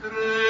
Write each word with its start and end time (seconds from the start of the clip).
Credo 0.00 0.49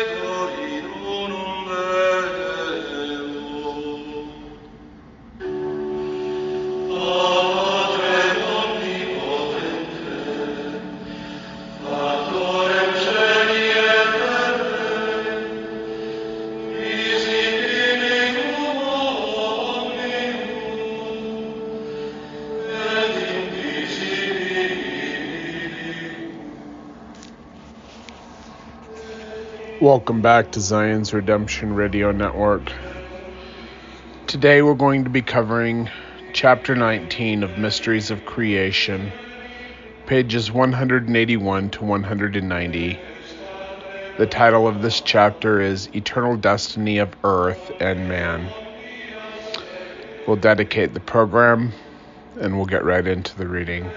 Welcome 29.91 30.23
back 30.23 30.53
to 30.53 30.61
Zion's 30.61 31.13
Redemption 31.13 31.75
Radio 31.75 32.13
Network. 32.13 32.71
Today 34.29 34.63
we're 34.63 34.75
going 34.77 35.03
to 35.03 35.11
be 35.11 35.21
covering 35.21 35.91
chapter 36.33 36.77
19 36.77 37.43
of 37.43 37.59
Mysteries 37.59 38.13
of 38.13 38.25
Creation, 38.25 39.11
pages 40.07 40.53
181 40.53 41.71
to 41.71 41.85
190. 41.85 42.99
The 44.17 44.27
title 44.29 44.69
of 44.69 44.81
this 44.81 45.01
chapter 45.01 45.61
is 45.61 45.89
Eternal 45.93 46.37
Destiny 46.37 46.99
of 46.99 47.13
Earth 47.25 47.73
and 47.81 48.09
Man. 48.09 48.49
We'll 50.25 50.37
dedicate 50.37 50.95
the 50.95 51.01
program 51.01 51.73
and 52.41 52.57
we'll 52.57 52.67
get 52.67 52.85
right 52.85 53.05
into 53.05 53.37
the 53.37 53.49
reading. 53.49 53.91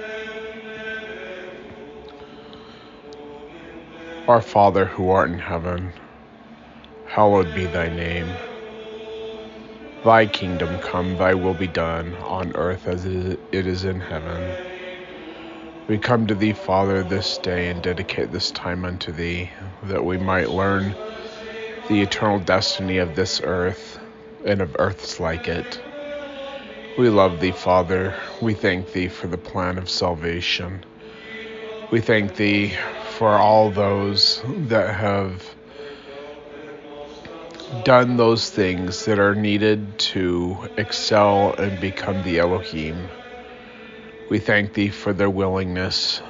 Our 4.26 4.42
Father 4.42 4.86
who 4.86 5.10
art 5.10 5.30
in 5.32 5.38
heaven, 5.38 5.92
hallowed 7.08 7.54
be 7.54 7.66
thy 7.66 7.90
name. 7.90 8.34
Thy 10.06 10.28
kingdom 10.28 10.80
come, 10.80 11.18
thy 11.18 11.34
will 11.34 11.54
be 11.54 11.68
done, 11.68 12.16
on 12.16 12.56
earth 12.56 12.88
as 12.88 13.04
it 13.04 13.38
is 13.52 13.84
in 13.84 14.00
heaven. 14.00 14.42
We 15.90 15.98
come 15.98 16.26
to 16.28 16.36
thee, 16.36 16.54
Father, 16.54 17.04
this 17.04 17.38
day 17.40 17.68
and 17.68 17.84
dedicate 17.84 18.32
this 18.32 18.50
time 18.52 18.86
unto 18.86 19.12
thee, 19.12 19.50
that 19.84 20.06
we 20.06 20.18
might 20.18 20.52
learn 20.52 20.96
the 21.90 22.02
eternal 22.02 22.40
destiny 22.40 23.00
of 23.00 23.18
this 23.18 23.42
earth 23.44 24.00
and 24.46 24.62
of 24.62 24.74
earths 24.80 25.20
like 25.20 25.50
it. 25.50 25.82
We 26.98 27.10
love 27.10 27.42
thee, 27.42 27.52
Father. 27.52 28.16
We 28.42 28.54
thank 28.54 28.94
thee 28.94 29.10
for 29.10 29.28
the 29.28 29.38
plan 29.38 29.78
of 29.78 29.90
salvation. 29.90 30.86
We 31.92 32.00
thank 32.00 32.36
thee 32.38 32.74
for 33.14 33.30
all 33.30 33.70
those 33.70 34.42
that 34.68 34.96
have 34.96 35.56
done 37.84 38.18
those 38.18 38.50
things 38.50 39.06
that 39.06 39.20
are 39.20 39.36
needed 39.36 39.98
to 40.00 40.58
excel 40.78 41.54
and 41.58 41.80
become 41.80 42.24
the 42.24 42.40
Elohim. 42.40 43.08
We 44.30 44.40
thank 44.40 44.74
thee 44.74 44.90
for 44.90 45.14
their 45.14 45.30
willingness 45.30 46.22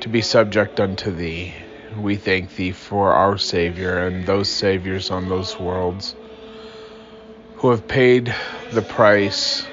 to 0.00 0.08
be 0.08 0.22
subject 0.22 0.80
unto 0.80 1.10
thee. 1.10 1.52
We 1.96 2.16
thank 2.16 2.54
thee 2.56 2.72
for 2.72 3.12
our 3.12 3.38
Savior 3.38 4.06
and 4.06 4.24
those 4.24 4.48
Saviors 4.48 5.10
on 5.10 5.28
those 5.28 5.58
worlds 5.60 6.14
who 7.56 7.70
have 7.70 7.86
paid 7.86 8.34
the 8.72 8.82
price 8.82 9.66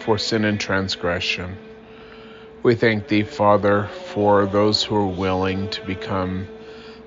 for 0.00 0.18
sin 0.18 0.44
and 0.44 0.58
transgression. 0.58 1.65
We 2.62 2.74
thank 2.74 3.08
thee, 3.08 3.22
Father, 3.22 3.88
for 4.06 4.46
those 4.46 4.82
who 4.82 4.96
are 4.96 5.06
willing 5.06 5.68
to 5.70 5.86
become 5.86 6.48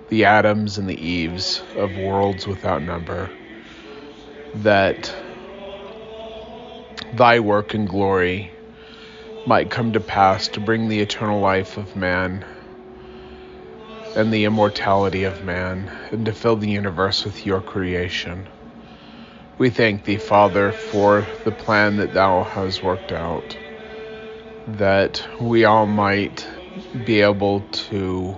the 0.09 0.25
Adams 0.25 0.77
and 0.77 0.89
the 0.89 0.99
Eves 0.99 1.61
of 1.75 1.97
worlds 1.97 2.47
without 2.47 2.81
number, 2.81 3.29
that 4.63 5.13
thy 7.13 7.39
work 7.39 7.73
and 7.73 7.87
glory 7.87 8.51
might 9.45 9.69
come 9.69 9.93
to 9.93 9.99
pass 9.99 10.47
to 10.49 10.59
bring 10.59 10.87
the 10.87 11.01
eternal 11.01 11.39
life 11.39 11.77
of 11.77 11.95
man 11.95 12.45
and 14.15 14.33
the 14.33 14.45
immortality 14.45 15.23
of 15.23 15.43
man, 15.43 15.89
and 16.11 16.25
to 16.25 16.33
fill 16.33 16.55
the 16.55 16.69
universe 16.69 17.25
with 17.25 17.45
your 17.45 17.61
creation. 17.61 18.47
We 19.57 19.69
thank 19.69 20.05
thee, 20.05 20.17
Father, 20.17 20.71
for 20.71 21.27
the 21.43 21.51
plan 21.51 21.97
that 21.97 22.13
thou 22.13 22.43
hast 22.43 22.81
worked 22.83 23.11
out, 23.11 23.57
that 24.77 25.27
we 25.39 25.65
all 25.65 25.85
might 25.85 26.47
be 27.05 27.21
able 27.21 27.61
to 27.71 28.37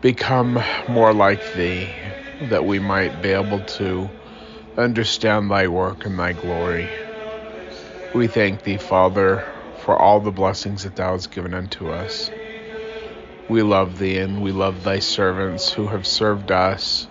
become 0.00 0.62
more 0.88 1.12
like 1.12 1.52
thee, 1.54 1.88
that 2.42 2.64
we 2.64 2.78
might 2.78 3.20
be 3.22 3.30
able 3.30 3.60
to 3.60 4.08
understand 4.76 5.50
thy 5.50 5.68
work 5.68 6.06
and 6.06 6.18
thy 6.18 6.32
glory. 6.32 6.88
We 8.14 8.26
thank 8.26 8.62
thee, 8.62 8.78
Father, 8.78 9.44
for 9.84 9.96
all 9.96 10.20
the 10.20 10.30
blessings 10.30 10.84
that 10.84 10.96
thou 10.96 11.12
hast 11.12 11.30
given 11.30 11.54
unto 11.54 11.90
us. 11.90 12.30
We 13.48 13.62
love 13.62 13.98
thee 13.98 14.18
and 14.18 14.42
we 14.42 14.52
love 14.52 14.84
thy 14.84 15.00
servants 15.00 15.72
who 15.72 15.86
have 15.88 16.06
served 16.06 16.50
us, 16.50 17.06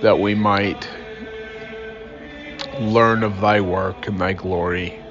that 0.00 0.18
we 0.18 0.34
might 0.34 0.88
learn 2.78 3.22
of 3.22 3.40
thy 3.40 3.60
work 3.60 4.08
and 4.08 4.18
thy 4.18 4.32
glory. 4.32 5.01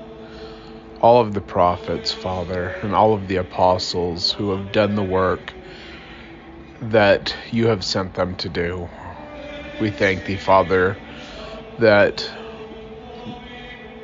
All 1.01 1.19
of 1.19 1.33
the 1.33 1.41
prophets, 1.41 2.11
Father, 2.11 2.75
and 2.83 2.93
all 2.93 3.15
of 3.15 3.27
the 3.27 3.37
apostles 3.37 4.31
who 4.31 4.51
have 4.51 4.71
done 4.71 4.93
the 4.93 5.03
work 5.03 5.51
that 6.79 7.35
you 7.51 7.67
have 7.67 7.83
sent 7.83 8.13
them 8.13 8.35
to 8.35 8.49
do. 8.49 8.87
We 9.79 9.89
thank 9.89 10.25
thee, 10.25 10.35
Father, 10.35 10.95
that 11.79 12.29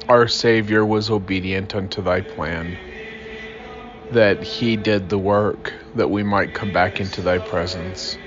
our 0.09 0.27
Savior 0.27 0.83
was 0.83 1.11
obedient 1.11 1.75
unto 1.75 2.01
thy 2.01 2.21
plan, 2.21 2.77
that 4.11 4.41
he 4.43 4.75
did 4.75 5.09
the 5.09 5.19
work 5.19 5.73
that 5.95 6.09
we 6.09 6.23
might 6.23 6.55
come 6.55 6.71
back 6.71 6.99
into 6.99 7.21
thy 7.21 7.37
presence. 7.37 8.17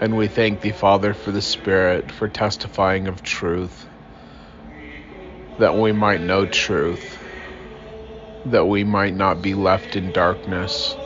And 0.00 0.16
we 0.16 0.28
thank 0.28 0.60
thee, 0.60 0.70
Father, 0.70 1.14
for 1.14 1.32
the 1.32 1.42
Spirit, 1.42 2.12
for 2.12 2.28
testifying 2.28 3.08
of 3.08 3.24
truth, 3.24 3.86
that 5.58 5.76
we 5.76 5.92
might 5.92 6.20
know 6.20 6.46
truth, 6.46 7.11
that 8.46 8.66
we 8.66 8.84
might 8.84 9.14
not 9.14 9.42
be 9.42 9.54
left 9.54 9.96
in 9.96 10.10
darkness 10.12 10.96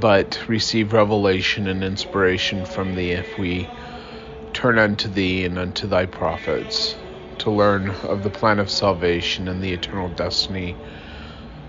but 0.00 0.42
receive 0.48 0.92
revelation 0.92 1.66
and 1.66 1.84
inspiration 1.84 2.64
from 2.64 2.94
thee 2.94 3.10
if 3.12 3.38
we 3.38 3.66
turn 4.52 4.78
unto 4.78 5.08
thee 5.08 5.44
and 5.44 5.58
unto 5.58 5.86
thy 5.86 6.06
prophets 6.06 6.94
to 7.38 7.50
learn 7.50 7.90
of 8.04 8.22
the 8.22 8.30
plan 8.30 8.58
of 8.58 8.70
salvation 8.70 9.48
and 9.48 9.62
the 9.62 9.72
eternal 9.72 10.08
destiny 10.10 10.74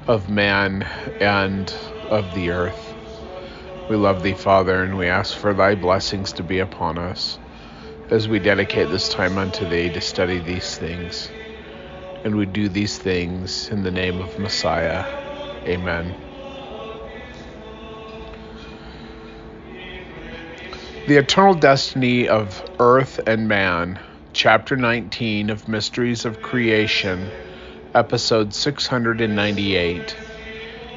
of 0.07 0.29
man 0.29 0.87
and 1.19 1.73
of 2.09 2.33
the 2.35 2.49
earth. 2.51 2.93
We 3.89 3.95
love 3.95 4.23
thee, 4.23 4.33
Father, 4.33 4.83
and 4.83 4.97
we 4.97 5.07
ask 5.07 5.35
for 5.35 5.53
thy 5.53 5.75
blessings 5.75 6.31
to 6.33 6.43
be 6.43 6.59
upon 6.59 6.97
us 6.97 7.37
as 8.09 8.27
we 8.27 8.39
dedicate 8.39 8.89
this 8.89 9.09
time 9.09 9.37
unto 9.37 9.67
thee 9.67 9.89
to 9.89 10.01
study 10.01 10.39
these 10.39 10.77
things. 10.77 11.29
And 12.23 12.35
we 12.37 12.45
do 12.45 12.69
these 12.69 12.97
things 12.97 13.69
in 13.69 13.83
the 13.83 13.91
name 13.91 14.21
of 14.21 14.39
Messiah. 14.39 15.03
Amen. 15.67 16.15
The 21.05 21.17
Eternal 21.17 21.53
Destiny 21.53 22.29
of 22.29 22.63
Earth 22.79 23.19
and 23.27 23.49
Man, 23.49 23.99
Chapter 24.31 24.77
19 24.77 25.49
of 25.49 25.67
Mysteries 25.67 26.23
of 26.23 26.41
Creation, 26.41 27.29
Episode 27.93 28.53
698, 28.53 30.15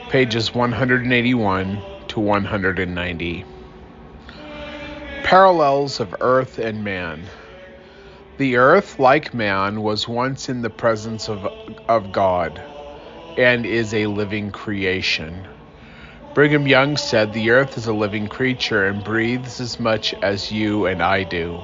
pages 0.08 0.54
181 0.54 1.82
to 2.06 2.20
190. 2.20 3.44
Parallels 5.25 5.99
of 5.99 6.14
Earth 6.20 6.61
and 6.61 6.84
Man. 6.84 7.20
The 8.38 8.56
earth, 8.56 8.99
like 8.99 9.33
man, 9.33 9.81
was 9.81 10.06
once 10.06 10.50
in 10.50 10.61
the 10.61 10.69
presence 10.69 11.27
of, 11.27 11.49
of 11.88 12.12
God 12.12 12.61
and 13.38 13.65
is 13.65 13.94
a 13.94 14.09
living 14.09 14.50
creation. 14.50 15.47
Brigham 16.35 16.67
Young 16.67 16.99
said 16.99 17.33
the 17.33 17.49
earth 17.49 17.79
is 17.79 17.87
a 17.87 17.94
living 17.94 18.27
creature 18.27 18.87
and 18.87 19.03
breathes 19.03 19.59
as 19.59 19.81
much 19.81 20.15
as 20.21 20.53
you 20.53 20.85
and 20.85 21.03
I 21.03 21.23
do. 21.23 21.59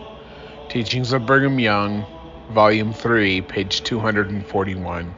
Teachings 0.71 1.13
of 1.13 1.27
Brigham 1.27 1.59
Young, 1.59 2.07
Volume 2.49 2.95
3, 2.95 3.43
page 3.43 3.83
241. 3.83 5.15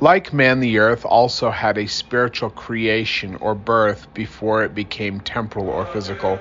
Like 0.00 0.32
man, 0.32 0.60
the 0.60 0.78
earth 0.78 1.04
also 1.04 1.50
had 1.50 1.78
a 1.78 1.88
spiritual 1.88 2.50
creation 2.50 3.34
or 3.40 3.56
birth 3.56 4.06
before 4.14 4.62
it 4.62 4.72
became 4.72 5.18
temporal 5.18 5.68
or 5.68 5.84
physical. 5.84 6.38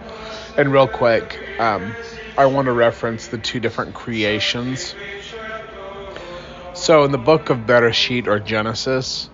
And 0.55 0.71
real 0.71 0.87
quick, 0.87 1.39
um, 1.57 1.95
I 2.37 2.45
want 2.45 2.67
to 2.67 2.71
reference 2.71 3.27
the 3.27 3.39
two 3.39 3.59
different 3.59 3.95
creations. 3.95 4.95
So 6.73 7.03
in 7.03 7.11
the 7.11 7.17
book 7.17 7.49
of 7.49 7.59
Bereshit 7.59 8.27
or 8.27 8.39
Genesis, 8.39 9.29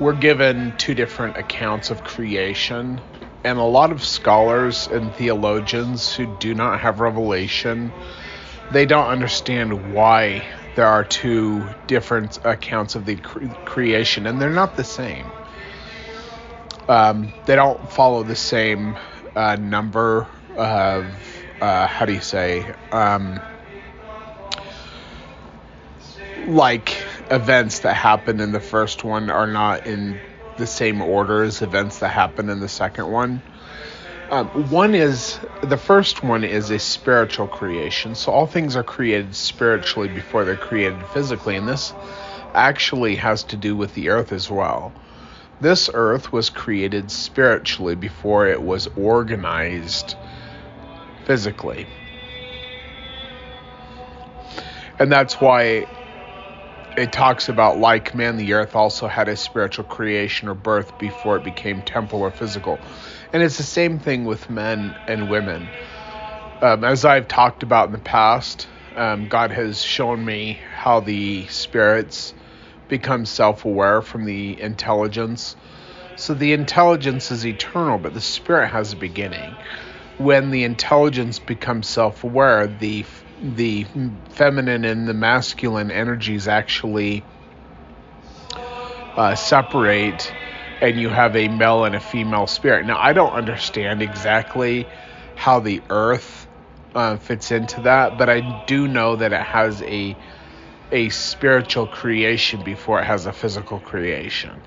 we're 0.00 0.12
given 0.14 0.74
two 0.76 0.94
different 0.94 1.36
accounts 1.36 1.90
of 1.90 2.02
creation, 2.02 3.00
and 3.44 3.58
a 3.58 3.62
lot 3.62 3.92
of 3.92 4.04
scholars 4.04 4.88
and 4.88 5.14
theologians 5.14 6.12
who 6.12 6.26
do 6.26 6.52
not 6.52 6.80
have 6.80 6.98
revelation, 6.98 7.92
they 8.72 8.86
don't 8.86 9.06
understand 9.06 9.92
why 9.94 10.44
there 10.74 10.86
are 10.88 11.04
two 11.04 11.70
different 11.86 12.38
accounts 12.44 12.96
of 12.96 13.06
the 13.06 13.16
cre- 13.16 13.46
creation, 13.64 14.26
and 14.26 14.40
they're 14.42 14.50
not 14.50 14.76
the 14.76 14.84
same. 14.84 15.30
Um, 16.88 17.32
they 17.46 17.54
don't 17.54 17.88
follow 17.90 18.24
the 18.24 18.36
same 18.36 18.98
uh, 19.36 19.56
number 19.56 20.26
of 20.56 21.35
uh, 21.60 21.86
how 21.86 22.04
do 22.04 22.12
you 22.12 22.20
say 22.20 22.72
um, 22.92 23.40
like 26.36 27.04
events 27.30 27.80
that 27.80 27.94
happened 27.94 28.40
in 28.40 28.52
the 28.52 28.60
first 28.60 29.04
one 29.04 29.30
are 29.30 29.46
not 29.46 29.86
in 29.86 30.20
the 30.56 30.66
same 30.66 31.02
order 31.02 31.42
as 31.42 31.62
events 31.62 31.98
that 31.98 32.08
happen 32.08 32.48
in 32.48 32.60
the 32.60 32.68
second 32.68 33.10
one. 33.10 33.42
Um, 34.28 34.48
one 34.48 34.94
is 34.94 35.38
the 35.60 35.76
first 35.76 36.22
one 36.22 36.42
is 36.42 36.70
a 36.70 36.78
spiritual 36.78 37.46
creation, 37.46 38.14
so 38.14 38.32
all 38.32 38.46
things 38.46 38.74
are 38.74 38.82
created 38.82 39.36
spiritually 39.36 40.08
before 40.08 40.44
they're 40.44 40.56
created 40.56 41.06
physically, 41.06 41.56
and 41.56 41.68
this 41.68 41.94
actually 42.52 43.16
has 43.16 43.44
to 43.44 43.56
do 43.56 43.76
with 43.76 43.94
the 43.94 44.08
earth 44.08 44.32
as 44.32 44.50
well. 44.50 44.92
This 45.60 45.88
earth 45.94 46.32
was 46.32 46.50
created 46.50 47.10
spiritually 47.10 47.94
before 47.94 48.48
it 48.48 48.60
was 48.60 48.88
organized 48.96 50.16
physically. 51.26 51.86
And 54.98 55.12
that's 55.12 55.40
why 55.40 55.86
it 56.96 57.12
talks 57.12 57.48
about 57.48 57.76
like 57.76 58.14
man 58.14 58.36
the 58.36 58.54
earth 58.54 58.74
also 58.74 59.06
had 59.06 59.28
a 59.28 59.36
spiritual 59.36 59.84
creation 59.84 60.48
or 60.48 60.54
birth 60.54 60.96
before 60.96 61.36
it 61.36 61.42
became 61.42 61.82
temporal 61.82 62.22
or 62.22 62.30
physical. 62.30 62.80
And 63.32 63.42
it's 63.42 63.58
the 63.58 63.64
same 63.64 63.98
thing 63.98 64.24
with 64.24 64.48
men 64.48 64.96
and 65.06 65.28
women. 65.28 65.68
Um, 66.62 66.84
as 66.84 67.04
i've 67.04 67.28
talked 67.28 67.62
about 67.62 67.88
in 67.88 67.92
the 67.92 67.98
past 67.98 68.68
um, 68.94 69.28
god 69.28 69.50
has 69.50 69.82
shown 69.82 70.24
me 70.24 70.58
how 70.74 71.00
the 71.00 71.46
spirits 71.48 72.32
become 72.88 73.26
self-aware 73.26 74.00
from 74.00 74.24
the 74.24 74.58
intelligence. 74.60 75.56
So 76.14 76.32
the 76.32 76.54
intelligence 76.54 77.30
is 77.30 77.44
eternal 77.44 77.98
but 77.98 78.14
the 78.14 78.22
spirit 78.22 78.68
has 78.68 78.92
a 78.94 78.96
beginning 78.96 79.56
when 80.18 80.50
the 80.50 80.64
intelligence 80.64 81.38
becomes 81.38 81.88
self-aware 81.88 82.66
the 82.66 83.04
the 83.38 83.86
feminine 84.30 84.84
and 84.84 85.06
the 85.06 85.14
masculine 85.14 85.90
energies 85.90 86.48
actually 86.48 87.22
uh, 89.16 89.34
separate 89.34 90.32
and 90.80 90.98
you 90.98 91.08
have 91.08 91.36
a 91.36 91.48
male 91.48 91.84
and 91.84 91.94
a 91.94 92.00
female 92.00 92.46
spirit. 92.46 92.86
Now, 92.86 92.98
I 92.98 93.12
don't 93.12 93.32
understand 93.32 94.02
exactly 94.02 94.86
how 95.34 95.60
the 95.60 95.82
earth 95.90 96.46
uh, 96.94 97.16
fits 97.16 97.50
into 97.50 97.82
that, 97.82 98.16
but 98.16 98.28
I 98.30 98.40
do 98.40 98.88
know 98.88 99.16
that 99.16 99.32
it 99.32 99.42
has 99.42 99.82
a 99.82 100.16
a 100.92 101.08
spiritual 101.08 101.86
creation 101.88 102.62
before 102.62 103.00
it 103.00 103.04
has 103.04 103.26
a 103.26 103.32
physical 103.32 103.80
creation. 103.80 104.62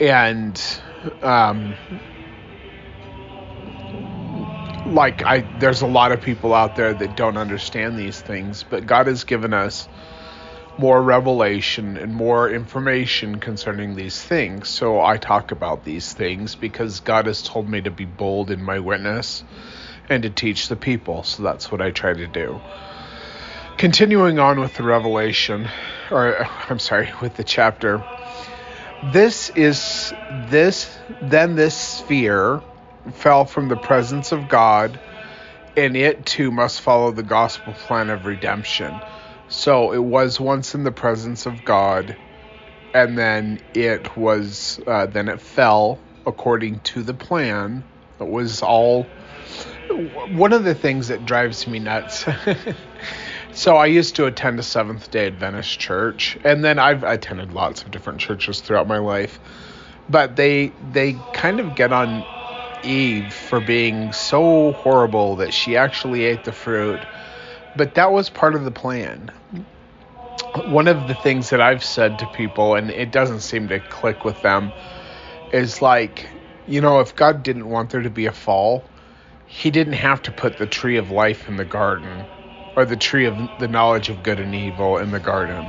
And 0.00 0.60
um, 1.22 1.76
like 4.84 5.24
I 5.24 5.40
there's 5.58 5.82
a 5.82 5.86
lot 5.86 6.12
of 6.12 6.20
people 6.20 6.54
out 6.54 6.74
there 6.74 6.94
that 6.94 7.16
don't 7.16 7.36
understand 7.36 7.98
these 7.98 8.20
things, 8.20 8.64
but 8.64 8.86
God 8.86 9.06
has 9.06 9.24
given 9.24 9.52
us 9.52 9.88
more 10.76 11.00
revelation 11.02 11.96
and 11.96 12.12
more 12.12 12.50
information 12.50 13.38
concerning 13.38 13.94
these 13.94 14.20
things. 14.20 14.68
So 14.68 15.00
I 15.00 15.18
talk 15.18 15.52
about 15.52 15.84
these 15.84 16.12
things 16.12 16.56
because 16.56 17.00
God 17.00 17.26
has 17.26 17.42
told 17.42 17.68
me 17.68 17.80
to 17.82 17.90
be 17.90 18.04
bold 18.04 18.50
in 18.50 18.62
my 18.62 18.80
witness 18.80 19.44
and 20.08 20.22
to 20.24 20.30
teach 20.30 20.68
the 20.68 20.76
people. 20.76 21.22
So 21.22 21.42
that's 21.44 21.70
what 21.70 21.80
I 21.80 21.90
try 21.90 22.12
to 22.12 22.26
do. 22.26 22.60
Continuing 23.76 24.38
on 24.38 24.60
with 24.60 24.74
the 24.74 24.82
revelation 24.82 25.68
or 26.10 26.46
I'm 26.68 26.78
sorry, 26.78 27.12
with 27.20 27.34
the 27.36 27.44
chapter. 27.44 28.02
This 29.02 29.50
is 29.50 30.14
this 30.30 30.98
then 31.20 31.56
this 31.56 31.76
sphere 31.76 32.62
fell 33.12 33.44
from 33.44 33.68
the 33.68 33.76
presence 33.76 34.32
of 34.32 34.48
God, 34.48 34.98
and 35.76 35.96
it 35.96 36.24
too 36.24 36.50
must 36.50 36.80
follow 36.80 37.10
the 37.10 37.22
gospel 37.22 37.72
plan 37.72 38.10
of 38.10 38.26
redemption. 38.26 38.94
So 39.48 39.92
it 39.92 40.02
was 40.02 40.40
once 40.40 40.74
in 40.74 40.84
the 40.84 40.92
presence 40.92 41.46
of 41.46 41.64
God, 41.64 42.16
and 42.94 43.18
then 43.18 43.60
it 43.74 44.16
was, 44.16 44.80
uh, 44.86 45.06
then 45.06 45.28
it 45.28 45.40
fell 45.40 45.98
according 46.26 46.80
to 46.80 47.02
the 47.02 47.14
plan. 47.14 47.84
It 48.20 48.28
was 48.28 48.62
all. 48.62 49.06
One 49.90 50.52
of 50.52 50.64
the 50.64 50.74
things 50.74 51.08
that 51.08 51.26
drives 51.26 51.66
me 51.66 51.78
nuts. 51.78 52.24
so 53.52 53.76
I 53.76 53.86
used 53.86 54.16
to 54.16 54.26
attend 54.26 54.58
a 54.58 54.62
Seventh 54.62 55.10
Day 55.10 55.26
Adventist 55.26 55.78
church, 55.78 56.38
and 56.42 56.64
then 56.64 56.78
I've 56.78 57.04
attended 57.04 57.52
lots 57.52 57.82
of 57.82 57.90
different 57.90 58.18
churches 58.18 58.60
throughout 58.60 58.88
my 58.88 58.98
life. 58.98 59.38
But 60.08 60.36
they 60.36 60.72
they 60.92 61.16
kind 61.32 61.60
of 61.60 61.74
get 61.74 61.92
on 61.92 62.24
Eve 62.84 63.32
for 63.32 63.60
being 63.60 64.12
so 64.12 64.72
horrible 64.72 65.36
that 65.36 65.52
she 65.52 65.76
actually 65.76 66.24
ate 66.24 66.44
the 66.44 66.52
fruit. 66.52 67.00
But 67.76 67.94
that 67.94 68.12
was 68.12 68.30
part 68.30 68.54
of 68.54 68.64
the 68.64 68.70
plan. 68.70 69.30
One 70.66 70.86
of 70.86 71.08
the 71.08 71.14
things 71.14 71.50
that 71.50 71.60
I've 71.60 71.84
said 71.84 72.18
to 72.20 72.26
people, 72.26 72.74
and 72.74 72.90
it 72.90 73.10
doesn't 73.10 73.40
seem 73.40 73.68
to 73.68 73.80
click 73.80 74.24
with 74.24 74.40
them, 74.42 74.72
is 75.52 75.82
like, 75.82 76.28
you 76.66 76.80
know, 76.80 77.00
if 77.00 77.16
God 77.16 77.42
didn't 77.42 77.68
want 77.68 77.90
there 77.90 78.02
to 78.02 78.10
be 78.10 78.26
a 78.26 78.32
fall, 78.32 78.84
He 79.48 79.70
didn't 79.70 79.94
have 79.94 80.22
to 80.22 80.32
put 80.32 80.56
the 80.56 80.66
tree 80.66 80.96
of 80.96 81.10
life 81.10 81.48
in 81.48 81.56
the 81.56 81.64
garden 81.64 82.26
or 82.76 82.84
the 82.84 82.96
tree 82.96 83.26
of 83.26 83.36
the 83.58 83.68
knowledge 83.68 84.08
of 84.08 84.22
good 84.22 84.40
and 84.40 84.54
evil 84.54 84.98
in 84.98 85.10
the 85.10 85.20
garden. 85.20 85.66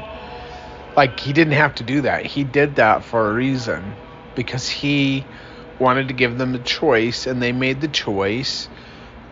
Like, 0.96 1.20
He 1.20 1.34
didn't 1.34 1.54
have 1.54 1.76
to 1.76 1.84
do 1.84 2.02
that. 2.02 2.26
He 2.26 2.44
did 2.44 2.76
that 2.76 3.04
for 3.04 3.30
a 3.30 3.34
reason 3.34 3.96
because 4.36 4.70
He 4.70 5.24
wanted 5.80 6.08
to 6.08 6.14
give 6.14 6.38
them 6.38 6.56
a 6.56 6.60
choice, 6.60 7.28
and 7.28 7.42
they 7.42 7.52
made 7.52 7.82
the 7.82 7.88
choice 7.88 8.70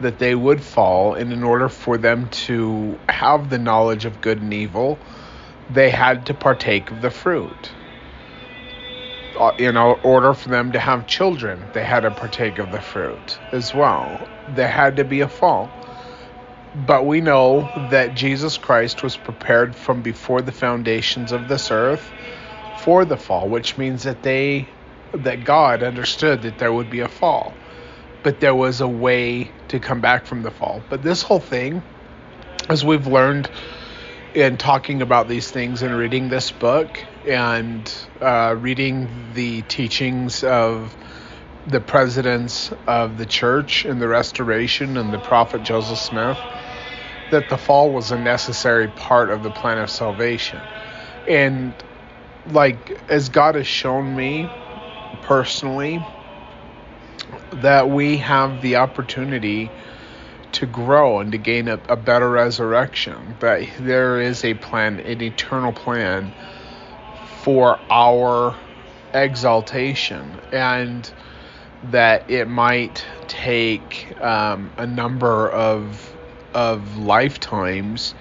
that 0.02 0.20
they 0.20 0.36
would 0.36 0.62
fall. 0.62 1.14
And 1.14 1.32
in 1.32 1.44
order 1.44 1.70
for 1.70 1.98
them 1.98 2.30
to 2.30 2.98
have 3.10 3.50
the 3.50 3.60
knowledge 3.60 4.06
of 4.06 4.22
good 4.22 4.42
and 4.42 4.54
evil, 4.54 4.98
they 5.70 5.90
had 5.90 6.26
to 6.28 6.34
partake 6.34 6.92
of 6.92 7.02
the 7.02 7.10
fruit. 7.10 7.72
Uh, 9.40 9.52
in 9.58 9.76
order 9.78 10.34
for 10.34 10.50
them 10.50 10.72
to 10.74 10.80
have 10.80 11.08
children, 11.08 11.60
they 11.74 11.84
had 11.84 12.02
to 12.02 12.12
partake 12.12 12.60
of 12.60 12.72
the 12.72 12.82
fruit 12.82 13.40
as 13.52 13.74
well. 13.74 14.28
There 14.50 14.68
had 14.68 14.98
to 14.98 15.04
be 15.04 15.22
a 15.22 15.28
fall. 15.28 15.72
But 16.76 17.06
we 17.06 17.22
know 17.22 17.68
that 17.90 18.16
Jesus 18.16 18.58
Christ 18.58 19.04
was 19.04 19.16
prepared 19.16 19.76
from 19.76 20.02
before 20.02 20.42
the 20.42 20.52
foundations 20.52 21.32
of 21.32 21.48
this 21.48 21.72
earth 21.72 22.12
for 22.78 23.06
the 23.06 23.18
fall, 23.18 23.48
which 23.48 23.78
means 23.78 24.04
that 24.04 24.24
they 24.24 24.68
that 25.14 25.46
God 25.46 25.84
understood 25.84 26.42
that 26.44 26.58
there 26.58 26.74
would 26.74 26.90
be 26.90 27.02
a 27.02 27.08
fall, 27.08 27.54
but 28.24 28.40
there 28.40 28.56
was 28.56 28.82
a 28.82 28.88
way 28.88 29.52
to 29.70 29.80
come 29.80 30.02
back 30.02 30.26
from 30.26 30.44
the 30.44 30.52
fall. 30.52 30.82
But 30.90 31.04
this 31.04 31.22
whole 31.22 31.40
thing, 31.40 31.82
as 32.70 32.84
we've 32.84 33.08
learned 33.08 33.50
in 34.34 34.58
talking 34.58 35.02
about 35.02 35.28
these 35.28 35.52
things 35.52 35.84
and 35.84 35.96
reading 35.96 36.30
this 36.30 36.52
book 36.52 37.04
and 37.28 37.92
uh, 38.20 38.56
reading 38.60 39.08
the 39.36 39.62
teachings 39.64 40.44
of 40.44 40.96
the 41.68 41.80
presidents 41.80 42.72
of 42.88 43.18
the 43.18 43.26
church 43.26 43.86
in 43.86 44.00
the 44.00 44.08
restoration 44.08 44.98
and 44.98 45.14
the 45.14 45.20
prophet 45.20 45.64
Joseph 45.64 46.00
Smith, 46.00 46.38
that 47.30 47.48
the 47.50 47.58
fall 47.58 47.92
was 47.92 48.12
a 48.12 48.18
necessary 48.18 48.88
part 48.88 49.30
of 49.30 49.44
the 49.44 49.52
plan 49.52 49.78
of 49.78 49.90
salvation. 49.90 50.60
And 51.28 51.74
like 52.52 53.00
as 53.10 53.30
God 53.30 53.56
has 53.56 53.68
shown 53.68 54.16
me 54.16 54.50
personally 55.22 56.04
that 57.54 57.90
we 57.90 58.18
have 58.18 58.62
the 58.62 58.78
opportunity 58.78 59.70
to 60.54 60.66
grow 60.66 61.20
and 61.20 61.32
to 61.32 61.38
gain 61.38 61.68
a, 61.68 61.80
a, 61.90 61.96
better 61.96 62.30
resurrection. 62.30 63.36
That 63.40 63.68
there 63.80 64.22
is 64.22 64.44
a 64.44 64.54
plan, 64.54 65.00
an 65.00 65.22
eternal 65.22 65.74
plan 65.74 66.32
for 67.42 67.80
our 67.90 68.56
exaltation, 69.14 70.40
and 70.52 71.12
that 71.86 72.30
it 72.30 72.48
might 72.48 73.04
take 73.28 74.16
um, 74.22 74.72
a 74.78 74.88
number 74.88 75.50
of 75.50 76.10
of 76.54 76.98
lifetimes 76.98 78.14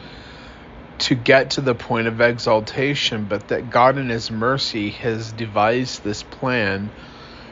to 1.02 1.14
get 1.16 1.50
to 1.50 1.60
the 1.60 1.74
point 1.74 2.06
of 2.06 2.20
exaltation, 2.20 3.26
but 3.26 3.48
that 3.48 3.70
God 3.70 3.98
in 3.98 4.08
His 4.08 4.30
mercy 4.30 4.90
has 4.90 5.32
devised 5.32 6.04
this 6.04 6.22
plan 6.22 6.90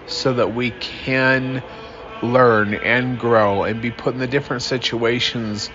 so 0.07 0.35
that 0.35 0.54
we 0.54 0.71
can 0.71 1.62
learn 2.23 2.75
and 2.75 3.19
grow 3.19 3.64
and 3.64 3.80
be 3.80 3.90
put 3.90 4.14
in 4.14 4.21
the 4.21 4.26
different 4.28 4.62
situations 4.62 5.71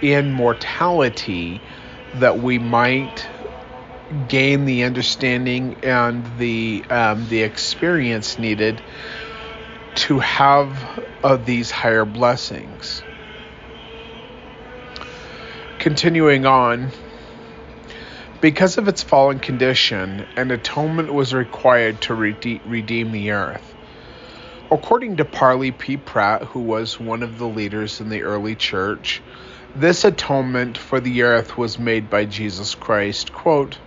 in 0.00 0.30
mortality 0.32 1.60
that 2.14 2.38
we 2.38 2.58
might 2.58 3.26
gain 4.26 4.64
the 4.64 4.84
understanding 4.84 5.76
and 5.82 6.38
the 6.38 6.84
um, 6.88 7.28
the 7.28 7.42
experience 7.42 8.38
needed 8.38 8.80
to 9.94 10.18
have 10.18 10.98
of 11.22 11.44
these 11.44 11.70
higher 11.70 12.06
blessings. 12.06 13.02
Continuing 15.78 16.46
on, 16.46 16.90
because 18.40 18.78
of 18.78 18.86
its 18.86 19.02
fallen 19.02 19.40
condition, 19.40 20.26
an 20.36 20.50
atonement 20.50 21.12
was 21.12 21.34
required 21.34 22.00
to 22.02 22.14
rede- 22.14 22.60
redeem 22.64 23.10
the 23.12 23.32
earth. 23.32 23.74
According 24.70 25.16
to 25.16 25.24
Parley 25.24 25.72
P. 25.72 25.96
Pratt, 25.96 26.42
who 26.42 26.60
was 26.60 27.00
one 27.00 27.22
of 27.22 27.38
the 27.38 27.48
leaders 27.48 28.00
in 28.00 28.10
the 28.10 28.22
early 28.22 28.54
church, 28.54 29.20
this 29.74 30.04
atonement 30.04 30.78
for 30.78 31.00
the 31.00 31.22
earth 31.22 31.56
was 31.56 31.78
made 31.78 32.10
by 32.10 32.24
Jesus 32.26 32.74
Christ. 32.74 33.32
Quote, 33.32 33.78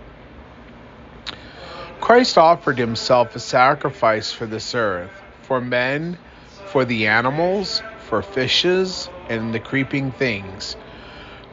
Christ 2.00 2.36
offered 2.36 2.78
himself 2.78 3.36
a 3.36 3.40
sacrifice 3.40 4.32
for 4.32 4.44
this 4.44 4.74
earth, 4.74 5.22
for 5.42 5.60
men, 5.60 6.18
for 6.66 6.84
the 6.84 7.06
animals, 7.06 7.82
for 8.08 8.22
fishes, 8.22 9.08
and 9.28 9.54
the 9.54 9.60
creeping 9.60 10.10
things. 10.10 10.76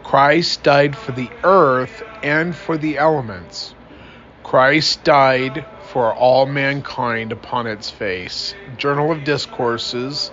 Christ 0.09 0.63
died 0.63 0.95
for 0.95 1.11
the 1.11 1.29
earth 1.43 2.01
and 2.23 2.55
for 2.55 2.79
the 2.79 2.97
elements. 2.97 3.75
Christ 4.43 5.03
died 5.03 5.63
for 5.91 6.11
all 6.15 6.47
mankind 6.47 7.31
upon 7.31 7.67
its 7.67 7.91
face. 7.91 8.55
Journal 8.75 9.11
of 9.11 9.23
Discourses, 9.23 10.31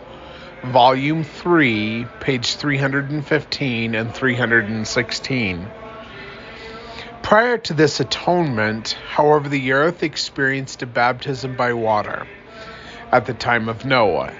Volume 0.65 1.25
3, 1.25 2.07
page 2.21 2.55
315 2.55 3.95
and 3.95 4.15
316. 4.15 5.67
Prior 7.21 7.59
to 7.59 7.75
this 7.75 8.01
atonement, 8.01 8.97
however, 9.11 9.51
the 9.51 9.73
earth 9.73 10.03
experienced 10.03 10.83
a 10.85 10.87
baptism 10.87 11.55
by 11.55 11.75
water 11.75 12.27
at 13.13 13.27
the 13.27 13.35
time 13.35 13.69
of 13.69 13.85
Noah, 13.85 14.33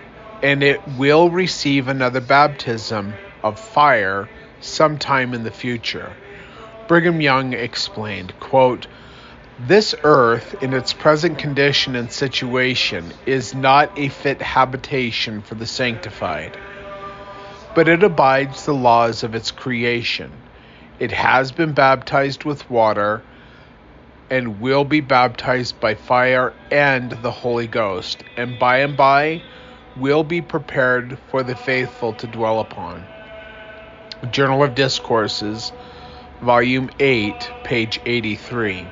and 0.43 0.63
it 0.63 0.81
will 0.97 1.29
receive 1.29 1.89
another 1.89 2.23
baptism 2.23 3.13
of 3.45 3.61
fire 3.61 4.27
sometime 4.61 5.35
in 5.35 5.45
the 5.45 5.51
future. 5.51 6.13
Brigham 6.89 7.21
Young 7.21 7.53
explained, 7.53 8.33
quote, 8.41 8.87
this 9.59 9.95
earth, 10.05 10.63
in 10.63 10.75
its 10.75 10.93
present 10.93 11.39
condition 11.39 11.97
and 11.97 12.13
situation, 12.13 13.13
is 13.25 13.55
not 13.55 13.91
a 13.99 14.09
fit 14.09 14.43
habitation 14.43 15.41
for 15.41 15.55
the 15.55 15.67
sanctified, 15.67 16.57
but 17.75 17.89
it 17.89 18.03
abides 18.03 18.67
the 18.67 18.75
laws 18.75 19.23
of 19.23 19.35
its 19.35 19.51
creation. 19.51 20.31
It 21.01 21.11
has 21.13 21.53
been 21.53 21.73
baptized 21.73 22.45
with 22.45 22.71
water 22.71 23.23
and 24.29 24.61
will 24.61 24.85
be 24.85 25.01
baptized 25.01 25.81
by 25.81 25.95
fire 25.95 26.53
and 26.71 27.11
the 27.11 27.31
Holy 27.31 27.67
Ghost, 27.67 28.23
and 28.37 28.59
by 28.59 28.79
and 28.79 28.97
by 28.97 29.41
will 29.97 30.23
be 30.23 30.43
prepared 30.43 31.19
for 31.31 31.43
the 31.43 31.57
faithful 31.57 32.13
to 32.13 32.27
dwell 32.27 32.61
upon. 32.61 33.16
Journal 34.31 34.63
of 34.63 34.75
Discourses, 34.75 35.73
Volume 36.41 36.91
8, 36.99 37.51
page 37.63 38.01
83, 38.07 38.87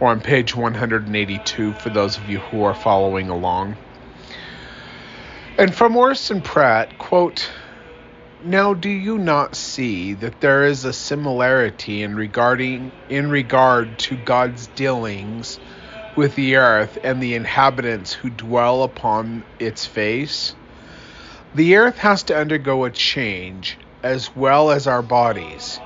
or 0.00 0.08
on 0.08 0.20
page 0.20 0.54
182 0.54 1.72
for 1.72 1.88
those 1.88 2.18
of 2.18 2.28
you 2.28 2.38
who 2.38 2.62
are 2.64 2.74
following 2.74 3.30
along. 3.30 3.76
And 5.58 5.74
from 5.74 5.96
Orson 5.96 6.42
Pratt, 6.42 6.98
quote, 6.98 7.50
now 8.44 8.74
do 8.74 8.88
you 8.88 9.18
not 9.18 9.54
see 9.54 10.14
that 10.14 10.40
there 10.40 10.64
is 10.64 10.84
a 10.84 10.92
similarity 10.92 12.02
in 12.02 12.14
regarding 12.14 12.92
in 13.08 13.30
regard 13.30 13.98
to 13.98 14.16
God's 14.16 14.66
dealings 14.68 15.58
with 16.16 16.34
the 16.34 16.56
earth 16.56 16.98
and 17.02 17.22
the 17.22 17.34
inhabitants 17.34 18.12
who 18.12 18.30
dwell 18.30 18.82
upon 18.82 19.44
its 19.58 19.86
face? 19.86 20.54
The 21.54 21.76
earth 21.76 21.98
has 21.98 22.22
to 22.24 22.36
undergo 22.36 22.84
a 22.84 22.90
change 22.90 23.78
as 24.02 24.34
well 24.34 24.70
as 24.70 24.86
our 24.86 25.02
bodies. 25.02 25.78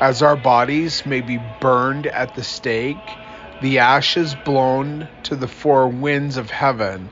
As 0.00 0.22
our 0.22 0.36
bodies 0.36 1.04
may 1.04 1.20
be 1.20 1.38
burned 1.60 2.06
at 2.06 2.34
the 2.34 2.42
stake, 2.42 3.16
the 3.60 3.78
ashes 3.78 4.34
blown 4.34 5.08
to 5.24 5.36
the 5.36 5.48
four 5.48 5.88
winds 5.88 6.36
of 6.36 6.50
heaven, 6.50 7.10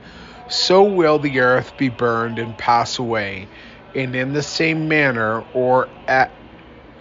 so 0.48 0.82
will 0.82 1.18
the 1.18 1.40
earth 1.40 1.76
be 1.76 1.88
burned 1.88 2.38
and 2.38 2.56
pass 2.56 2.98
away. 2.98 3.46
And 3.94 4.16
in 4.16 4.32
the 4.32 4.42
same 4.42 4.88
manner, 4.88 5.44
or 5.52 5.88
at, 6.06 6.30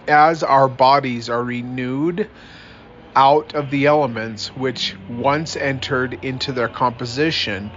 as 0.06 0.42
our 0.42 0.68
bodies 0.68 1.30
are 1.30 1.42
renewed 1.42 2.28
out 3.16 3.54
of 3.54 3.70
the 3.70 3.86
elements 3.86 4.48
which 4.48 4.94
once 5.08 5.56
entered 5.56 6.18
into 6.22 6.52
their 6.52 6.68
composition, 6.68 7.70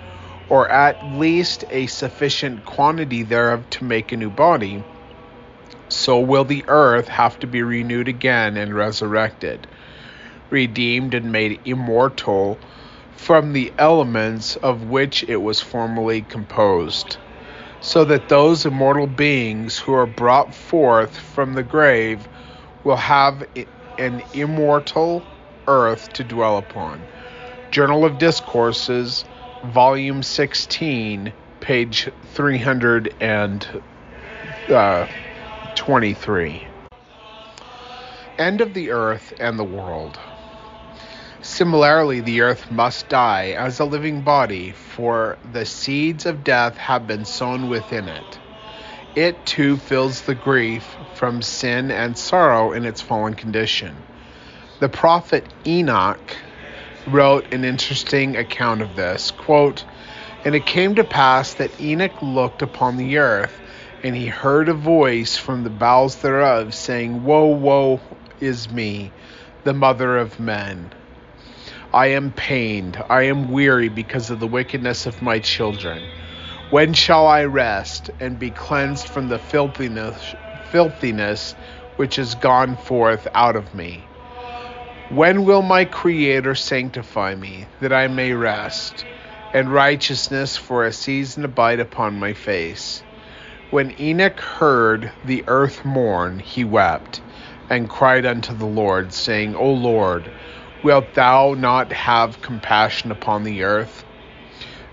or 0.50 0.70
at 0.70 1.04
least 1.18 1.64
a 1.70 1.88
sufficient 1.88 2.66
quantity 2.66 3.24
thereof 3.24 3.70
to 3.72 3.86
make 3.86 4.12
a 4.12 4.18
new 4.18 4.30
body, 4.30 4.84
so 5.92 6.20
will 6.20 6.46
the 6.46 6.64
earth 6.68 7.08
have 7.08 7.38
to 7.40 7.48
be 7.48 7.62
renewed 7.62 8.08
again 8.08 8.56
and 8.56 8.74
resurrected, 8.74 9.68
redeemed 10.50 11.14
and 11.14 11.32
made 11.32 11.60
immortal 11.66 12.58
from 13.18 13.54
the 13.54 13.72
elements 13.78 14.56
of 14.58 14.90
which 14.90 15.24
it 15.28 15.36
was 15.36 15.60
formerly 15.60 16.22
composed, 16.22 17.18
so 17.82 18.06
that 18.06 18.30
those 18.30 18.66
immortal 18.66 19.06
beings 19.06 19.78
who 19.78 19.94
are 19.94 20.06
brought 20.06 20.56
forth 20.56 21.18
from 21.18 21.54
the 21.54 21.64
grave 21.64 22.26
will 22.84 22.96
have 22.96 23.46
an 23.98 24.24
immortal 24.34 25.22
earth 25.68 26.12
to 26.14 26.24
dwell 26.24 26.58
upon. 26.58 27.02
Journal 27.70 28.06
of 28.06 28.18
Discourses, 28.18 29.26
Volume 29.66 30.24
16, 30.24 31.34
page 31.60 32.10
323. 35.76 36.68
End 38.38 38.62
of 38.62 38.74
the 38.74 38.92
earth 38.92 39.34
and 39.40 39.58
the 39.58 39.64
world. 39.64 40.20
Similarly, 41.42 42.22
the 42.22 42.42
earth 42.42 42.72
must 42.72 43.10
die 43.10 43.56
as 43.58 43.80
a 43.80 43.86
living 43.86 44.22
body, 44.22 44.72
for 44.72 45.38
the 45.54 45.66
seeds 45.66 46.26
of 46.26 46.44
death 46.44 46.78
have 46.78 47.08
been 47.08 47.26
sown 47.26 47.70
within 47.70 48.08
it. 48.08 48.40
It 49.16 49.46
too 49.46 49.78
feels 49.78 50.22
the 50.22 50.36
grief 50.36 50.96
from 51.16 51.42
sin 51.42 51.92
and 51.92 52.18
sorrow 52.18 52.72
in 52.72 52.86
its 52.86 53.02
fallen 53.02 53.34
condition. 53.34 53.96
The 54.80 54.90
prophet 54.90 55.46
Enoch 55.66 56.38
wrote 57.08 57.54
an 57.54 57.66
interesting 57.66 58.38
account 58.38 58.82
of 58.82 58.96
this. 58.96 59.32
Quote, 59.32 59.84
And 60.46 60.56
it 60.56 60.66
came 60.66 60.96
to 60.96 61.04
pass 61.04 61.56
that 61.56 61.82
Enoch 61.82 62.22
looked 62.22 62.62
upon 62.62 62.98
the 62.98 63.18
earth, 63.18 63.61
and 64.04 64.16
he 64.16 64.28
heard 64.28 64.68
a 64.68 64.74
voice 64.74 65.38
from 65.38 65.64
the 65.64 65.70
bowels 65.70 66.16
thereof, 66.18 66.74
saying, 66.74 67.24
Woe, 67.24 67.48
woe 67.48 68.00
is 68.40 68.72
me, 68.72 69.12
the 69.64 69.74
mother 69.74 70.18
of 70.18 70.40
men. 70.40 70.92
I 71.94 72.08
am 72.08 72.32
pained, 72.32 73.02
I 73.10 73.24
am 73.24 73.52
weary 73.52 73.90
because 73.90 74.32
of 74.32 74.40
the 74.40 74.48
wickedness 74.48 75.06
of 75.06 75.22
my 75.22 75.40
children. 75.40 76.02
When 76.72 76.94
shall 76.94 77.28
I 77.28 77.44
rest 77.44 78.10
and 78.20 78.40
be 78.40 78.50
cleansed 78.50 79.08
from 79.08 79.28
the 79.28 79.38
filthiness, 79.38 80.36
filthiness 80.72 81.54
which 81.98 82.18
is 82.18 82.34
gone 82.36 82.78
forth 82.78 83.28
out 83.36 83.56
of 83.56 83.76
me? 83.76 84.06
When 85.10 85.44
will 85.44 85.62
my 85.62 85.84
Creator 85.84 86.56
sanctify 86.56 87.36
me, 87.36 87.66
that 87.82 87.92
I 87.92 88.08
may 88.08 88.32
rest, 88.32 89.04
and 89.54 89.72
righteousness 89.72 90.56
for 90.56 90.86
a 90.86 90.94
season 90.94 91.44
abide 91.44 91.82
upon 91.82 92.18
my 92.18 92.34
face? 92.34 93.04
When 93.72 93.96
Enoch 94.02 94.42
heard 94.42 95.14
the 95.24 95.46
earth 95.48 95.86
mourn, 95.86 96.40
he 96.40 96.66
wept, 96.66 97.22
and 97.70 97.90
cried 97.90 98.26
unto 98.26 98.54
the 98.54 98.66
Lord, 98.66 99.14
saying, 99.14 99.56
O 99.56 99.72
Lord, 99.72 100.30
wilt 100.84 101.14
thou 101.14 101.54
not 101.54 101.94
have 101.94 102.42
compassion 102.42 103.12
upon 103.12 103.46
the 103.46 103.64
earth? 103.64 104.04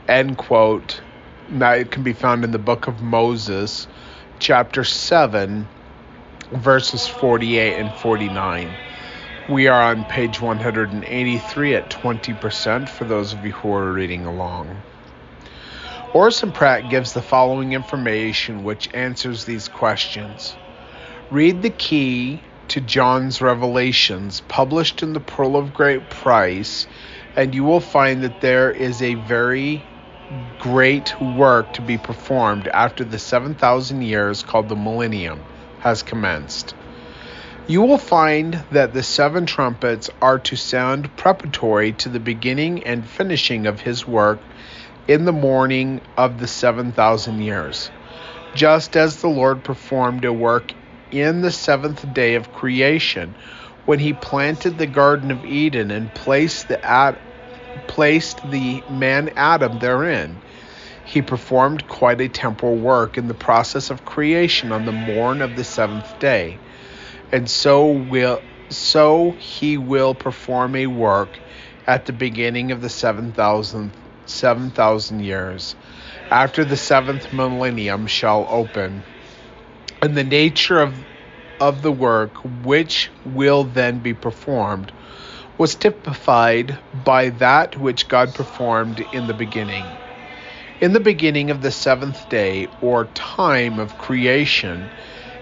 End 0.06 0.38
quote. 0.38 1.00
That 1.50 1.90
can 1.90 2.04
be 2.04 2.12
found 2.12 2.44
in 2.44 2.52
the 2.52 2.58
book 2.60 2.86
of 2.86 3.02
Moses, 3.02 3.88
chapter 4.38 4.84
7, 4.84 5.66
verses 6.52 7.08
48 7.08 7.80
and 7.80 7.92
49. 7.92 8.76
We 9.48 9.66
are 9.66 9.82
on 9.82 10.04
page 10.04 10.40
183 10.40 11.74
at 11.74 11.90
20% 11.90 12.88
for 12.88 13.04
those 13.06 13.32
of 13.32 13.44
you 13.44 13.50
who 13.50 13.72
are 13.72 13.92
reading 13.92 14.24
along. 14.24 14.68
Orson 16.14 16.52
Pratt 16.52 16.88
gives 16.88 17.12
the 17.12 17.20
following 17.20 17.74
information 17.74 18.64
which 18.64 18.94
answers 18.94 19.44
these 19.44 19.68
questions. 19.68 20.54
Read 21.30 21.60
the 21.60 21.70
key 21.70 22.40
to 22.68 22.80
John's 22.80 23.42
Revelations, 23.42 24.40
published 24.48 25.02
in 25.02 25.12
the 25.12 25.20
Pearl 25.20 25.56
of 25.56 25.74
Great 25.74 26.08
Price, 26.08 26.86
and 27.36 27.54
you 27.54 27.62
will 27.62 27.80
find 27.80 28.22
that 28.22 28.40
there 28.40 28.70
is 28.70 29.02
a 29.02 29.14
very 29.14 29.82
great 30.58 31.20
work 31.20 31.72
to 31.74 31.82
be 31.82 31.98
performed 31.98 32.68
after 32.68 33.04
the 33.04 33.18
7,000 33.18 34.02
years 34.02 34.42
called 34.42 34.68
the 34.68 34.76
Millennium 34.76 35.40
has 35.80 36.02
commenced. 36.02 36.74
You 37.66 37.82
will 37.82 37.98
find 37.98 38.54
that 38.72 38.94
the 38.94 39.02
seven 39.02 39.44
trumpets 39.44 40.08
are 40.22 40.38
to 40.38 40.56
sound 40.56 41.14
preparatory 41.16 41.92
to 41.92 42.08
the 42.08 42.18
beginning 42.18 42.84
and 42.84 43.06
finishing 43.06 43.66
of 43.66 43.82
his 43.82 44.06
work 44.06 44.40
in 45.08 45.24
the 45.24 45.32
morning 45.32 46.02
of 46.18 46.38
the 46.38 46.46
7,000 46.46 47.40
years. 47.40 47.90
Just 48.54 48.96
as 48.96 49.20
the 49.20 49.28
Lord 49.28 49.64
performed 49.64 50.24
a 50.26 50.32
work 50.32 50.74
in 51.10 51.40
the 51.40 51.50
seventh 51.50 52.12
day 52.12 52.34
of 52.34 52.52
creation 52.52 53.36
when 53.86 53.98
he 53.98 54.12
planted 54.12 54.78
the 54.78 54.86
Garden 54.86 55.30
of 55.30 55.44
Eden 55.46 55.90
and 55.90 56.12
placed 56.14 56.68
the, 56.68 56.84
Ad- 56.84 57.20
placed 57.86 58.48
the 58.50 58.84
man 58.88 59.30
Adam 59.36 59.78
therein. 59.78 60.42
He 61.04 61.22
performed 61.22 61.88
quite 61.88 62.20
a 62.20 62.28
temporal 62.28 62.76
work 62.76 63.16
in 63.16 63.28
the 63.28 63.34
process 63.34 63.90
of 63.90 64.04
creation 64.04 64.72
on 64.72 64.84
the 64.84 64.92
morn 64.92 65.40
of 65.40 65.56
the 65.56 65.64
seventh 65.64 66.18
day, 66.18 66.60
and 67.32 67.48
so 67.50 67.90
will 67.90 68.42
so 68.70 69.32
he 69.40 69.78
will 69.78 70.14
perform 70.14 70.76
a 70.76 70.86
work 70.86 71.40
at 71.86 72.04
the 72.04 72.12
beginning 72.12 72.70
of 72.72 72.82
the 72.82 72.90
7,000 72.90 73.96
7,000 74.28 75.20
years. 75.20 75.74
After 76.30 76.64
the 76.64 76.76
seventh 76.76 77.32
millennium 77.32 78.06
shall 78.06 78.46
open, 78.48 79.02
and 80.02 80.16
the 80.16 80.24
nature 80.24 80.80
of 80.80 80.94
of 81.60 81.82
the 81.82 81.92
work 81.92 82.32
which 82.64 83.10
will 83.24 83.64
then 83.64 83.98
be 83.98 84.14
performed 84.14 84.92
was 85.58 85.74
typified 85.74 86.78
by 87.04 87.30
that 87.30 87.76
which 87.76 88.08
God 88.08 88.32
performed 88.32 89.00
in 89.12 89.26
the 89.26 89.34
beginning. 89.34 89.84
In 90.80 90.92
the 90.92 91.00
beginning 91.00 91.50
of 91.50 91.60
the 91.60 91.72
seventh 91.72 92.28
day, 92.28 92.68
or 92.80 93.06
time 93.06 93.80
of 93.80 93.98
creation, 93.98 94.88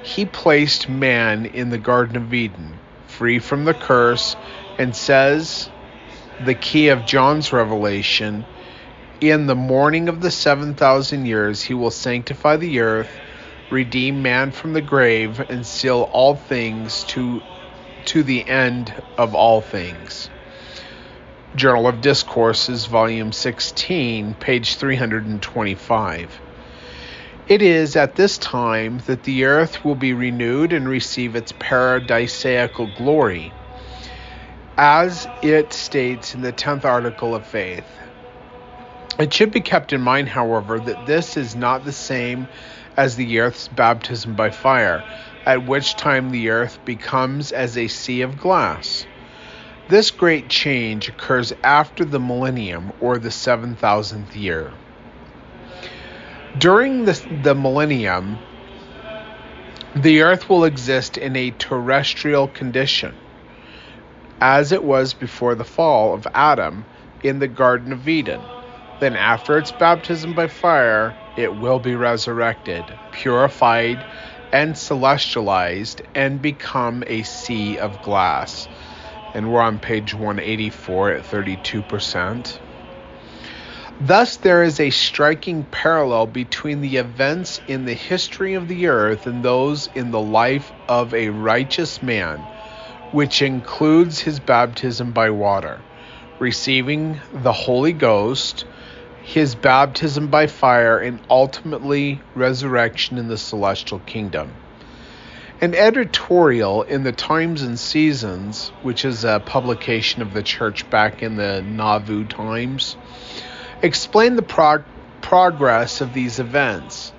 he 0.02 0.24
placed 0.24 0.88
man 0.88 1.44
in 1.44 1.68
the 1.68 1.78
Garden 1.78 2.16
of 2.16 2.32
Eden, 2.32 2.78
free 3.08 3.38
from 3.38 3.66
the 3.66 3.74
curse, 3.74 4.36
and 4.78 4.96
says, 4.96 5.68
the 6.40 6.54
key 6.54 6.88
of 6.88 7.04
John's 7.04 7.52
revelation, 7.52 8.46
in 9.20 9.46
the 9.46 9.54
morning 9.54 10.08
of 10.08 10.20
the 10.20 10.30
7,000 10.30 11.26
years, 11.26 11.62
he 11.62 11.74
will 11.74 11.90
sanctify 11.90 12.56
the 12.56 12.80
earth 12.80 13.10
redeem 13.70 14.22
man 14.22 14.50
from 14.52 14.72
the 14.72 14.80
grave, 14.80 15.40
and 15.50 15.66
seal 15.66 16.08
all 16.12 16.36
things 16.36 17.04
to, 17.04 17.42
to 18.04 18.22
the 18.22 18.46
end 18.48 18.92
of 19.18 19.34
all 19.34 19.60
things. 19.60 20.30
Journal 21.56 21.88
of 21.88 22.00
Discourses, 22.00 22.86
Volume 22.86 23.32
16, 23.32 24.34
page 24.34 24.76
325. 24.76 26.40
It 27.48 27.62
is 27.62 27.96
at 27.96 28.16
this 28.16 28.38
time 28.38 28.98
that 29.06 29.22
the 29.22 29.44
earth 29.44 29.84
will 29.84 29.94
be 29.94 30.12
renewed 30.12 30.72
and 30.72 30.88
receive 30.88 31.34
its 31.34 31.52
paradisaical 31.52 32.96
glory, 32.96 33.52
as 34.76 35.26
it 35.42 35.72
states 35.72 36.34
in 36.34 36.42
the 36.42 36.52
10th 36.52 36.84
article 36.84 37.34
of 37.34 37.46
faith. 37.46 37.86
It 39.18 39.32
should 39.32 39.50
be 39.50 39.60
kept 39.60 39.94
in 39.94 40.02
mind, 40.02 40.28
however, 40.28 40.78
that 40.78 41.06
this 41.06 41.38
is 41.38 41.56
not 41.56 41.84
the 41.84 41.92
same 41.92 42.48
as 42.98 43.16
the 43.16 43.40
earth's 43.40 43.66
baptism 43.66 44.34
by 44.34 44.50
fire, 44.50 45.04
at 45.46 45.64
which 45.64 45.96
time 45.96 46.30
the 46.30 46.50
earth 46.50 46.78
becomes 46.84 47.50
as 47.50 47.78
a 47.78 47.88
sea 47.88 48.20
of 48.20 48.38
glass. 48.38 49.06
This 49.88 50.10
great 50.10 50.48
change 50.48 51.08
occurs 51.08 51.54
after 51.62 52.04
the 52.04 52.20
millennium 52.20 52.92
or 53.00 53.16
the 53.16 53.30
7,000th 53.30 54.34
year. 54.34 54.72
During 56.58 57.06
the, 57.06 57.12
the 57.42 57.54
millennium, 57.54 58.38
the 59.94 60.22
earth 60.22 60.50
will 60.50 60.64
exist 60.64 61.16
in 61.16 61.36
a 61.36 61.52
terrestrial 61.52 62.48
condition, 62.48 63.14
as 64.42 64.72
it 64.72 64.84
was 64.84 65.14
before 65.14 65.54
the 65.54 65.64
fall 65.64 66.12
of 66.12 66.26
Adam 66.34 66.84
in 67.22 67.38
the 67.38 67.48
Garden 67.48 67.92
of 67.92 68.06
Eden. 68.08 68.42
Then, 68.98 69.16
after 69.16 69.58
its 69.58 69.72
baptism 69.72 70.32
by 70.32 70.46
fire, 70.46 71.16
it 71.36 71.54
will 71.54 71.78
be 71.78 71.94
resurrected, 71.94 72.96
purified, 73.10 74.04
and 74.52 74.74
celestialized, 74.74 76.00
and 76.14 76.40
become 76.40 77.04
a 77.06 77.22
sea 77.22 77.78
of 77.78 78.00
glass. 78.00 78.68
And 79.34 79.52
we're 79.52 79.60
on 79.60 79.78
page 79.78 80.14
184 80.14 81.10
at 81.10 81.22
32%. 81.24 82.58
Thus, 84.00 84.36
there 84.36 84.62
is 84.62 84.78
a 84.80 84.90
striking 84.90 85.64
parallel 85.64 86.26
between 86.26 86.80
the 86.80 86.96
events 86.96 87.60
in 87.66 87.84
the 87.84 87.94
history 87.94 88.54
of 88.54 88.68
the 88.68 88.88
earth 88.88 89.26
and 89.26 89.42
those 89.42 89.88
in 89.94 90.10
the 90.10 90.20
life 90.20 90.72
of 90.88 91.14
a 91.14 91.30
righteous 91.30 92.02
man, 92.02 92.38
which 93.10 93.40
includes 93.40 94.20
his 94.20 94.38
baptism 94.38 95.12
by 95.12 95.30
water, 95.30 95.80
receiving 96.38 97.20
the 97.32 97.52
Holy 97.52 97.92
Ghost 97.92 98.64
his 99.26 99.56
baptism 99.56 100.28
by 100.28 100.46
fire, 100.46 101.00
and 101.00 101.18
ultimately 101.28 102.20
resurrection 102.36 103.18
in 103.18 103.26
the 103.26 103.36
celestial 103.36 103.98
kingdom. 104.06 104.52
An 105.60 105.74
editorial 105.74 106.84
in 106.84 107.02
the 107.02 107.10
Times 107.10 107.62
and 107.62 107.76
Seasons, 107.76 108.68
which 108.82 109.04
is 109.04 109.24
a 109.24 109.42
publication 109.44 110.22
of 110.22 110.32
the 110.32 110.44
church 110.44 110.88
back 110.90 111.24
in 111.24 111.34
the 111.34 111.60
Nauvoo 111.60 112.24
times, 112.24 112.96
explained 113.82 114.38
the 114.38 114.42
prog- 114.42 114.84
progress 115.22 116.00
of 116.00 116.12
these 116.12 116.38
events. 116.38 117.12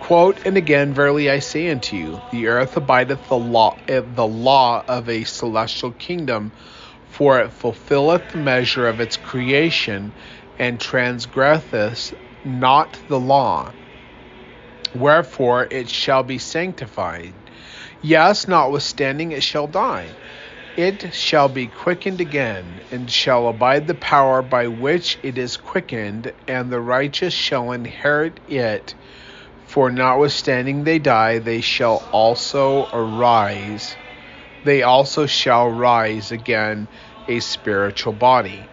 Quote, 0.00 0.46
and 0.46 0.56
again, 0.56 0.94
verily 0.94 1.28
I 1.28 1.40
say 1.40 1.70
unto 1.70 1.96
you, 1.96 2.22
the 2.30 2.46
earth 2.46 2.78
abideth 2.78 3.28
the 3.28 3.36
law, 3.36 3.76
eh, 3.88 4.00
the 4.14 4.26
law 4.26 4.82
of 4.88 5.10
a 5.10 5.24
celestial 5.24 5.90
kingdom, 5.90 6.50
for 7.22 7.38
it 7.38 7.52
fulfilleth 7.52 8.30
the 8.30 8.36
measure 8.36 8.88
of 8.88 8.98
its 8.98 9.16
creation, 9.16 10.10
and 10.58 10.80
transgresseth 10.80 12.12
not 12.42 12.98
the 13.06 13.20
law. 13.20 13.72
Wherefore 14.92 15.68
it 15.70 15.88
shall 15.88 16.24
be 16.24 16.38
sanctified. 16.38 17.32
Yes, 18.02 18.48
notwithstanding 18.48 19.30
it 19.30 19.44
shall 19.44 19.68
die. 19.68 20.08
It 20.76 21.14
shall 21.14 21.48
be 21.48 21.68
quickened 21.68 22.20
again, 22.20 22.80
and 22.90 23.08
shall 23.08 23.46
abide 23.46 23.86
the 23.86 23.94
power 23.94 24.42
by 24.42 24.66
which 24.66 25.16
it 25.22 25.38
is 25.38 25.56
quickened, 25.56 26.32
and 26.48 26.72
the 26.72 26.80
righteous 26.80 27.32
shall 27.32 27.70
inherit 27.70 28.40
it. 28.48 28.96
For 29.68 29.92
notwithstanding 29.92 30.82
they 30.82 30.98
die, 30.98 31.38
they 31.38 31.60
shall 31.60 32.02
also 32.10 32.88
arise. 32.92 33.94
They 34.64 34.82
also 34.82 35.26
shall 35.26 35.68
rise 35.68 36.32
again 36.32 36.88
a 37.28 37.40
spiritual 37.40 38.12
body 38.12 38.68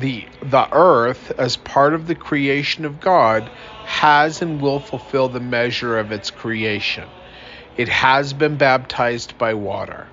the 0.00 0.24
the 0.42 0.68
earth 0.72 1.32
as 1.38 1.56
part 1.56 1.94
of 1.94 2.06
the 2.06 2.14
creation 2.14 2.84
of 2.84 3.00
God 3.00 3.48
has 3.84 4.42
and 4.42 4.60
will 4.60 4.80
fulfill 4.80 5.28
the 5.28 5.40
measure 5.40 5.98
of 5.98 6.12
its 6.12 6.30
creation. 6.30 7.04
It 7.76 7.88
has 7.88 8.32
been 8.32 8.56
baptized 8.56 9.38
by 9.38 9.54
water. 9.54 10.06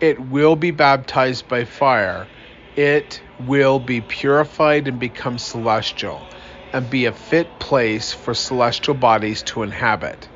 It 0.00 0.20
will 0.20 0.56
be 0.56 0.70
baptized 0.70 1.48
by 1.48 1.64
fire. 1.64 2.26
It 2.76 3.22
will 3.46 3.78
be 3.78 4.00
purified 4.00 4.88
and 4.88 4.98
become 4.98 5.38
celestial 5.38 6.20
and 6.72 6.88
be 6.90 7.06
a 7.06 7.12
fit 7.12 7.58
place 7.58 8.12
for 8.12 8.34
celestial 8.34 8.94
bodies 8.94 9.42
to 9.42 9.62
inhabit. 9.62 10.28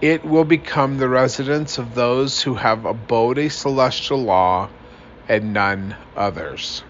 It 0.00 0.24
will 0.24 0.44
become 0.44 0.98
the 0.98 1.08
residence 1.08 1.78
of 1.78 1.94
those 1.94 2.42
who 2.42 2.54
have 2.54 2.84
abode 2.84 3.38
a 3.38 3.48
celestial 3.48 4.22
law 4.22 4.68
and 5.28 5.52
none 5.52 5.96
others. 6.16 6.82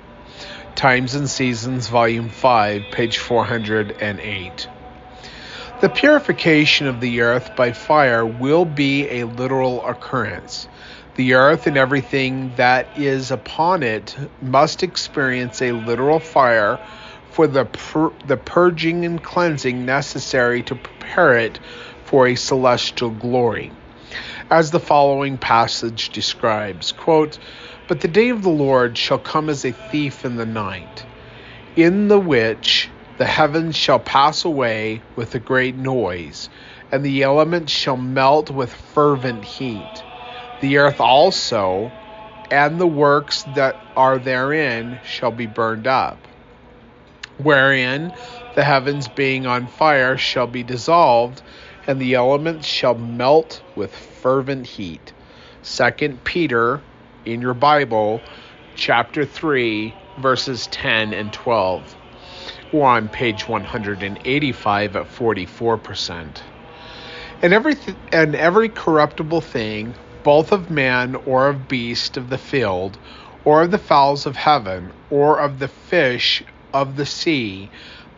Times 0.75 1.15
and 1.15 1.31
Seasons, 1.31 1.89
Volume 1.89 2.29
5, 2.29 2.83
page 2.91 3.19
408. 3.19 4.69
The 5.81 5.89
purification 5.89 6.87
of 6.87 7.01
the 7.01 7.21
earth 7.21 7.55
by 7.57 7.73
fire 7.73 8.25
will 8.25 8.65
be 8.65 9.21
a 9.21 9.25
literal 9.25 9.85
occurrence. 9.87 10.67
The 11.17 11.35
earth 11.35 11.67
and 11.67 11.77
everything 11.77 12.53
that 12.57 12.99
is 12.99 13.31
upon 13.31 13.83
it 13.83 14.17
must 14.43 14.83
experience 14.83 15.63
a 15.63 15.73
literal 15.73 16.19
fire 16.19 16.81
for 17.31 17.47
the, 17.47 17.67
pur- 17.67 18.13
the 18.27 18.37
purging 18.37 19.05
and 19.05 19.23
cleansing 19.23 19.85
necessary 19.85 20.63
to 20.65 20.75
prepare 20.75 21.39
it 21.39 21.59
for 22.05 22.27
a 22.27 22.35
celestial 22.35 23.11
glory. 23.11 23.71
As 24.51 24.71
the 24.71 24.81
following 24.81 25.39
passage 25.39 26.11
describes, 26.11 26.93
quote, 26.93 27.39
but 27.87 28.01
the 28.01 28.09
day 28.09 28.31
of 28.31 28.43
the 28.43 28.51
Lord 28.51 28.97
shall 28.97 29.19
come 29.19 29.49
as 29.49 29.65
a 29.65 29.73
thief 29.73 30.25
in 30.25 30.37
the 30.37 30.47
night, 30.47 31.05
in 31.77 32.09
the 32.09 32.19
which 32.19 32.89
the 33.19 33.25
heavens 33.25 33.77
shall 33.77 33.99
pass 33.99 34.45
away 34.45 35.03
with 35.17 35.35
a 35.35 35.39
great 35.39 35.77
noise, 35.77 36.49
and 36.91 37.05
the 37.05 37.23
elements 37.23 37.73
shall 37.73 37.97
melt 37.97 38.51
with 38.51 38.73
fervent 38.73 39.45
heat. 39.45 40.03
The 40.61 40.79
earth 40.79 41.01
also 41.01 41.93
and 42.51 42.81
the 42.81 42.87
works 42.87 43.43
that 43.55 43.77
are 43.97 44.19
therein 44.19 44.99
shall 45.05 45.31
be 45.31 45.47
burned 45.47 45.87
up, 45.87 46.17
wherein 47.43 48.13
the 48.55 48.65
heavens 48.65 49.09
being 49.09 49.47
on 49.47 49.67
fire 49.67 50.17
shall 50.17 50.47
be 50.47 50.63
dissolved, 50.63 51.43
and 51.87 52.01
the 52.01 52.15
elements 52.15 52.67
shall 52.67 52.95
melt 52.95 53.61
with 53.77 53.95
fervent 53.95 54.67
heat. 54.67 55.13
2 55.65 56.19
Peter 56.25 56.81
in 57.25 57.41
your 57.41 57.55
Bible, 57.55 58.21
chapter 58.77 59.25
3, 59.25 59.95
verses 60.19 60.67
10 60.69 61.13
and 61.15 61.33
12. 61.33 61.97
We're 62.73 62.85
on 62.85 63.09
page 63.09 63.49
185 63.49 64.97
at 64.97 65.07
44%. 65.07 66.43
And 67.43 67.53
every, 67.53 67.75
th- 67.75 67.97
and 68.13 68.35
every 68.35 68.69
corruptible 68.69 69.41
thing, 69.41 69.95
both 70.23 70.53
of 70.53 70.71
man 70.71 71.15
or 71.27 71.49
of 71.49 71.69
beast 71.69 72.17
of 72.17 72.31
the 72.31 72.39
field, 72.39 72.99
or 73.45 73.63
of 73.63 73.71
the 73.71 73.79
fowls 73.79 74.27
of 74.27 74.37
heaven, 74.37 74.93
or 75.11 75.39
of 75.39 75.59
the 75.59 75.69
fish 75.69 76.43
of 76.73 76.97
the 76.97 77.07
sea, 77.07 77.71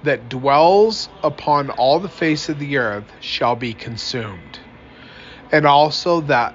that 0.04 0.28
dwells 0.28 1.08
upon 1.22 1.70
all 1.70 1.98
the 1.98 2.08
face 2.08 2.48
of 2.48 2.58
the 2.58 2.76
earth, 2.76 3.04
shall 3.20 3.56
be 3.56 3.74
consumed. 3.74 4.60
And 5.50 5.66
also 5.66 6.20
that 6.22 6.54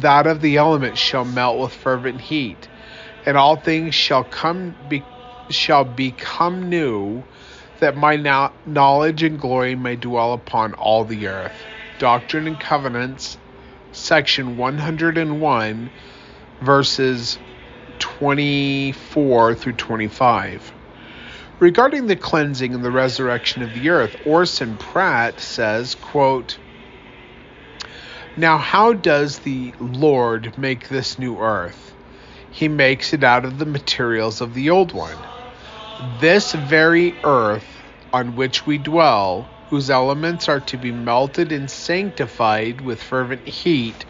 that 0.00 0.26
of 0.26 0.40
the 0.40 0.56
elements 0.56 1.00
shall 1.00 1.24
melt 1.24 1.58
with 1.58 1.72
fervent 1.72 2.20
heat, 2.20 2.68
and 3.24 3.36
all 3.36 3.56
things 3.56 3.94
shall 3.94 4.24
come 4.24 4.74
be, 4.88 5.02
shall 5.50 5.84
become 5.84 6.68
new, 6.68 7.22
that 7.80 7.96
my 7.96 8.16
now, 8.16 8.52
knowledge 8.66 9.22
and 9.22 9.38
glory 9.38 9.74
may 9.74 9.96
dwell 9.96 10.32
upon 10.32 10.74
all 10.74 11.04
the 11.04 11.26
earth. 11.26 11.64
Doctrine 11.98 12.46
and 12.46 12.60
Covenants, 12.60 13.38
section 13.92 14.56
101, 14.56 15.90
verses 16.60 17.38
24 17.98 19.54
through 19.54 19.72
25. 19.72 20.72
Regarding 21.58 22.06
the 22.06 22.16
cleansing 22.16 22.74
and 22.74 22.84
the 22.84 22.90
resurrection 22.90 23.62
of 23.62 23.72
the 23.72 23.88
earth, 23.88 24.14
Orson 24.26 24.76
Pratt 24.76 25.40
says, 25.40 25.94
quote, 25.94 26.58
Now 28.38 28.58
how 28.58 28.92
does 28.92 29.38
the 29.38 29.72
Lord 29.80 30.58
make 30.58 30.88
this 30.88 31.18
new 31.18 31.38
earth? 31.38 31.94
He 32.52 32.68
makes 32.68 33.14
it 33.14 33.24
out 33.24 33.46
of 33.46 33.58
the 33.58 33.64
materials 33.64 34.42
of 34.42 34.52
the 34.52 34.68
old 34.68 34.92
one. 34.92 35.16
This 36.20 36.52
very 36.52 37.14
earth 37.24 37.66
on 38.12 38.36
which 38.36 38.66
we 38.66 38.76
dwell, 38.76 39.46
whose 39.70 39.88
elements 39.88 40.50
are 40.50 40.60
to 40.60 40.76
be 40.76 40.92
melted 40.92 41.50
and 41.50 41.70
sanctified 41.70 42.82
with 42.82 43.02
fervent 43.02 43.48
heat, 43.48 44.04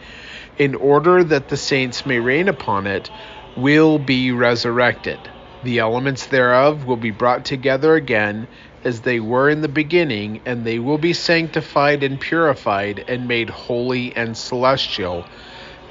in 0.57 0.75
order 0.75 1.23
that 1.23 1.47
the 1.47 1.55
saints 1.57 2.05
may 2.05 2.19
reign 2.19 2.49
upon 2.49 2.85
it, 2.85 3.09
will 3.55 3.97
be 3.97 4.31
resurrected. 4.31 5.19
The 5.63 5.79
elements 5.79 6.25
thereof 6.25 6.85
will 6.85 6.97
be 6.97 7.11
brought 7.11 7.45
together 7.45 7.95
again 7.95 8.47
as 8.83 9.01
they 9.01 9.19
were 9.19 9.49
in 9.49 9.61
the 9.61 9.67
beginning, 9.67 10.41
and 10.45 10.65
they 10.65 10.79
will 10.79 10.97
be 10.97 11.13
sanctified 11.13 12.03
and 12.03 12.19
purified, 12.19 13.03
and 13.07 13.27
made 13.27 13.49
holy 13.49 14.15
and 14.15 14.37
celestial, 14.37 15.25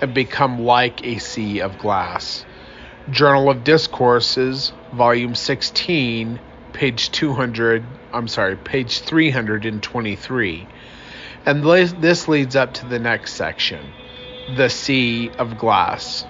and 0.00 0.14
become 0.14 0.62
like 0.62 1.04
a 1.04 1.18
sea 1.18 1.60
of 1.60 1.78
glass. 1.78 2.44
Journal 3.10 3.50
of 3.50 3.64
Discourses, 3.64 4.72
Volume 4.92 5.34
16, 5.34 6.40
page 6.72 7.10
200, 7.12 7.84
I'm 8.12 8.28
sorry, 8.28 8.56
page 8.56 9.00
323. 9.00 10.66
And 11.46 11.64
this 11.64 12.28
leads 12.28 12.56
up 12.56 12.74
to 12.74 12.86
the 12.86 12.98
next 12.98 13.34
section 13.34 13.78
the 14.56 14.68
sea 14.68 15.30
of 15.38 15.58
glass. 15.58 16.24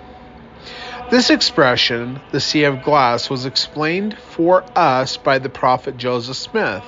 This 1.08 1.30
expression, 1.30 2.18
the 2.32 2.40
sea 2.40 2.64
of 2.64 2.82
glass, 2.82 3.30
was 3.30 3.46
explained 3.46 4.18
for 4.18 4.64
us 4.76 5.16
by 5.16 5.38
the 5.38 5.48
prophet 5.48 5.96
Joseph 5.96 6.36
Smith. 6.36 6.82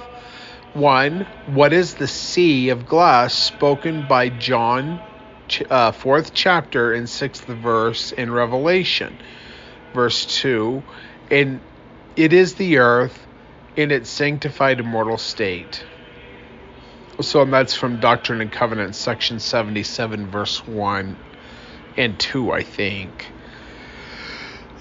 1. 0.75 1.25
What 1.55 1.73
is 1.73 1.95
the 1.95 2.09
sea 2.09 2.71
of 2.71 2.85
glass 2.85 3.33
spoken 3.33 4.09
by 4.09 4.29
John, 4.29 5.01
uh, 5.71 5.93
4th 5.93 6.33
chapter 6.35 6.93
and 6.93 7.07
6th 7.07 7.45
verse 7.45 8.11
in 8.11 8.33
Revelation? 8.33 9.17
Verse 9.95 10.27
2. 10.41 10.83
And 11.31 11.61
it 12.17 12.33
is 12.33 12.55
the 12.55 12.79
earth 12.79 13.25
in 13.77 13.93
its 13.93 14.11
sanctified 14.11 14.81
immortal 14.81 15.19
state. 15.19 15.85
So 17.21 17.45
that's 17.45 17.75
from 17.75 18.01
Doctrine 18.01 18.41
and 18.41 18.51
Covenants, 18.51 18.99
section 18.99 19.39
77, 19.39 20.29
verse 20.29 20.67
1 20.67 21.17
and 21.97 22.19
2, 22.19 22.51
I 22.51 22.65
think. 22.65 23.38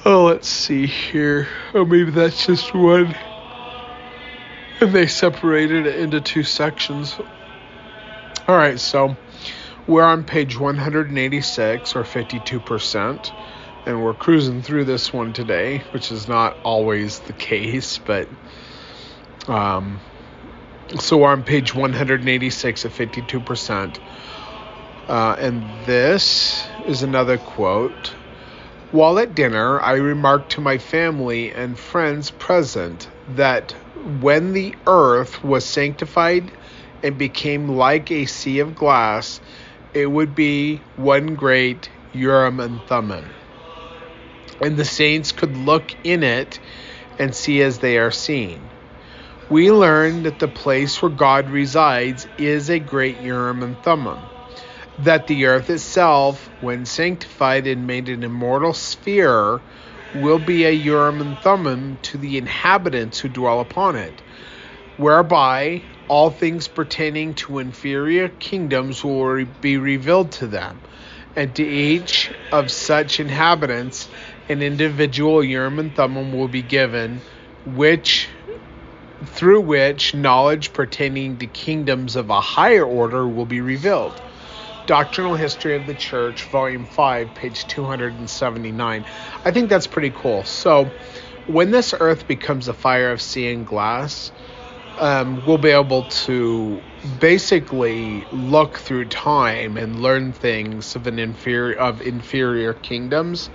Oh, 0.06 0.26
let's 0.26 0.48
see 0.48 0.86
here. 0.86 1.48
Oh, 1.74 1.84
maybe 1.84 2.12
that's 2.12 2.46
just 2.46 2.74
one. 2.74 3.16
And 4.80 4.94
they 4.94 5.08
separated 5.08 5.88
it 5.88 6.00
into 6.00 6.22
two 6.22 6.44
sections. 6.44 7.18
All 8.48 8.56
right, 8.56 8.80
so 8.80 9.18
we're 9.88 10.04
on 10.04 10.24
page 10.24 10.58
186 10.58 11.96
or 11.96 12.04
52%, 12.04 13.32
and 13.86 14.04
we're 14.04 14.14
cruising 14.14 14.62
through 14.62 14.86
this 14.86 15.12
one 15.12 15.34
today, 15.34 15.80
which 15.92 16.12
is 16.12 16.28
not 16.28 16.56
always 16.64 17.20
the 17.20 17.34
case, 17.34 17.98
but 17.98 18.30
um, 19.48 20.00
so 21.00 21.18
we're 21.18 21.30
on 21.30 21.44
page 21.44 21.74
186 21.74 22.86
at 22.86 22.92
52%. 22.92 24.00
Uh, 25.08 25.36
and 25.40 25.64
this 25.86 26.68
is 26.86 27.02
another 27.02 27.38
quote. 27.38 28.14
While 28.91 29.19
at 29.19 29.36
dinner, 29.36 29.82
I 29.82 29.95
remarked 29.95 30.54
to 30.54 30.62
my 30.62 30.78
family 30.78 31.52
and 31.52 31.78
friends 31.78 32.32
present 32.32 33.10
that 33.28 33.76
when 33.95 34.54
the 34.54 34.76
earth 34.88 35.43
was 35.43 35.65
sanctified 35.65 36.54
and 37.04 37.17
became 37.17 37.67
like 37.67 38.10
a 38.12 38.26
sea 38.26 38.60
of 38.60 38.76
glass, 38.76 39.41
it 39.93 40.10
would 40.10 40.34
be 40.36 40.84
one 40.95 41.36
great 41.36 41.89
Urim 42.13 42.62
and 42.62 42.86
Thummim. 42.88 43.36
And 44.62 44.78
the 44.78 44.86
saints 44.86 45.34
could 45.34 45.58
look 45.58 45.93
in 46.06 46.23
it 46.23 46.62
and 47.19 47.36
see 47.36 47.62
as 47.62 47.80
they 47.80 47.97
are 47.97 48.12
seen. 48.12 48.71
We 49.50 49.69
learn 49.69 50.23
that 50.23 50.39
the 50.39 50.47
place 50.47 51.02
where 51.02 51.12
God 51.12 51.50
resides 51.50 52.26
is 52.38 52.69
a 52.69 52.80
great 52.80 53.17
Urim 53.17 53.63
and 53.63 53.82
Thummim 53.82 54.30
that 55.00 55.28
the 55.28 55.46
earth 55.46 55.70
itself, 55.70 56.50
when 56.60 56.86
sanctified 56.86 57.68
and 57.68 57.86
made 57.86 58.10
an 58.10 58.24
immortal 58.24 58.74
sphere, 58.74 59.62
will 60.14 60.40
be 60.40 60.66
a 60.66 60.72
Urim 60.72 61.22
and 61.22 61.40
Thummim 61.40 61.98
to 62.04 62.18
the 62.18 62.38
inhabitants 62.38 63.20
who 63.20 63.30
dwell 63.30 63.60
upon 63.60 63.96
it, 63.96 64.22
whereby 64.96 65.84
all 66.08 66.32
things 66.32 66.68
pertaining 66.68 67.36
to 67.36 67.60
inferior 67.60 68.28
kingdoms 68.30 69.04
will 69.04 69.46
be 69.62 69.78
revealed 69.78 70.32
to 70.32 70.48
them, 70.48 70.80
and 71.36 71.56
to 71.56 71.64
each 71.64 72.32
of 72.52 72.72
such 72.72 73.20
inhabitants 73.20 74.10
an 74.50 74.62
individual 74.62 75.44
Urim 75.44 75.78
and 75.80 75.94
Thummim 75.94 76.32
will 76.34 76.48
be 76.48 76.64
given, 76.64 77.22
which 77.66 78.30
through 79.26 79.62
which 79.62 80.14
knowledge 80.16 80.74
pertaining 80.74 81.38
to 81.38 81.48
kingdoms 81.48 82.16
of 82.16 82.30
a 82.30 82.40
higher 82.42 82.86
order 82.86 83.28
will 83.28 83.46
be 83.46 83.62
revealed. 83.62 84.22
Doctrinal 84.88 85.36
History 85.36 85.76
of 85.76 85.86
the 85.86 85.93
Church, 85.93 86.45
Volume 86.45 86.86
5, 86.86 87.36
page 87.36 87.67
279. 87.67 89.06
I 89.43 89.52
think 89.52 89.69
that's 89.69 89.86
pretty 89.86 90.12
cool. 90.12 90.45
So, 90.45 90.89
when 91.45 91.71
this 91.71 91.93
earth 92.00 92.26
becomes 92.28 92.69
a 92.69 92.73
fire 92.73 93.12
of 93.12 93.21
sea 93.21 93.52
and 93.52 93.67
glass, 93.67 94.32
um, 94.97 95.43
we'll 95.45 95.58
be 95.58 95.69
able 95.69 96.04
to 96.04 96.82
basically 97.19 98.26
look 98.32 98.78
through 98.78 99.10
time 99.10 99.76
and 99.76 100.02
learn 100.02 100.32
things 100.32 100.95
of 100.95 101.06
an 101.06 101.19
inferior 101.19 101.78
of 101.78 102.02
inferior 102.02 102.73
kingdoms, 102.73 103.50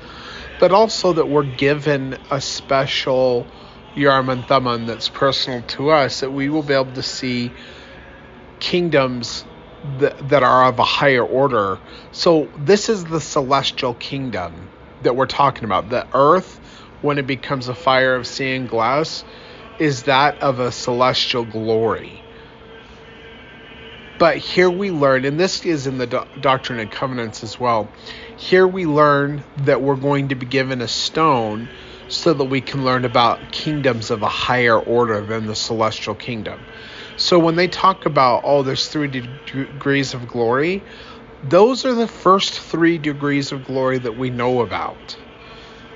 but 0.61 0.71
also 0.71 1.15
that 1.15 1.29
we're 1.29 1.43
given 1.43 2.19
a 2.31 2.41
special 2.43 3.47
Urim 3.95 4.29
and 4.29 4.89
that's 4.89 5.09
personal 5.09 5.63
to 5.63 5.91
us 5.91 6.21
that 6.21 6.31
we 6.31 6.49
will 6.49 6.63
be 6.63 6.75
able 6.75 6.93
to 6.93 7.03
see 7.03 7.51
kingdoms 8.59 9.45
that, 9.85 10.43
are 10.43 10.69
of 10.69 10.79
a 10.79 10.85
higher 10.85 11.25
order. 11.25 11.79
So 12.13 12.51
this 12.57 12.89
is 12.89 13.05
the 13.05 13.21
celestial 13.21 13.95
kingdom 13.95 14.71
that 15.03 15.17
we're 15.17 15.27
talking 15.27 15.65
about. 15.65 15.89
The 15.89 16.07
earth, 16.13 16.61
when 17.01 17.19
it 17.19 17.27
becomes 17.27 17.69
a 17.69 17.75
fire 17.75 18.15
of 18.15 18.27
sea 18.27 18.55
and 18.55 18.69
glass, 18.69 19.25
is 19.79 20.05
that 20.05 20.41
of 20.43 20.61
a 20.61 20.71
celestial 20.71 21.45
glory. 21.45 22.25
But 24.19 24.37
here 24.37 24.71
we 24.71 24.93
learn, 24.93 25.25
and 25.25 25.41
this 25.41 25.67
is 25.67 25.89
in 25.89 25.99
the 25.99 26.07
Do- 26.07 26.25
Doctrine 26.39 26.79
and 26.79 26.91
Covenants 26.91 27.43
as 27.43 27.59
well. 27.59 27.93
Here 28.37 28.69
we 28.69 28.87
learn 28.87 29.43
that 29.57 29.83
we're 29.83 29.97
going 29.97 30.29
to 30.29 30.37
be 30.37 30.47
given 30.47 30.81
a 30.81 30.87
stone 30.87 31.71
so 32.07 32.33
that 32.33 32.45
we 32.45 32.61
can 32.61 32.85
learn 32.85 33.05
about 33.05 33.51
kingdoms 33.51 34.13
of 34.13 34.23
a 34.23 34.29
higher 34.29 34.79
order 34.79 35.23
than 35.23 35.47
the 35.47 35.57
celestial 35.57 36.15
kingdom. 36.15 36.67
So 37.23 37.39
when 37.39 37.55
they 37.55 37.69
talk 37.69 38.05
about, 38.05 38.41
oh, 38.43 38.65
there's 38.65 38.89
three 38.89 39.07
de- 39.07 39.29
degrees 39.47 40.13
of 40.13 40.27
glory, 40.27 40.83
those 41.45 41.85
are 41.85 41.95
the 41.95 42.09
first 42.09 42.59
three 42.59 42.99
degrees 42.99 43.53
of 43.53 43.63
glory 43.63 43.99
that 43.99 44.17
we 44.17 44.31
know 44.31 44.61
about. 44.61 45.17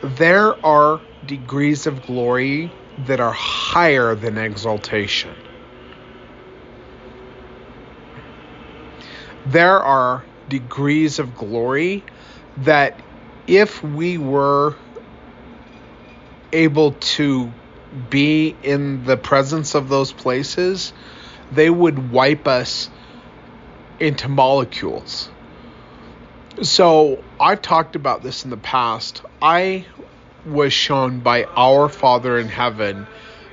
There 0.02 0.64
are 0.64 1.00
degrees 1.24 1.88
of 1.88 2.00
glory 2.06 2.70
that 2.98 3.18
are 3.18 3.32
higher 3.32 4.14
than 4.14 4.38
exaltation. 4.38 5.34
There 9.46 9.82
are 9.82 10.24
degrees 10.48 11.18
of 11.18 11.34
glory 11.34 12.04
that 12.58 13.02
if 13.48 13.82
we 13.82 14.16
were 14.16 14.76
able 16.52 16.92
to 16.92 17.52
be 18.10 18.56
in 18.62 19.02
the 19.02 19.16
presence 19.16 19.74
of 19.74 19.88
those 19.88 20.12
places, 20.12 20.92
they 21.52 21.70
would 21.70 22.10
wipe 22.10 22.46
us 22.46 22.88
into 24.00 24.28
molecules. 24.28 25.28
So 26.62 27.22
I've 27.38 27.62
talked 27.62 27.96
about 27.96 28.22
this 28.22 28.44
in 28.44 28.50
the 28.50 28.56
past. 28.56 29.22
I 29.40 29.86
was 30.46 30.72
shown 30.72 31.20
by 31.20 31.44
our 31.56 31.88
Father 31.88 32.38
in 32.38 32.48
heaven 32.48 33.06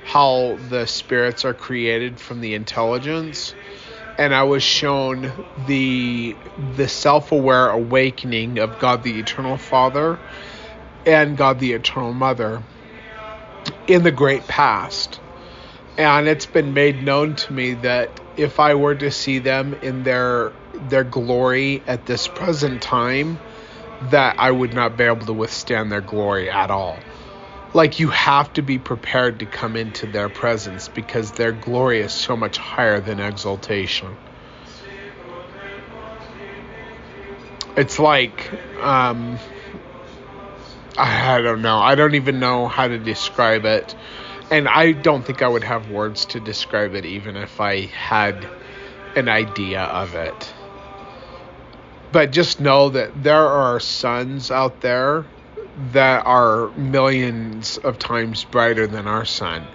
how 0.04 0.58
the 0.68 0.86
spirits 0.86 1.44
are 1.44 1.54
created 1.54 2.18
from 2.20 2.40
the 2.40 2.54
intelligence 2.54 3.54
and 4.18 4.34
I 4.34 4.44
was 4.44 4.62
shown 4.62 5.32
the 5.66 6.36
the 6.76 6.88
self-aware 6.88 7.70
awakening 7.70 8.58
of 8.58 8.78
God 8.78 9.02
the 9.02 9.18
eternal 9.18 9.56
Father 9.56 10.18
and 11.04 11.36
God 11.36 11.58
the 11.58 11.72
eternal 11.72 12.12
Mother 12.12 12.62
in 13.86 14.02
the 14.02 14.12
great 14.12 14.46
past. 14.46 15.20
And 15.96 16.26
it's 16.26 16.46
been 16.46 16.74
made 16.74 17.02
known 17.02 17.36
to 17.36 17.52
me 17.52 17.74
that 17.74 18.20
if 18.36 18.58
I 18.58 18.74
were 18.74 18.96
to 18.96 19.10
see 19.10 19.38
them 19.38 19.74
in 19.82 20.02
their 20.02 20.52
their 20.72 21.04
glory 21.04 21.82
at 21.86 22.04
this 22.04 22.26
present 22.26 22.82
time, 22.82 23.38
that 24.10 24.34
I 24.38 24.50
would 24.50 24.74
not 24.74 24.96
be 24.96 25.04
able 25.04 25.26
to 25.26 25.32
withstand 25.32 25.92
their 25.92 26.00
glory 26.00 26.50
at 26.50 26.70
all. 26.70 26.98
Like 27.72 28.00
you 28.00 28.08
have 28.10 28.52
to 28.54 28.62
be 28.62 28.78
prepared 28.78 29.38
to 29.40 29.46
come 29.46 29.76
into 29.76 30.06
their 30.06 30.28
presence 30.28 30.88
because 30.88 31.32
their 31.32 31.52
glory 31.52 32.00
is 32.00 32.12
so 32.12 32.36
much 32.36 32.58
higher 32.58 33.00
than 33.00 33.20
exaltation. 33.20 34.16
It's 37.76 37.98
like 37.98 38.50
um, 38.80 39.38
I 40.96 41.40
don't 41.40 41.62
know. 41.62 41.78
I 41.78 41.94
don't 41.94 42.14
even 42.14 42.40
know 42.40 42.68
how 42.68 42.88
to 42.88 42.98
describe 42.98 43.64
it. 43.64 43.94
And 44.50 44.68
I 44.68 44.92
don't 44.92 45.24
think 45.24 45.42
I 45.42 45.48
would 45.48 45.64
have 45.64 45.90
words 45.90 46.26
to 46.26 46.40
describe 46.40 46.94
it 46.94 47.04
even 47.04 47.36
if 47.36 47.60
I 47.60 47.86
had 47.86 48.46
an 49.16 49.28
idea 49.28 49.82
of 49.82 50.14
it. 50.14 50.52
But 52.12 52.30
just 52.30 52.60
know 52.60 52.90
that 52.90 53.22
there 53.22 53.46
are 53.46 53.80
suns 53.80 54.50
out 54.50 54.80
there 54.80 55.26
that 55.92 56.26
are 56.26 56.70
millions 56.76 57.78
of 57.78 57.98
times 57.98 58.44
brighter 58.44 58.86
than 58.86 59.06
our 59.08 59.24
sun. 59.24 59.66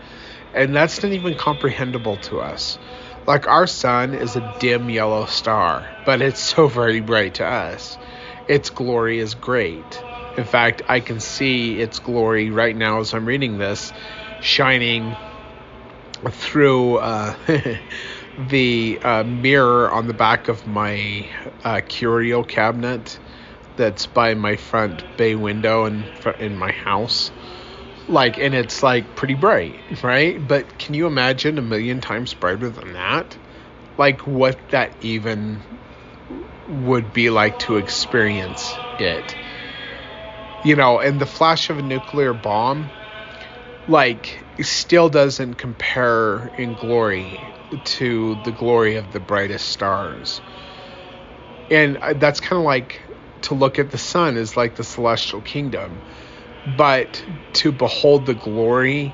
And 0.53 0.75
that's 0.75 1.03
not 1.03 1.11
even 1.11 1.35
comprehensible 1.35 2.17
to 2.17 2.39
us. 2.39 2.77
Like 3.27 3.47
our 3.47 3.67
sun 3.67 4.13
is 4.13 4.35
a 4.35 4.41
dim 4.41 4.89
yellow 4.89 5.25
star, 5.25 5.87
but 6.05 6.21
it's 6.21 6.39
so 6.39 6.67
very 6.67 7.01
bright 7.01 7.35
to 7.35 7.45
us. 7.45 7.97
Its 8.47 8.69
glory 8.69 9.19
is 9.19 9.35
great. 9.35 10.01
In 10.37 10.45
fact, 10.45 10.81
I 10.87 11.01
can 11.01 11.19
see 11.19 11.79
its 11.79 11.99
glory 11.99 12.49
right 12.49 12.75
now 12.75 13.01
as 13.01 13.13
I'm 13.13 13.25
reading 13.25 13.57
this, 13.57 13.91
shining 14.41 15.15
through 16.31 16.97
uh, 16.97 17.35
the 18.37 18.99
uh, 19.03 19.23
mirror 19.23 19.91
on 19.91 20.07
the 20.07 20.13
back 20.13 20.47
of 20.47 20.65
my 20.67 21.27
uh, 21.63 21.81
curio 21.87 22.43
cabinet 22.43 23.19
that's 23.75 24.05
by 24.05 24.33
my 24.33 24.55
front 24.55 25.03
bay 25.17 25.35
window 25.35 25.85
in 25.85 26.03
in 26.39 26.57
my 26.57 26.71
house. 26.71 27.31
Like, 28.07 28.39
and 28.39 28.55
it's 28.55 28.81
like 28.81 29.15
pretty 29.15 29.35
bright, 29.35 29.75
right? 30.03 30.45
But 30.45 30.79
can 30.79 30.95
you 30.95 31.05
imagine 31.05 31.57
a 31.57 31.61
million 31.61 32.01
times 32.01 32.33
brighter 32.33 32.69
than 32.69 32.93
that? 32.93 33.37
Like, 33.97 34.25
what 34.25 34.57
that 34.69 34.95
even 35.01 35.61
would 36.67 37.13
be 37.13 37.29
like 37.29 37.59
to 37.59 37.77
experience 37.77 38.79
it 38.97 39.35
you 40.63 40.75
know, 40.75 40.99
and 40.99 41.19
the 41.19 41.25
flash 41.25 41.69
of 41.69 41.79
a 41.79 41.81
nuclear 41.81 42.33
bomb, 42.33 42.89
like, 43.89 44.45
still 44.61 45.09
doesn't 45.09 45.55
compare 45.55 46.47
in 46.57 46.75
glory 46.75 47.53
to 47.83 48.35
the 48.35 48.51
glory 48.51 48.97
of 48.97 49.11
the 49.11 49.19
brightest 49.19 49.67
stars. 49.67 50.41
And 51.71 51.97
uh, 51.97 52.13
that's 52.13 52.39
kind 52.39 52.59
of 52.59 52.65
like 52.65 53.01
to 53.43 53.55
look 53.55 53.79
at 53.79 53.91
the 53.91 53.97
sun 53.97 54.37
is 54.37 54.55
like 54.57 54.75
the 54.75 54.83
celestial 54.83 55.41
kingdom. 55.41 56.03
But 56.65 57.23
to 57.53 57.71
behold 57.71 58.25
the 58.25 58.35
glory 58.35 59.13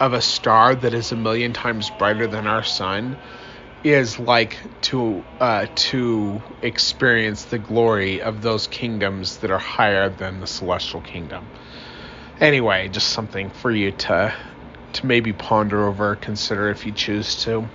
of 0.00 0.12
a 0.14 0.22
star 0.22 0.74
that 0.74 0.94
is 0.94 1.12
a 1.12 1.16
million 1.16 1.52
times 1.52 1.90
brighter 1.90 2.26
than 2.26 2.46
our 2.46 2.62
sun 2.62 3.18
is 3.84 4.18
like 4.18 4.58
to 4.82 5.24
uh, 5.40 5.66
to 5.74 6.42
experience 6.62 7.46
the 7.46 7.58
glory 7.58 8.22
of 8.22 8.42
those 8.42 8.66
kingdoms 8.66 9.38
that 9.38 9.50
are 9.50 9.58
higher 9.58 10.08
than 10.08 10.40
the 10.40 10.46
celestial 10.46 11.02
kingdom. 11.02 11.50
Anyway, 12.40 12.88
just 12.88 13.08
something 13.08 13.48
for 13.50 13.70
you 13.70 13.92
to 13.92 14.34
to 14.92 15.06
maybe 15.06 15.32
ponder 15.32 15.86
over, 15.86 16.16
consider 16.16 16.70
if 16.70 16.86
you 16.86 16.92
choose 16.92 17.44
to. 17.44 17.66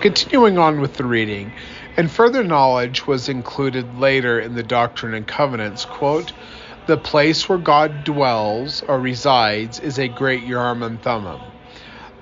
Continuing 0.00 0.58
on 0.58 0.80
with 0.80 0.94
the 0.94 1.04
reading, 1.04 1.50
and 1.96 2.10
further 2.10 2.44
knowledge 2.44 3.06
was 3.06 3.28
included 3.28 3.98
later 3.98 4.38
in 4.38 4.54
the 4.54 4.62
Doctrine 4.62 5.14
and 5.14 5.26
Covenants. 5.26 5.84
Quote, 5.84 6.32
the 6.86 6.96
place 6.96 7.48
where 7.48 7.58
God 7.58 8.04
dwells 8.04 8.82
or 8.82 9.00
resides 9.00 9.80
is 9.80 9.98
a 9.98 10.08
great 10.08 10.42
Urim 10.44 10.82
and 10.82 11.00
Thummim. 11.02 11.40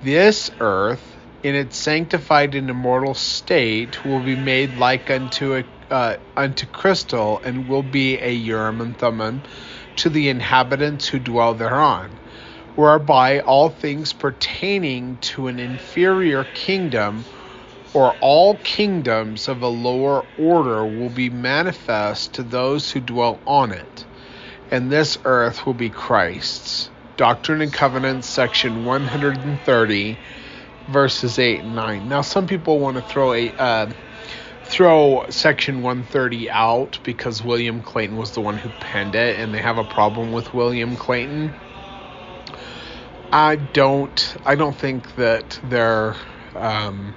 This 0.01 0.49
earth 0.59 1.15
in 1.43 1.55
its 1.55 1.77
sanctified 1.77 2.55
and 2.55 2.69
immortal 2.69 3.13
state 3.13 4.03
will 4.05 4.21
be 4.21 4.35
made 4.35 4.77
like 4.77 5.11
unto 5.11 5.57
a, 5.57 5.63
uh, 5.93 6.17
unto 6.35 6.65
crystal 6.67 7.39
and 7.43 7.69
will 7.69 7.83
be 7.83 8.17
a 8.17 8.31
Urim 8.31 8.81
and 8.81 8.97
Thummim 8.97 9.43
to 9.97 10.09
the 10.09 10.29
inhabitants 10.29 11.07
who 11.07 11.19
dwell 11.19 11.53
thereon, 11.55 12.19
whereby 12.75 13.39
all 13.41 13.69
things 13.69 14.13
pertaining 14.13 15.17
to 15.19 15.47
an 15.47 15.59
inferior 15.59 16.45
kingdom 16.45 17.25
or 17.93 18.13
all 18.21 18.57
kingdoms 18.57 19.47
of 19.47 19.61
a 19.61 19.67
lower 19.67 20.25
order 20.37 20.85
will 20.85 21.09
be 21.09 21.29
manifest 21.29 22.35
to 22.35 22.43
those 22.43 22.91
who 22.91 22.99
dwell 23.01 23.41
on 23.47 23.71
it, 23.71 24.05
and 24.71 24.91
this 24.91 25.17
earth 25.25 25.65
will 25.65 25.73
be 25.73 25.89
Christ's. 25.89 26.91
Doctrine 27.17 27.61
and 27.61 27.73
Covenants, 27.73 28.27
section 28.27 28.83
130 28.85 30.19
verses 30.87 31.39
8 31.39 31.61
and 31.63 31.75
9. 31.75 32.07
Now, 32.07 32.21
some 32.21 32.47
people 32.47 32.79
want 32.79 32.97
to 32.97 33.03
throw 33.03 33.33
a 33.33 33.53
uh, 33.57 33.87
throw 34.67 35.25
section 35.29 35.81
130 35.81 36.49
out 36.49 36.99
because 37.03 37.43
William 37.43 37.81
Clayton 37.81 38.17
was 38.17 38.31
the 38.31 38.41
one 38.41 38.57
who 38.57 38.69
penned 38.79 39.15
it, 39.15 39.39
and 39.39 39.53
they 39.53 39.61
have 39.61 39.77
a 39.77 39.83
problem 39.83 40.31
with 40.31 40.53
William 40.53 40.95
Clayton. 40.95 41.53
I 43.31 43.55
don't. 43.55 44.35
I 44.45 44.55
don't 44.55 44.75
think 44.75 45.15
that 45.15 45.59
their 45.63 46.15
um, 46.55 47.13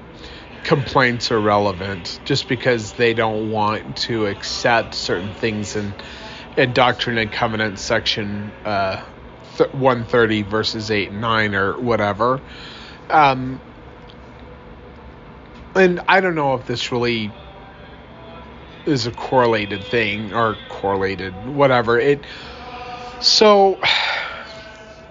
complaints 0.62 1.30
are 1.30 1.40
relevant 1.40 2.20
just 2.24 2.48
because 2.48 2.92
they 2.92 3.14
don't 3.14 3.50
want 3.50 3.96
to 3.96 4.26
accept 4.26 4.94
certain 4.94 5.32
things 5.32 5.76
in 5.76 5.94
in 6.56 6.72
Doctrine 6.72 7.18
and 7.18 7.32
Covenants 7.32 7.82
section 7.82 8.52
uh, 8.64 9.02
130 9.72 10.42
verses 10.42 10.90
8 10.90 11.10
and 11.10 11.20
9 11.20 11.54
or 11.54 11.80
whatever 11.80 12.40
um, 13.10 13.60
and 15.74 16.00
I 16.08 16.20
don't 16.20 16.34
know 16.34 16.54
if 16.54 16.66
this 16.66 16.92
really 16.92 17.30
is 18.86 19.06
a 19.06 19.12
correlated 19.12 19.84
thing 19.84 20.32
or 20.32 20.56
correlated, 20.68 21.32
whatever. 21.46 21.98
It 21.98 22.24
so 23.20 23.78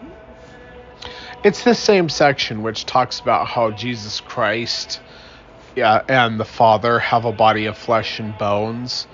it's 1.44 1.64
the 1.64 1.76
same 1.76 2.10
section 2.10 2.64
which 2.64 2.86
talks 2.86 3.20
about 3.20 3.48
how 3.48 3.72
Jesus 3.72 4.20
Christ 4.20 5.00
yeah, 5.78 6.02
and 6.10 6.40
the 6.40 6.46
Father 6.46 6.98
have 6.98 7.26
a 7.26 7.32
body 7.32 7.68
of 7.68 7.78
flesh 7.78 8.20
and 8.20 8.36
bones, 8.40 9.06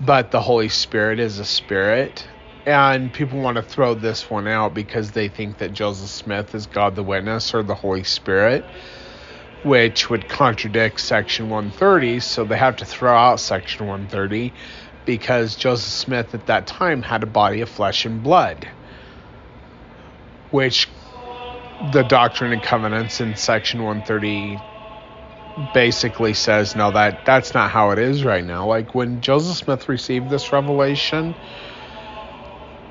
but 0.00 0.30
the 0.30 0.40
Holy 0.40 0.70
Spirit 0.70 1.20
is 1.20 1.38
a 1.38 1.44
spirit. 1.44 2.26
And 2.64 3.12
people 3.12 3.38
want 3.38 3.56
to 3.56 3.62
throw 3.62 3.94
this 3.94 4.30
one 4.30 4.48
out 4.48 4.72
because 4.72 5.10
they 5.10 5.28
think 5.28 5.58
that 5.58 5.74
Joseph 5.74 6.08
Smith 6.08 6.54
is 6.54 6.66
God 6.66 6.96
the 6.96 7.02
Witness 7.02 7.54
or 7.54 7.62
the 7.62 7.74
Holy 7.74 8.02
Spirit, 8.02 8.64
which 9.66 10.08
would 10.08 10.28
contradict 10.28 11.00
Section 11.00 11.50
130. 11.50 12.20
So 12.20 12.44
they 12.44 12.56
have 12.56 12.76
to 12.76 12.84
throw 12.84 13.16
out 13.16 13.40
Section 13.40 13.86
130 13.86 14.52
because 15.04 15.56
Joseph 15.56 15.92
Smith 15.92 16.34
at 16.34 16.46
that 16.46 16.68
time 16.68 17.02
had 17.02 17.24
a 17.24 17.26
body 17.26 17.60
of 17.62 17.68
flesh 17.68 18.04
and 18.06 18.22
blood, 18.22 18.68
which 20.50 20.88
the 21.92 22.04
Doctrine 22.04 22.52
and 22.52 22.62
Covenants 22.62 23.20
in 23.20 23.34
Section 23.34 23.82
130 23.82 24.58
basically 25.72 26.34
says 26.34 26.76
no 26.76 26.90
that 26.90 27.24
that's 27.24 27.54
not 27.54 27.70
how 27.70 27.90
it 27.90 27.98
is 27.98 28.24
right 28.24 28.44
now 28.44 28.66
like 28.66 28.94
when 28.94 29.22
joseph 29.22 29.56
smith 29.56 29.88
received 29.88 30.28
this 30.28 30.52
revelation 30.52 31.34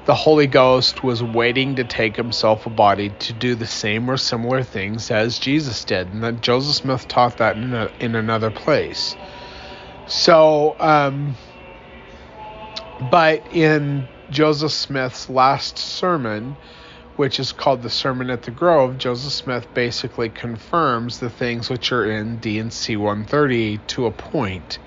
the 0.06 0.16
Holy 0.16 0.46
Ghost 0.46 1.04
was 1.04 1.24
waiting 1.24 1.76
to 1.76 1.84
take 1.84 2.16
himself 2.16 2.66
a 2.68 2.70
body 2.70 3.10
to 3.20 3.34
do 3.34 3.56
the 3.56 3.66
same 3.66 4.10
or 4.10 4.18
similar 4.18 4.62
things 4.62 5.10
as 5.10 5.40
Jesus 5.40 5.84
did, 5.84 6.14
and 6.14 6.24
that 6.24 6.42
Joseph 6.42 6.76
Smith 6.76 7.08
taught 7.08 7.38
that 7.38 7.58
in, 7.58 7.74
a, 7.74 7.92
in 8.00 8.14
another 8.14 8.52
place. 8.52 9.16
So, 10.08 10.76
um, 10.80 11.36
but 13.10 13.42
in 13.52 14.08
Joseph 14.30 14.72
Smith's 14.72 15.28
last 15.28 15.80
sermon, 15.80 16.56
which 17.16 17.40
is 17.40 17.52
called 17.52 17.82
the 17.82 17.90
Sermon 17.90 18.30
at 18.30 18.44
the 18.44 18.52
Grove, 18.52 19.00
Joseph 19.00 19.34
Smith 19.34 19.68
basically 19.74 20.30
confirms 20.30 21.20
the 21.20 21.30
things 21.32 21.70
which 21.70 21.92
are 21.92 22.06
in 22.06 22.38
D&C 22.38 22.96
130 22.96 23.80
to 23.88 24.06
a 24.06 24.12
point. 24.12 24.78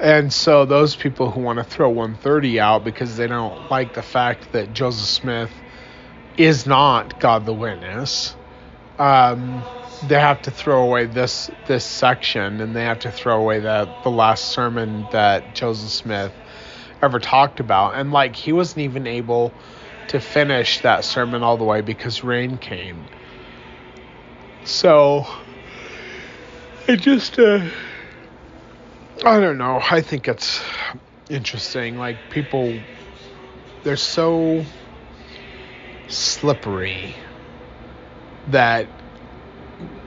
And 0.00 0.32
so 0.32 0.66
those 0.66 0.94
people 0.94 1.30
who 1.30 1.40
want 1.40 1.58
to 1.58 1.64
throw 1.64 1.88
130 1.88 2.60
out 2.60 2.84
because 2.84 3.16
they 3.16 3.26
don't 3.26 3.70
like 3.70 3.94
the 3.94 4.02
fact 4.02 4.52
that 4.52 4.72
Joseph 4.72 5.08
Smith 5.08 5.52
is 6.36 6.66
not 6.66 7.18
God 7.18 7.46
the 7.46 7.54
witness, 7.54 8.36
um, 8.98 9.64
they 10.08 10.20
have 10.20 10.42
to 10.42 10.50
throw 10.50 10.82
away 10.82 11.06
this 11.06 11.50
this 11.66 11.84
section 11.84 12.60
and 12.60 12.76
they 12.76 12.84
have 12.84 13.00
to 13.00 13.10
throw 13.10 13.40
away 13.40 13.60
that 13.60 13.88
the 14.02 14.10
last 14.10 14.46
sermon 14.50 15.06
that 15.12 15.54
Joseph 15.54 15.90
Smith 15.90 16.32
ever 17.00 17.18
talked 17.18 17.60
about. 17.60 17.94
And 17.94 18.12
like 18.12 18.36
he 18.36 18.52
wasn't 18.52 18.80
even 18.80 19.06
able 19.06 19.52
to 20.08 20.20
finish 20.20 20.80
that 20.80 21.04
sermon 21.04 21.42
all 21.42 21.56
the 21.56 21.64
way 21.64 21.80
because 21.80 22.22
rain 22.22 22.58
came. 22.58 23.02
So 24.64 25.26
it 26.86 26.96
just 27.00 27.38
uh, 27.38 27.64
I 29.24 29.40
don't 29.40 29.58
know. 29.58 29.80
I 29.90 30.00
think 30.02 30.28
it's 30.28 30.62
interesting. 31.28 31.96
Like 31.96 32.28
people 32.28 32.84
they're 33.82 33.96
so 33.96 34.66
slippery 36.08 37.16
that 38.46 38.90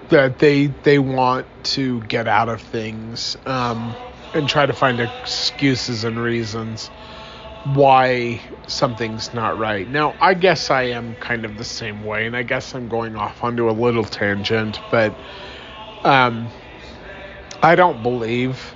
that 0.10 0.40
they 0.40 0.68
they 0.68 1.00
want 1.00 1.48
to 1.64 2.02
get 2.02 2.28
out 2.28 2.50
of 2.50 2.62
things 2.62 3.38
um, 3.46 3.98
and 4.34 4.48
try 4.48 4.66
to 4.66 4.74
find 4.74 5.00
excuses 5.00 6.04
and 6.04 6.20
reasons 6.20 6.92
why 7.64 8.42
something's 8.68 9.34
not 9.34 9.58
right. 9.58 9.88
Now, 9.88 10.16
I 10.20 10.34
guess 10.34 10.72
I 10.72 10.84
am 10.84 11.16
kind 11.16 11.46
of 11.46 11.58
the 11.58 11.66
same 11.66 12.02
way, 12.04 12.26
and 12.26 12.36
I 12.36 12.44
guess 12.44 12.74
I'm 12.76 12.88
going 12.88 13.16
off 13.16 13.44
onto 13.44 13.70
a 13.70 13.72
little 13.74 14.06
tangent, 14.06 14.82
but 14.90 15.16
um, 16.04 16.52
I 17.62 17.76
don't 17.76 18.02
believe 18.02 18.76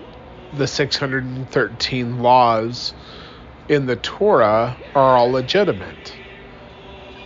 the 0.55 0.67
613 0.67 2.19
laws 2.19 2.93
in 3.67 3.85
the 3.85 3.95
Torah 3.95 4.77
are 4.93 5.17
all 5.17 5.31
legitimate. 5.31 6.13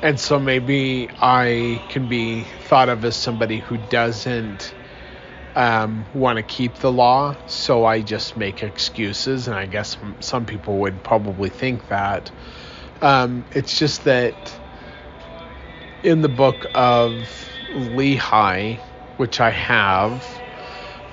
And 0.02 0.20
so 0.20 0.40
maybe 0.40 1.10
I 1.20 1.82
can 1.90 2.08
be 2.08 2.44
thought 2.44 2.90
of 2.90 3.04
as 3.04 3.16
somebody 3.16 3.60
who 3.60 3.78
doesn't 3.78 4.74
um, 5.56 6.06
want 6.14 6.38
to 6.38 6.44
keep 6.44 6.76
the 6.76 6.92
law, 6.92 7.36
so 7.48 7.84
I 7.84 8.02
just 8.02 8.38
make 8.38 8.62
excuses, 8.62 9.48
and 9.48 9.58
I 9.58 9.66
guess 9.66 9.98
some 10.20 10.46
people 10.46 10.78
would 10.78 11.04
probably 11.04 11.50
think 11.50 11.88
that. 11.88 12.30
Um, 13.02 13.44
it's 13.52 13.78
just 13.78 14.04
that 14.04 14.60
in 16.04 16.22
the 16.22 16.30
book 16.30 16.68
of 16.76 17.50
Lehi, 17.74 18.78
which 19.18 19.40
I 19.40 19.50
have, 19.50 20.24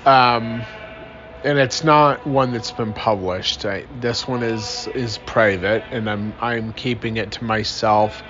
um, 0.05 0.63
and 1.45 1.59
it's 1.59 1.83
not 1.83 2.25
one 2.25 2.51
that's 2.51 2.71
been 2.71 2.93
published. 2.93 3.65
I, 3.65 3.85
this 4.01 4.27
one 4.27 4.43
is 4.43 4.89
is 4.95 5.19
private, 5.19 5.85
and 5.91 6.09
I'm 6.09 6.33
I'm 6.41 6.73
keeping 6.73 7.17
it 7.17 7.31
to 7.33 7.43
myself 7.43 8.23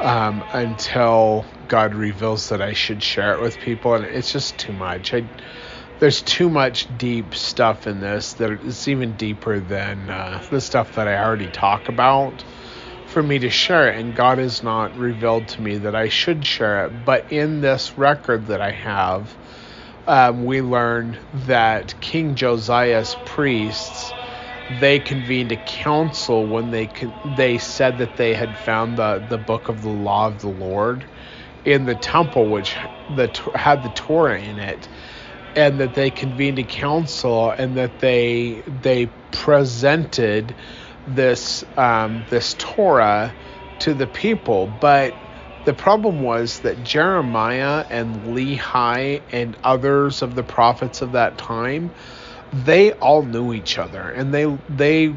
um, 0.00 0.44
until 0.52 1.44
God 1.66 1.94
reveals 1.94 2.48
that 2.50 2.62
I 2.62 2.72
should 2.72 3.02
share 3.02 3.34
it 3.34 3.42
with 3.42 3.60
people, 3.60 3.94
and 3.94 4.04
it's 4.04 4.32
just 4.32 4.58
too 4.58 4.72
much. 4.72 5.12
I, 5.12 5.24
there's 5.98 6.22
too 6.22 6.48
much 6.48 6.86
deep 6.96 7.34
stuff 7.34 7.86
in 7.86 8.00
this 8.00 8.34
that 8.34 8.52
it's 8.52 8.86
even 8.86 9.16
deeper 9.16 9.58
than 9.58 10.08
uh, 10.08 10.40
the 10.50 10.60
stuff 10.60 10.94
that 10.94 11.08
I 11.08 11.16
already 11.18 11.48
talk 11.48 11.88
about 11.88 12.44
for 13.06 13.22
me 13.22 13.40
to 13.40 13.50
share 13.50 13.88
it, 13.88 13.98
and 13.98 14.14
God 14.14 14.38
has 14.38 14.62
not 14.62 14.96
revealed 14.96 15.48
to 15.48 15.62
me 15.62 15.78
that 15.78 15.96
I 15.96 16.10
should 16.10 16.46
share 16.46 16.86
it. 16.86 17.04
But 17.04 17.32
in 17.32 17.60
this 17.60 17.98
record 17.98 18.46
that 18.46 18.60
I 18.60 18.70
have, 18.70 19.34
um, 20.06 20.44
we 20.44 20.62
learned 20.62 21.20
that 21.32 22.00
King 22.00 22.36
Josiah's 22.36 23.16
priests 23.16 24.14
they 24.68 25.00
convened 25.00 25.52
a 25.52 25.58
council 25.58 26.48
when 26.48 26.70
they 26.70 26.88
they 27.24 27.58
said 27.58 27.98
that 27.98 28.16
they 28.16 28.34
had 28.34 28.58
found 28.58 28.98
the 28.98 29.24
the 29.26 29.38
book 29.38 29.68
of 29.68 29.82
the 29.82 29.90
law 29.90 30.26
of 30.28 30.40
the 30.40 30.48
Lord 30.48 31.08
in 31.64 31.86
the 31.86 31.96
temple, 31.96 32.48
which 32.48 32.76
the 33.08 33.30
had 33.54 33.82
the 33.82 33.90
Torah 33.90 34.40
in 34.40 34.58
it, 34.58 34.88
and 35.56 35.80
that 35.80 35.94
they 35.94 36.10
convened 36.10 36.58
a 36.60 36.64
council 36.64 37.50
and 37.58 37.76
that 37.76 38.00
they 38.00 38.64
they 38.66 39.14
presented 39.32 40.56
this 41.06 41.64
um, 41.76 42.24
this 42.24 42.54
Torah 42.58 43.36
to 43.80 43.94
the 43.94 44.08
people, 44.08 44.68
but 44.68 45.25
the 45.66 45.74
problem 45.74 46.22
was 46.22 46.60
that 46.60 46.82
Jeremiah 46.82 47.84
and 47.90 48.16
Lehi 48.22 49.20
and 49.30 49.56
others 49.62 50.22
of 50.22 50.34
the 50.34 50.42
prophets 50.42 51.02
of 51.02 51.12
that 51.12 51.36
time 51.36 51.90
they 52.64 52.92
all 52.92 53.22
knew 53.22 53.52
each 53.52 53.78
other 53.78 54.00
and 54.00 54.32
they 54.32 54.46
they 54.68 55.12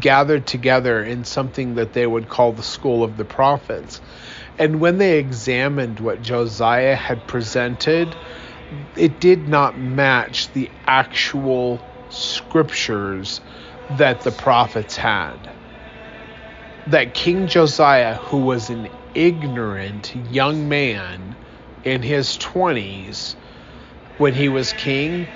gathered 0.00 0.46
together 0.46 1.02
in 1.02 1.24
something 1.24 1.76
that 1.76 1.92
they 1.92 2.06
would 2.06 2.28
call 2.28 2.52
the 2.52 2.62
school 2.62 3.04
of 3.04 3.16
the 3.16 3.24
prophets. 3.24 4.00
And 4.58 4.80
when 4.80 4.98
they 4.98 5.18
examined 5.18 6.00
what 6.00 6.22
Josiah 6.22 6.96
had 6.96 7.26
presented, 7.26 8.16
it 8.96 9.20
did 9.20 9.48
not 9.48 9.78
match 9.78 10.52
the 10.52 10.70
actual 10.86 11.80
scriptures 12.08 13.40
that 13.90 14.22
the 14.22 14.32
prophets 14.32 14.96
had. 14.96 15.50
That 16.88 17.14
King 17.14 17.46
Josiah, 17.46 18.16
who 18.16 18.38
was 18.38 18.70
an 18.70 18.88
ignorant 19.16 20.14
young 20.14 20.68
man 20.68 21.34
in 21.84 22.02
his 22.02 22.36
20s 22.38 23.34
when 24.18 24.34
he 24.34 24.48
was 24.48 24.72
king, 24.72 25.26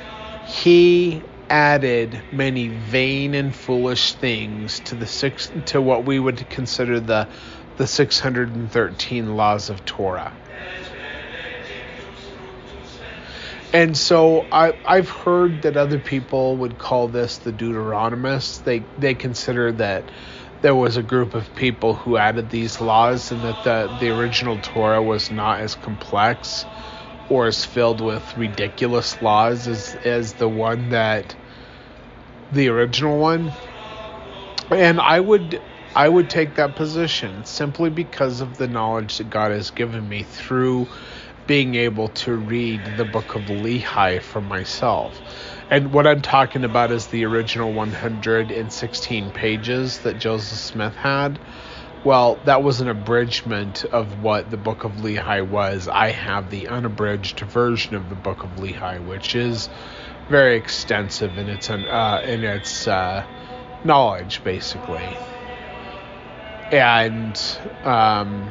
he 0.45 1.23
added 1.49 2.23
many 2.31 2.69
vain 2.69 3.35
and 3.35 3.55
foolish 3.55 4.15
things 4.15 4.81
to 4.81 4.95
the 4.95 5.07
six 5.07 5.51
to 5.67 5.81
what 5.81 6.05
we 6.05 6.19
would 6.19 6.49
consider 6.49 7.01
the 7.01 7.29
the 7.77 7.87
613 7.87 9.37
laws 9.37 9.71
of 9.71 9.83
Torah. 9.87 10.35
And 13.73 13.97
so 13.97 14.49
I, 14.53 14.75
I've 14.85 15.09
heard 15.09 15.63
that 15.63 15.77
other 15.77 15.99
people 15.99 16.57
would 16.59 16.77
call 16.77 17.09
this 17.09 17.39
the 17.39 17.53
Deuteronomist. 17.53 18.65
They 18.65 18.85
they 18.99 19.15
consider 19.15 19.73
that 19.73 20.11
there 20.63 20.75
was 20.75 20.97
a 20.97 21.03
group 21.03 21.35
of 21.35 21.55
people 21.55 21.95
who 21.95 22.17
added 22.17 22.51
these 22.51 22.81
laws 22.81 23.33
and 23.33 23.45
that 23.45 23.63
the, 23.63 23.91
the 23.95 24.11
original 24.11 24.61
Torah 24.61 25.03
was 25.03 25.31
not 25.31 25.61
as 25.61 25.75
complex 25.75 26.67
or 27.29 27.47
as 27.47 27.65
filled 27.65 28.01
with 28.01 28.37
ridiculous 28.37 29.23
laws 29.23 29.69
as 29.69 29.95
as 29.95 30.35
the 30.35 30.49
one 30.49 30.91
that 30.91 31.37
the 32.51 32.69
original 32.69 33.19
one. 33.19 33.53
And 34.71 35.01
I 35.01 35.21
would 35.21 35.65
I 35.95 36.09
would 36.09 36.31
take 36.31 36.57
that 36.57 36.77
position 36.77 37.45
simply 37.45 37.91
because 37.91 38.41
of 38.41 38.57
the 38.57 38.69
knowledge 38.69 39.19
that 39.19 39.31
God 39.31 39.53
has 39.53 39.71
given 39.71 40.09
me 40.09 40.25
through 40.25 40.91
being 41.47 41.75
able 41.75 42.09
to 42.11 42.35
read 42.37 42.85
the 42.85 43.05
book 43.05 43.35
of 43.35 43.47
Lehi 43.47 44.23
for 44.23 44.41
myself. 44.41 45.23
And 45.71 45.93
what 45.93 46.05
I'm 46.05 46.21
talking 46.21 46.65
about 46.65 46.91
is 46.91 47.07
the 47.07 47.25
original 47.27 47.73
116 47.73 49.31
pages 49.31 49.99
that 50.01 50.19
Joseph 50.19 50.59
Smith 50.59 50.97
had. 50.97 51.39
Well, 52.05 52.41
that 52.45 52.65
was 52.65 52.81
an 52.81 52.89
abridgment 52.89 53.85
of 53.85 54.23
what 54.23 54.51
the 54.51 54.57
Book 54.57 54.83
of 54.83 54.93
Lehi 54.93 55.47
was. 55.47 55.87
I 55.87 56.11
have 56.11 56.51
the 56.51 56.67
unabridged 56.67 57.39
version 57.41 57.95
of 57.95 58.09
the 58.09 58.17
Book 58.17 58.43
of 58.43 58.51
Lehi, 58.57 59.07
which 59.07 59.37
is 59.37 59.69
very 60.29 60.57
extensive 60.57 61.39
in 61.39 61.49
its 61.49 61.71
uh, 61.71 62.23
in 62.27 62.43
its 62.43 62.89
uh, 62.89 63.25
knowledge, 63.85 64.43
basically. 64.43 65.17
And 66.73 67.41
um, 67.85 68.51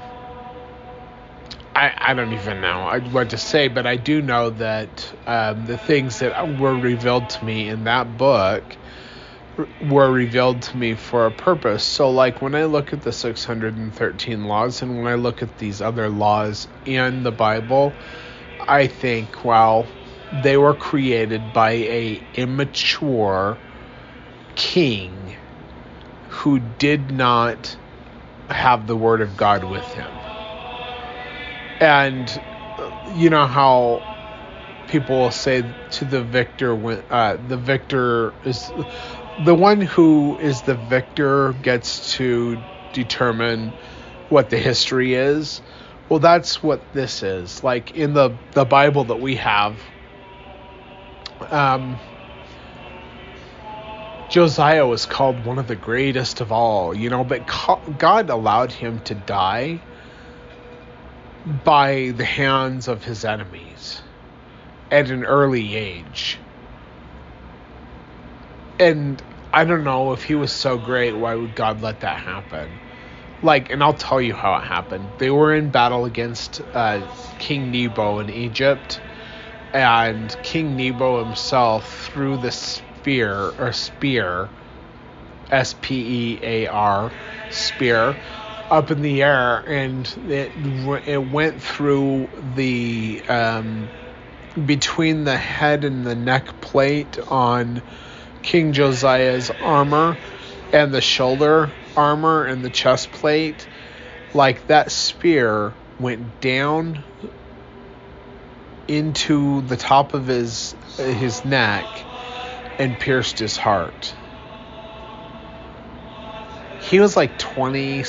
I 1.75 1.93
I 1.97 2.13
don't 2.13 2.33
even 2.33 2.61
know 2.61 2.99
what 3.11 3.29
to 3.31 3.37
say, 3.37 3.67
but 3.67 3.87
I 3.87 3.97
do 3.97 4.21
know 4.21 4.51
that 4.51 5.13
um, 5.27 5.65
the 5.65 5.77
things 5.77 6.19
that 6.19 6.57
were 6.57 6.75
revealed 6.75 7.29
to 7.31 7.45
me 7.45 7.69
in 7.69 7.85
that 7.85 8.17
book 8.17 8.77
were 9.81 10.11
revealed 10.11 10.61
to 10.63 10.77
me 10.77 10.95
for 10.95 11.25
a 11.25 11.31
purpose. 11.31 11.83
So, 11.83 12.11
like 12.11 12.41
when 12.41 12.55
I 12.55 12.65
look 12.65 12.93
at 12.93 13.01
the 13.01 13.11
613 13.11 14.45
laws 14.45 14.81
and 14.81 14.97
when 14.97 15.07
I 15.07 15.15
look 15.15 15.41
at 15.43 15.57
these 15.57 15.81
other 15.81 16.09
laws 16.09 16.67
in 16.85 17.23
the 17.23 17.31
Bible, 17.31 17.93
I 18.67 18.87
think, 18.87 19.45
well, 19.45 19.87
they 20.31 20.57
were 20.57 20.75
created 20.75 21.53
by 21.53 21.71
a 21.71 22.21
immature 22.35 23.57
king 24.55 25.35
who 26.29 26.59
did 26.59 27.11
not 27.11 27.77
have 28.49 28.87
the 28.87 28.95
word 28.95 29.21
of 29.21 29.37
God 29.37 29.63
with 29.63 29.93
him. 29.93 30.18
And 31.79 32.41
you 33.13 33.29
know 33.29 33.45
how 33.45 34.01
people 34.87 35.31
say 35.31 35.63
to 35.91 36.05
the 36.05 36.21
victor 36.23 36.75
when 36.75 37.03
uh, 37.09 37.37
the 37.47 37.57
victor 37.57 38.33
is 38.43 38.71
the 39.45 39.55
one 39.55 39.81
who 39.81 40.37
is 40.39 40.63
the 40.63 40.75
victor 40.75 41.53
gets 41.53 42.15
to 42.15 42.57
determine 42.93 43.71
what 44.29 44.49
the 44.49 44.57
history 44.57 45.13
is. 45.13 45.61
Well, 46.09 46.19
that's 46.19 46.63
what 46.63 46.81
this 46.93 47.23
is. 47.23 47.63
Like 47.63 47.91
in 47.91 48.13
the 48.13 48.31
the 48.51 48.65
Bible 48.65 49.05
that 49.05 49.19
we 49.19 49.35
have, 49.35 49.79
um, 51.51 51.97
Josiah 54.29 54.85
was 54.85 55.05
called 55.05 55.45
one 55.45 55.59
of 55.59 55.67
the 55.67 55.75
greatest 55.75 56.41
of 56.41 56.51
all, 56.51 56.95
you 56.95 57.09
know, 57.09 57.23
but 57.23 57.41
God 57.97 58.29
allowed 58.29 58.71
him 58.71 58.99
to 59.01 59.15
die 59.15 59.81
by 61.49 62.11
the 62.15 62.25
hands 62.25 62.87
of 62.87 63.03
his 63.03 63.25
enemies 63.25 64.01
at 64.91 65.09
an 65.09 65.25
early 65.25 65.75
age. 65.75 66.37
And 68.79 69.21
I 69.51 69.65
don't 69.65 69.83
know 69.83 70.13
if 70.13 70.23
he 70.23 70.35
was 70.35 70.51
so 70.51 70.77
great, 70.77 71.13
why 71.13 71.35
would 71.35 71.55
God 71.55 71.81
let 71.81 72.01
that 72.01 72.19
happen? 72.19 72.69
Like, 73.41 73.71
and 73.71 73.83
I'll 73.83 73.93
tell 73.93 74.21
you 74.21 74.33
how 74.33 74.55
it 74.55 74.63
happened. 74.63 75.09
They 75.17 75.31
were 75.31 75.53
in 75.55 75.69
battle 75.71 76.05
against 76.05 76.61
uh, 76.73 77.01
King 77.39 77.71
Nebo 77.71 78.19
in 78.19 78.29
Egypt, 78.29 78.99
and 79.73 80.35
King 80.43 80.75
Nebo 80.75 81.19
himself 81.19 82.09
threw 82.11 82.37
the 82.37 82.51
spear 82.51 83.53
or 83.57 83.73
spear, 83.73 84.49
S 85.49 85.73
P 85.81 86.35
E 86.35 86.39
A 86.43 86.67
R, 86.67 87.11
spear, 87.49 88.15
up 88.69 88.91
in 88.91 89.01
the 89.01 89.23
air, 89.23 89.63
and 89.67 90.05
it 90.27 90.51
it 91.07 91.23
went 91.23 91.61
through 91.61 92.29
the 92.55 93.23
um, 93.27 93.89
between 94.65 95.23
the 95.23 95.37
head 95.37 95.83
and 95.83 96.05
the 96.05 96.15
neck 96.15 96.61
plate 96.61 97.17
on 97.29 97.81
King 98.41 98.73
Josiah's 98.73 99.49
armor 99.49 100.17
and 100.71 100.93
the 100.93 101.01
shoulder 101.01 101.71
armor 101.95 102.45
and 102.45 102.63
the 102.63 102.69
chest 102.69 103.11
plate. 103.11 103.67
Like 104.33 104.67
that 104.67 104.91
spear 104.91 105.73
went 105.99 106.39
down 106.39 107.03
into 108.87 109.61
the 109.61 109.77
top 109.77 110.13
of 110.13 110.27
his 110.27 110.75
his 110.97 111.45
neck 111.45 111.85
and 112.79 112.97
pierced 112.97 113.39
his 113.39 113.57
heart. 113.57 114.13
He 116.79 116.99
was 116.99 117.15
like 117.15 117.37
20, 117.37 118.03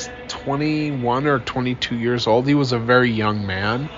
21 0.44 1.26
or 1.26 1.40
22 1.40 1.96
years 1.96 2.26
old. 2.26 2.46
He 2.46 2.54
was 2.54 2.72
a 2.72 2.78
very 2.78 3.10
young 3.10 3.46
man. 3.46 3.90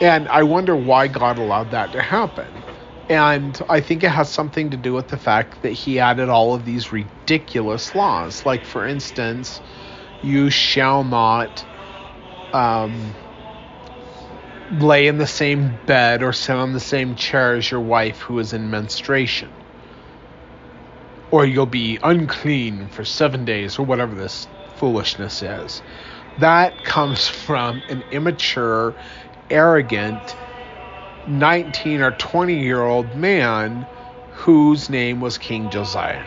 And 0.00 0.28
I 0.28 0.42
wonder 0.42 0.76
why 0.76 1.08
God 1.08 1.38
allowed 1.38 1.70
that 1.70 1.92
to 1.92 2.02
happen. 2.02 2.64
And 3.08 3.58
I 3.68 3.80
think 3.80 4.04
it 4.04 4.10
has 4.10 4.30
something 4.30 4.70
to 4.70 4.76
do 4.76 4.92
with 4.92 5.08
the 5.08 5.16
fact 5.16 5.62
that 5.62 5.72
he 5.72 6.00
added 6.00 6.28
all 6.28 6.54
of 6.54 6.64
these 6.64 6.92
ridiculous 6.92 7.94
laws. 7.94 8.44
Like, 8.44 8.64
for 8.64 8.86
instance, 8.86 9.60
you 10.22 10.50
shall 10.50 11.04
not 11.04 11.64
um, 12.52 13.14
lay 14.70 15.06
in 15.06 15.18
the 15.18 15.26
same 15.26 15.80
bed 15.86 16.22
or 16.22 16.32
sit 16.32 16.56
on 16.56 16.72
the 16.72 16.80
same 16.80 17.14
chair 17.14 17.54
as 17.54 17.70
your 17.70 17.80
wife 17.80 18.20
who 18.20 18.38
is 18.38 18.52
in 18.52 18.70
menstruation. 18.70 19.50
Or 21.30 21.46
you'll 21.46 21.66
be 21.66 21.98
unclean 22.02 22.88
for 22.88 23.04
seven 23.04 23.44
days, 23.46 23.78
or 23.78 23.86
whatever 23.86 24.14
this 24.14 24.46
foolishness 24.82 25.42
is. 25.42 25.80
That 26.38 26.82
comes 26.82 27.28
from 27.28 27.84
an 27.88 28.02
immature, 28.10 28.96
arrogant, 29.48 30.34
19 31.28 32.00
or 32.00 32.10
20 32.10 32.60
year 32.60 32.82
old 32.82 33.14
man 33.14 33.86
whose 34.32 34.90
name 34.90 35.20
was 35.20 35.38
King 35.38 35.70
Josiah. 35.70 36.24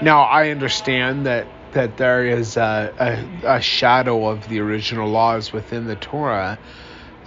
Now, 0.00 0.22
I 0.22 0.50
understand 0.50 1.26
that 1.26 1.46
that 1.74 1.96
there 1.96 2.26
is 2.26 2.56
a, 2.56 2.92
a, 3.44 3.58
a 3.58 3.60
shadow 3.60 4.26
of 4.26 4.48
the 4.48 4.58
original 4.58 5.08
laws 5.08 5.52
within 5.52 5.86
the 5.86 5.94
Torah. 5.94 6.58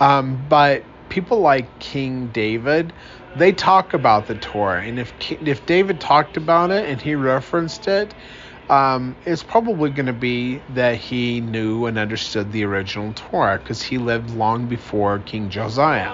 Um, 0.02 0.46
but 0.50 0.84
people 1.08 1.40
like 1.40 1.80
King 1.80 2.28
David, 2.28 2.92
they 3.36 3.52
talk 3.52 3.94
about 3.94 4.28
the 4.28 4.36
Torah, 4.36 4.82
and 4.82 5.00
if 5.00 5.14
if 5.30 5.66
David 5.66 6.00
talked 6.00 6.38
about 6.38 6.72
it 6.72 6.90
and 6.90 7.02
he 7.02 7.16
referenced 7.16 7.88
it, 7.88 8.14
um, 8.70 9.16
it's 9.26 9.44
probably 9.44 9.90
going 9.90 10.06
to 10.06 10.14
be 10.14 10.62
that 10.70 10.98
he 10.98 11.42
knew 11.42 11.86
and 11.86 11.98
understood 11.98 12.52
the 12.52 12.64
original 12.64 13.14
Torah 13.14 13.58
because 13.58 13.84
he 13.84 13.98
lived 13.98 14.32
long 14.32 14.68
before 14.68 15.20
King 15.20 15.50
Josiah. 15.50 16.14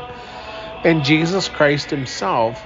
And 0.84 1.04
Jesus 1.04 1.48
Christ 1.48 1.92
himself, 1.92 2.66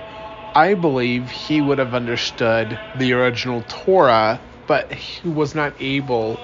I 0.56 0.74
believe 0.74 1.30
he 1.30 1.62
would 1.62 1.80
have 1.80 1.94
understood 1.94 2.80
the 2.96 3.14
original 3.14 3.64
Torah 3.68 4.40
but 4.68 4.92
he 4.92 5.28
was 5.28 5.56
not 5.56 5.74
able 5.80 6.40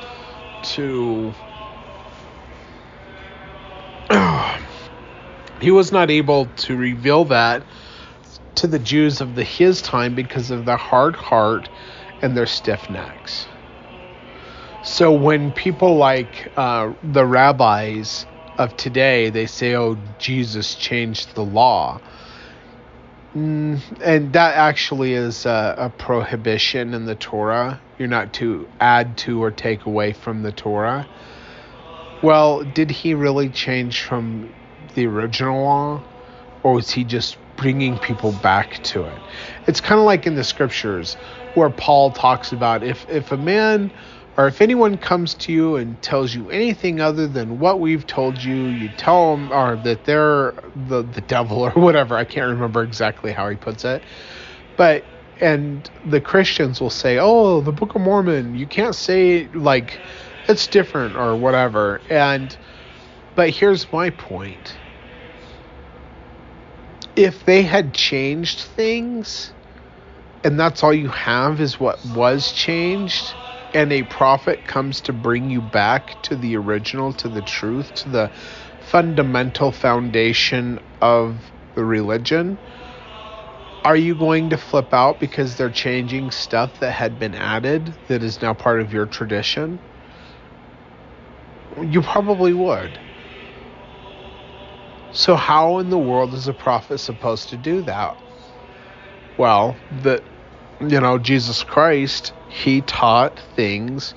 to. 0.61 1.33
he 5.61 5.71
was 5.71 5.91
not 5.91 6.11
able 6.11 6.45
to 6.57 6.75
reveal 6.75 7.25
that 7.25 7.63
to 8.55 8.67
the 8.67 8.79
Jews 8.79 9.21
of 9.21 9.35
the 9.35 9.43
his 9.43 9.81
time 9.81 10.15
because 10.15 10.51
of 10.51 10.65
their 10.65 10.77
hard 10.77 11.15
heart 11.15 11.69
and 12.21 12.35
their 12.35 12.45
stiff 12.45 12.89
necks. 12.89 13.47
So 14.83 15.11
when 15.11 15.51
people 15.51 15.95
like 15.95 16.51
uh, 16.57 16.93
the 17.03 17.25
rabbis 17.25 18.25
of 18.57 18.75
today, 18.77 19.29
they 19.29 19.45
say, 19.45 19.75
"Oh, 19.75 19.97
Jesus 20.19 20.75
changed 20.75 21.35
the 21.35 21.45
law," 21.45 21.99
mm, 23.35 23.79
and 24.01 24.33
that 24.33 24.55
actually 24.55 25.13
is 25.13 25.45
a, 25.45 25.75
a 25.77 25.89
prohibition 25.89 26.93
in 26.93 27.05
the 27.05 27.15
Torah 27.15 27.79
you're 28.01 28.07
not 28.07 28.33
to 28.33 28.67
add 28.79 29.15
to 29.15 29.43
or 29.43 29.51
take 29.51 29.85
away 29.85 30.11
from 30.11 30.41
the 30.41 30.51
Torah. 30.51 31.07
Well, 32.23 32.63
did 32.63 32.89
he 32.89 33.13
really 33.13 33.47
change 33.49 34.01
from 34.01 34.51
the 34.95 35.05
original 35.05 35.61
law? 35.61 36.03
Or 36.63 36.73
was 36.73 36.89
he 36.89 37.03
just 37.03 37.37
bringing 37.61 37.97
people 37.99 38.33
back 38.33 38.81
to 38.83 39.03
it? 39.03 39.19
It's 39.67 39.79
kind 39.79 39.99
of 39.99 40.05
like 40.05 40.27
in 40.27 40.35
the 40.35 40.43
scriptures 40.43 41.15
where 41.53 41.69
Paul 41.69 42.11
talks 42.11 42.51
about 42.51 42.83
if, 42.83 43.07
if 43.09 43.31
a 43.31 43.37
man 43.37 43.91
or 44.37 44.47
if 44.47 44.61
anyone 44.61 44.97
comes 44.97 45.35
to 45.35 45.53
you 45.53 45.75
and 45.75 46.01
tells 46.01 46.33
you 46.33 46.49
anything 46.49 46.99
other 46.99 47.27
than 47.27 47.59
what 47.59 47.79
we've 47.79 48.07
told 48.07 48.41
you, 48.41 48.67
you 48.67 48.89
tell 48.89 49.35
them 49.35 49.51
or 49.51 49.75
that 49.77 50.05
they're 50.05 50.53
the, 50.87 51.03
the 51.03 51.21
devil 51.21 51.59
or 51.59 51.71
whatever. 51.71 52.15
I 52.15 52.23
can't 52.23 52.49
remember 52.49 52.81
exactly 52.81 53.31
how 53.31 53.49
he 53.49 53.55
puts 53.55 53.85
it. 53.85 54.01
But 54.77 55.03
and 55.39 55.89
the 56.05 56.21
Christians 56.21 56.79
will 56.79 56.91
say, 56.91 57.17
"Oh, 57.19 57.61
the 57.61 57.71
Book 57.71 57.95
of 57.95 58.01
Mormon, 58.01 58.55
you 58.55 58.67
can't 58.67 58.95
say 58.95 59.47
like 59.53 59.99
it's 60.47 60.67
different 60.67 61.15
or 61.15 61.35
whatever." 61.35 61.99
And 62.09 62.55
but 63.35 63.49
here's 63.49 63.91
my 63.91 64.11
point. 64.11 64.77
If 67.21 67.45
they 67.45 67.61
had 67.61 67.93
changed 67.93 68.61
things 68.61 69.51
and 70.43 70.59
that's 70.59 70.83
all 70.83 70.91
you 70.91 71.09
have 71.09 71.61
is 71.61 71.79
what 71.79 72.03
was 72.03 72.51
changed 72.51 73.35
and 73.75 73.93
a 73.93 74.01
prophet 74.01 74.65
comes 74.65 75.01
to 75.01 75.13
bring 75.13 75.51
you 75.51 75.61
back 75.61 76.19
to 76.23 76.35
the 76.35 76.57
original, 76.57 77.13
to 77.13 77.29
the 77.29 77.43
truth, 77.43 77.93
to 77.93 78.09
the 78.09 78.31
fundamental 78.79 79.71
foundation 79.71 80.79
of 80.99 81.35
the 81.75 81.85
religion, 81.85 82.57
are 83.85 83.95
you 83.95 84.15
going 84.15 84.49
to 84.49 84.57
flip 84.57 84.91
out 84.91 85.19
because 85.19 85.57
they're 85.57 85.69
changing 85.69 86.31
stuff 86.31 86.79
that 86.79 86.91
had 86.91 87.19
been 87.19 87.35
added 87.35 87.93
that 88.07 88.23
is 88.23 88.41
now 88.41 88.55
part 88.55 88.81
of 88.81 88.93
your 88.93 89.05
tradition? 89.05 89.79
You 91.83 92.01
probably 92.01 92.53
would. 92.53 92.99
So 95.11 95.35
how 95.35 95.79
in 95.79 95.89
the 95.89 95.97
world 95.99 96.33
is 96.33 96.47
a 96.47 96.53
prophet 96.53 96.99
supposed 96.99 97.49
to 97.49 97.57
do 97.57 97.81
that? 97.83 98.17
Well, 99.37 99.77
that 99.91 100.23
you 100.79 100.99
know, 100.99 101.17
Jesus 101.19 101.63
Christ, 101.63 102.33
he 102.47 102.81
taught 102.81 103.39
things 103.39 104.13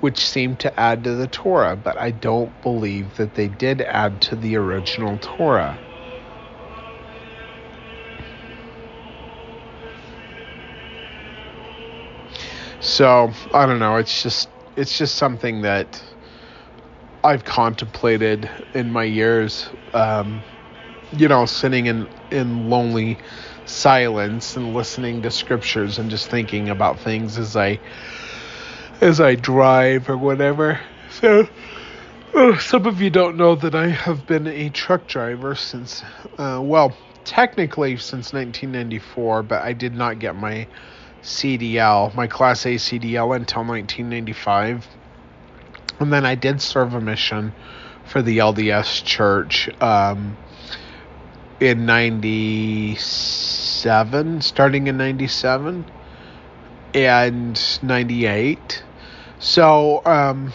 which 0.00 0.18
seemed 0.18 0.60
to 0.60 0.80
add 0.80 1.04
to 1.04 1.14
the 1.14 1.26
Torah, 1.28 1.76
but 1.76 1.98
I 1.98 2.10
don't 2.10 2.60
believe 2.62 3.16
that 3.16 3.34
they 3.34 3.48
did 3.48 3.80
add 3.82 4.20
to 4.22 4.36
the 4.36 4.56
original 4.56 5.18
Torah. 5.20 5.80
So 12.78 13.32
I 13.52 13.66
don't 13.66 13.78
know. 13.78 13.96
It's 13.96 14.22
just 14.22 14.50
it's 14.76 14.96
just 14.96 15.16
something 15.16 15.62
that 15.62 16.02
I've 17.24 17.44
contemplated 17.44 18.48
in 18.74 18.90
my 18.90 19.04
years. 19.04 19.68
Um, 19.92 20.42
you 21.12 21.28
know, 21.28 21.46
sitting 21.46 21.86
in 21.86 22.08
in 22.30 22.68
lonely 22.68 23.18
silence 23.64 24.56
and 24.56 24.74
listening 24.74 25.22
to 25.22 25.30
scriptures 25.30 25.98
and 25.98 26.10
just 26.10 26.28
thinking 26.28 26.68
about 26.68 27.00
things 27.00 27.38
as 27.38 27.56
I 27.56 27.80
as 29.00 29.20
I 29.20 29.34
drive 29.34 30.08
or 30.08 30.16
whatever. 30.16 30.80
So. 31.10 31.48
Oh, 32.38 32.54
some 32.58 32.84
of 32.84 33.00
you 33.00 33.08
don't 33.08 33.38
know 33.38 33.54
that 33.54 33.74
I 33.74 33.88
have 33.88 34.26
been 34.26 34.46
a 34.46 34.68
truck 34.68 35.06
driver 35.06 35.54
since, 35.54 36.02
uh, 36.36 36.60
well, 36.62 36.94
technically 37.24 37.96
since 37.96 38.34
1994, 38.34 39.42
but 39.42 39.62
I 39.62 39.72
did 39.72 39.94
not 39.94 40.18
get 40.18 40.36
my 40.36 40.66
CDL, 41.22 42.14
my 42.14 42.26
Class 42.26 42.66
A 42.66 42.74
CDL 42.76 43.34
until 43.34 43.64
1995. 43.64 44.86
And 46.00 46.12
then 46.12 46.26
I 46.26 46.34
did 46.34 46.60
serve 46.60 46.94
a 46.94 47.00
mission 47.00 47.52
for 48.04 48.22
the 48.22 48.38
LDS 48.38 49.04
Church 49.04 49.68
um, 49.80 50.36
in 51.60 51.86
97, 51.86 54.40
starting 54.42 54.86
in 54.86 54.96
97 54.96 55.86
and 56.94 57.78
98. 57.82 58.82
So, 59.38 60.02
um, 60.04 60.52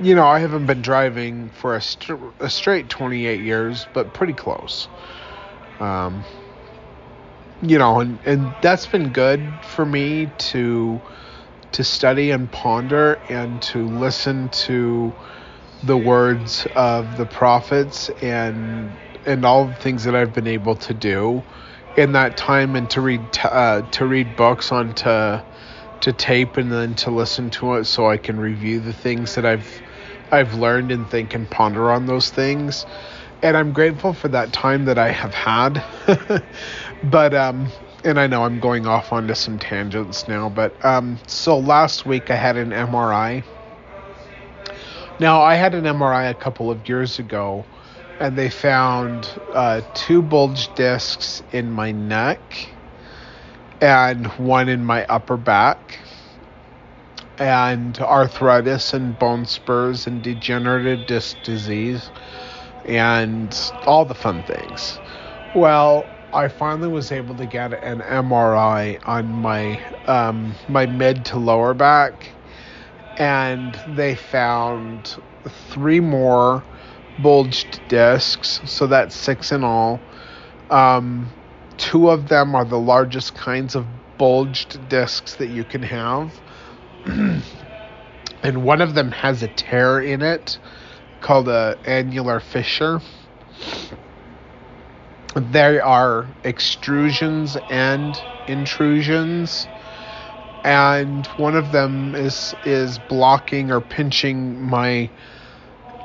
you 0.00 0.14
know, 0.14 0.26
I 0.26 0.38
haven't 0.38 0.66
been 0.66 0.82
driving 0.82 1.50
for 1.50 1.74
a, 1.74 1.80
st- 1.80 2.18
a 2.40 2.50
straight 2.50 2.88
28 2.88 3.40
years, 3.40 3.86
but 3.92 4.12
pretty 4.12 4.34
close. 4.34 4.88
Um, 5.80 6.24
you 7.60 7.78
know, 7.78 8.00
and, 8.00 8.20
and 8.24 8.54
that's 8.60 8.86
been 8.86 9.10
good 9.10 9.42
for 9.62 9.84
me 9.84 10.28
to 10.38 11.00
to 11.72 11.84
study 11.84 12.30
and 12.32 12.50
ponder 12.52 13.22
and 13.28 13.62
to 13.62 13.88
listen 13.88 14.50
to 14.50 15.16
the 15.82 15.98
words 15.98 16.66
of 16.76 17.16
the 17.16 17.26
prophets 17.26 18.10
and 18.22 18.98
and 19.26 19.44
all 19.44 19.66
the 19.68 19.76
things 19.76 20.04
that 20.04 20.16
I've 20.16 20.32
been 20.32 20.46
able 20.48 20.76
to 20.76 20.94
do 20.94 21.46
in 21.96 22.12
that 22.12 22.36
time 22.36 22.76
and 22.76 22.90
to 22.90 23.00
read 23.02 23.32
t- 23.32 23.42
uh, 23.50 23.82
to 23.92 24.06
read 24.06 24.36
books 24.36 24.72
onto 24.72 25.40
to 26.02 26.14
tape 26.14 26.58
and 26.58 26.72
then 26.72 26.94
to 26.96 27.10
listen 27.10 27.50
to 27.50 27.74
it 27.76 27.86
so 27.86 28.08
I 28.08 28.18
can 28.18 28.40
review 28.40 28.80
the 28.80 28.94
things 28.94 29.36
that 29.36 29.46
I've 29.46 29.82
I've 30.32 30.54
learned 30.54 30.92
and 30.92 31.10
think 31.10 31.34
and 31.34 31.50
ponder 31.50 31.90
on 31.92 32.06
those 32.06 32.30
things. 32.30 32.86
And 33.42 33.56
I'm 33.56 33.72
grateful 33.72 34.14
for 34.14 34.28
that 34.30 34.52
time 34.52 34.86
that 34.86 34.98
I 34.98 35.10
have 35.12 35.34
had. 35.34 35.84
but 37.02 37.34
um 37.34 37.72
and 38.04 38.18
I 38.20 38.26
know 38.26 38.44
I'm 38.44 38.60
going 38.60 38.86
off 38.86 39.12
onto 39.12 39.34
some 39.34 39.58
tangents 39.58 40.28
now, 40.28 40.48
but 40.48 40.82
um 40.84 41.18
so 41.26 41.58
last 41.58 42.06
week 42.06 42.30
I 42.30 42.36
had 42.36 42.56
an 42.56 42.70
MRI. 42.72 43.44
Now 45.18 45.42
I 45.42 45.54
had 45.56 45.74
an 45.74 45.84
MRI 45.84 46.30
a 46.30 46.34
couple 46.34 46.70
of 46.70 46.88
years 46.88 47.18
ago 47.18 47.66
and 48.20 48.36
they 48.36 48.50
found 48.50 49.40
uh, 49.52 49.82
two 49.94 50.22
bulge 50.22 50.74
discs 50.74 51.42
in 51.52 51.70
my 51.70 51.92
neck 51.92 52.68
and 53.80 54.26
one 54.38 54.68
in 54.68 54.84
my 54.84 55.04
upper 55.06 55.36
back 55.36 55.98
and 57.38 57.98
arthritis 58.00 58.92
and 58.92 59.18
bone 59.18 59.46
spurs 59.46 60.06
and 60.06 60.22
degenerative 60.22 61.06
disc 61.06 61.40
disease 61.42 62.10
and 62.84 63.72
all 63.86 64.04
the 64.04 64.14
fun 64.14 64.42
things. 64.42 65.00
Well, 65.54 66.17
I 66.32 66.48
finally 66.48 66.88
was 66.88 67.10
able 67.10 67.34
to 67.36 67.46
get 67.46 67.82
an 67.82 68.00
MRI 68.00 69.00
on 69.06 69.32
my 69.32 69.80
um, 70.06 70.54
my 70.68 70.86
mid 70.86 71.24
to 71.26 71.38
lower 71.38 71.74
back, 71.74 72.30
and 73.16 73.74
they 73.86 74.14
found 74.14 75.16
three 75.70 76.00
more 76.00 76.62
bulged 77.18 77.80
discs, 77.88 78.60
so 78.66 78.86
that's 78.86 79.16
six 79.16 79.52
in 79.52 79.64
all. 79.64 80.00
Um, 80.70 81.28
two 81.78 82.10
of 82.10 82.28
them 82.28 82.54
are 82.54 82.64
the 82.64 82.78
largest 82.78 83.34
kinds 83.34 83.74
of 83.74 83.86
bulged 84.18 84.88
discs 84.88 85.36
that 85.36 85.48
you 85.48 85.64
can 85.64 85.82
have. 85.82 86.40
and 87.06 87.42
one 88.64 88.82
of 88.82 88.94
them 88.94 89.12
has 89.12 89.42
a 89.42 89.48
tear 89.48 90.00
in 90.00 90.20
it 90.22 90.58
called 91.20 91.48
a 91.48 91.78
annular 91.86 92.40
fissure. 92.40 93.00
There 95.34 95.84
are 95.84 96.26
extrusions 96.44 97.60
and 97.68 98.20
intrusions 98.46 99.68
and 100.64 101.26
one 101.36 101.54
of 101.54 101.70
them 101.70 102.14
is 102.14 102.54
is 102.64 102.98
blocking 102.98 103.70
or 103.70 103.80
pinching 103.80 104.60
my 104.60 105.08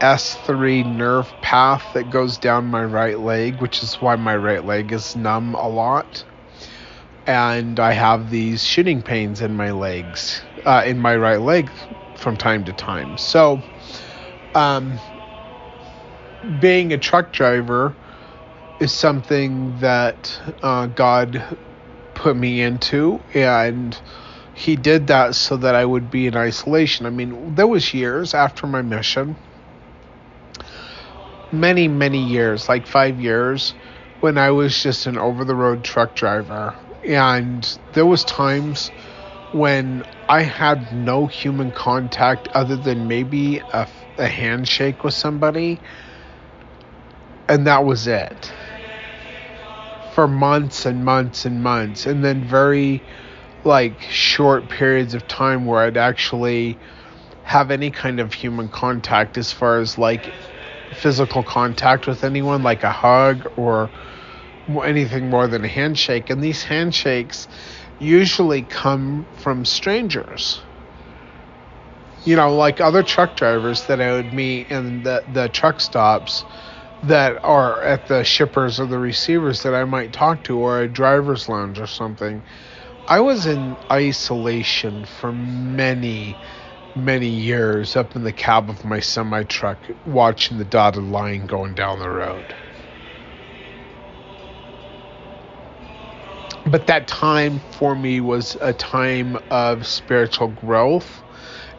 S3 0.01 0.83
nerve 0.83 1.33
path 1.41 1.85
that 1.93 2.09
goes 2.09 2.37
down 2.37 2.65
my 2.65 2.83
right 2.83 3.19
leg, 3.19 3.61
which 3.61 3.83
is 3.83 3.95
why 3.95 4.15
my 4.15 4.35
right 4.35 4.63
leg 4.63 4.91
is 4.91 5.15
numb 5.15 5.55
a 5.55 5.67
lot. 5.67 6.23
And 7.25 7.79
I 7.79 7.93
have 7.93 8.29
these 8.29 8.63
shooting 8.63 9.01
pains 9.01 9.41
in 9.41 9.55
my 9.55 9.71
legs, 9.71 10.41
uh, 10.65 10.83
in 10.85 10.99
my 10.99 11.15
right 11.15 11.41
leg 11.41 11.71
from 12.15 12.35
time 12.35 12.65
to 12.65 12.73
time. 12.73 13.17
So, 13.17 13.61
um, 14.55 14.99
being 16.59 16.91
a 16.91 16.97
truck 16.97 17.31
driver 17.31 17.95
is 18.79 18.91
something 18.91 19.77
that 19.79 20.39
uh, 20.61 20.87
God 20.87 21.43
put 22.13 22.35
me 22.35 22.61
into, 22.61 23.19
and 23.33 23.97
He 24.53 24.75
did 24.75 25.07
that 25.07 25.35
so 25.35 25.57
that 25.57 25.75
I 25.75 25.85
would 25.85 26.11
be 26.11 26.27
in 26.27 26.35
isolation. 26.35 27.05
I 27.05 27.09
mean, 27.09 27.55
there 27.55 27.67
was 27.67 27.93
years 27.93 28.33
after 28.33 28.67
my 28.67 28.81
mission 28.81 29.35
many 31.53 31.87
many 31.87 32.17
years 32.17 32.67
like 32.67 32.87
five 32.87 33.21
years 33.21 33.75
when 34.21 34.39
i 34.39 34.49
was 34.49 34.81
just 34.81 35.05
an 35.05 35.17
over 35.19 35.45
the 35.45 35.53
road 35.53 35.83
truck 35.83 36.15
driver 36.15 36.75
and 37.07 37.77
there 37.93 38.07
was 38.07 38.23
times 38.23 38.89
when 39.51 40.03
i 40.27 40.41
had 40.41 40.91
no 40.91 41.27
human 41.27 41.71
contact 41.71 42.47
other 42.55 42.75
than 42.75 43.07
maybe 43.07 43.61
a, 43.71 43.87
a 44.17 44.27
handshake 44.27 45.03
with 45.03 45.13
somebody 45.13 45.79
and 47.47 47.67
that 47.67 47.85
was 47.85 48.07
it 48.07 48.51
for 50.13 50.27
months 50.27 50.85
and 50.85 51.03
months 51.05 51.45
and 51.45 51.63
months 51.63 52.05
and 52.05 52.23
then 52.23 52.43
very 52.43 53.03
like 53.63 54.01
short 54.01 54.69
periods 54.69 55.13
of 55.13 55.27
time 55.27 55.65
where 55.65 55.81
i'd 55.81 55.97
actually 55.97 56.79
have 57.43 57.71
any 57.71 57.91
kind 57.91 58.19
of 58.19 58.33
human 58.33 58.69
contact 58.69 59.37
as 59.37 59.51
far 59.51 59.79
as 59.79 59.97
like 59.97 60.33
physical 60.93 61.43
contact 61.43 62.07
with 62.07 62.23
anyone, 62.23 62.63
like 62.63 62.83
a 62.83 62.91
hug 62.91 63.45
or 63.57 63.91
anything 64.83 65.29
more 65.29 65.47
than 65.47 65.63
a 65.65 65.67
handshake. 65.67 66.29
And 66.29 66.41
these 66.43 66.63
handshakes 66.63 67.47
usually 67.99 68.63
come 68.63 69.27
from 69.33 69.65
strangers. 69.65 70.61
You 72.23 72.37
know, 72.37 72.55
like 72.55 72.79
other 72.79 73.03
truck 73.03 73.35
drivers 73.35 73.85
that 73.87 73.99
I 73.99 74.13
would 74.13 74.33
meet 74.33 74.71
in 74.71 75.03
the, 75.03 75.23
the 75.27 75.49
truck 75.49 75.81
stops 75.81 76.45
that 77.03 77.43
are 77.43 77.81
at 77.81 78.07
the 78.07 78.23
shippers 78.23 78.79
or 78.79 78.85
the 78.85 78.97
receivers 78.97 79.63
that 79.63 79.75
I 79.75 79.83
might 79.83 80.13
talk 80.13 80.43
to, 80.45 80.57
or 80.57 80.81
a 80.81 80.87
driver's 80.87 81.49
lounge 81.49 81.79
or 81.79 81.87
something. 81.87 82.41
I 83.07 83.19
was 83.19 83.45
in 83.45 83.77
isolation 83.91 85.05
for 85.05 85.31
many 85.33 86.35
many 86.95 87.27
years 87.27 87.95
up 87.95 88.15
in 88.15 88.23
the 88.23 88.31
cab 88.31 88.69
of 88.69 88.85
my 88.85 88.99
semi 88.99 89.43
truck 89.43 89.77
watching 90.05 90.57
the 90.57 90.65
dotted 90.65 91.03
line 91.03 91.47
going 91.47 91.73
down 91.73 91.99
the 91.99 92.09
road. 92.09 92.55
But 96.65 96.87
that 96.87 97.07
time 97.07 97.59
for 97.71 97.95
me 97.95 98.21
was 98.21 98.55
a 98.61 98.73
time 98.73 99.37
of 99.51 99.85
spiritual 99.85 100.49
growth. 100.49 101.21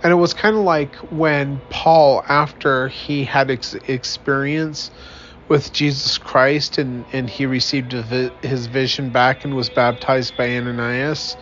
And 0.02 0.12
it 0.12 0.16
was 0.16 0.34
kind 0.34 0.54
of 0.54 0.62
like 0.62 0.96
when 1.10 1.62
Paul, 1.70 2.22
after 2.28 2.88
he 2.88 3.24
had 3.24 3.50
ex- 3.50 3.72
experience 3.88 4.90
with 5.48 5.72
Jesus 5.72 6.18
Christ 6.18 6.78
and, 6.78 7.06
and 7.12 7.28
he 7.28 7.46
received 7.46 7.92
his 8.42 8.66
vision 8.66 9.10
back 9.10 9.44
and 9.44 9.54
was 9.54 9.68
baptized 9.70 10.36
by 10.36 10.56
Ananias, 10.56 11.36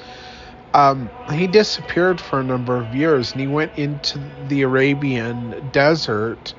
um, 0.74 1.10
he 1.32 1.46
disappeared 1.46 2.20
for 2.20 2.40
a 2.40 2.44
number 2.44 2.78
of 2.78 2.94
years 2.94 3.32
and 3.32 3.40
he 3.40 3.46
went 3.46 3.72
into 3.76 4.18
the 4.48 4.62
Arabian 4.62 5.68
desert, 5.70 6.54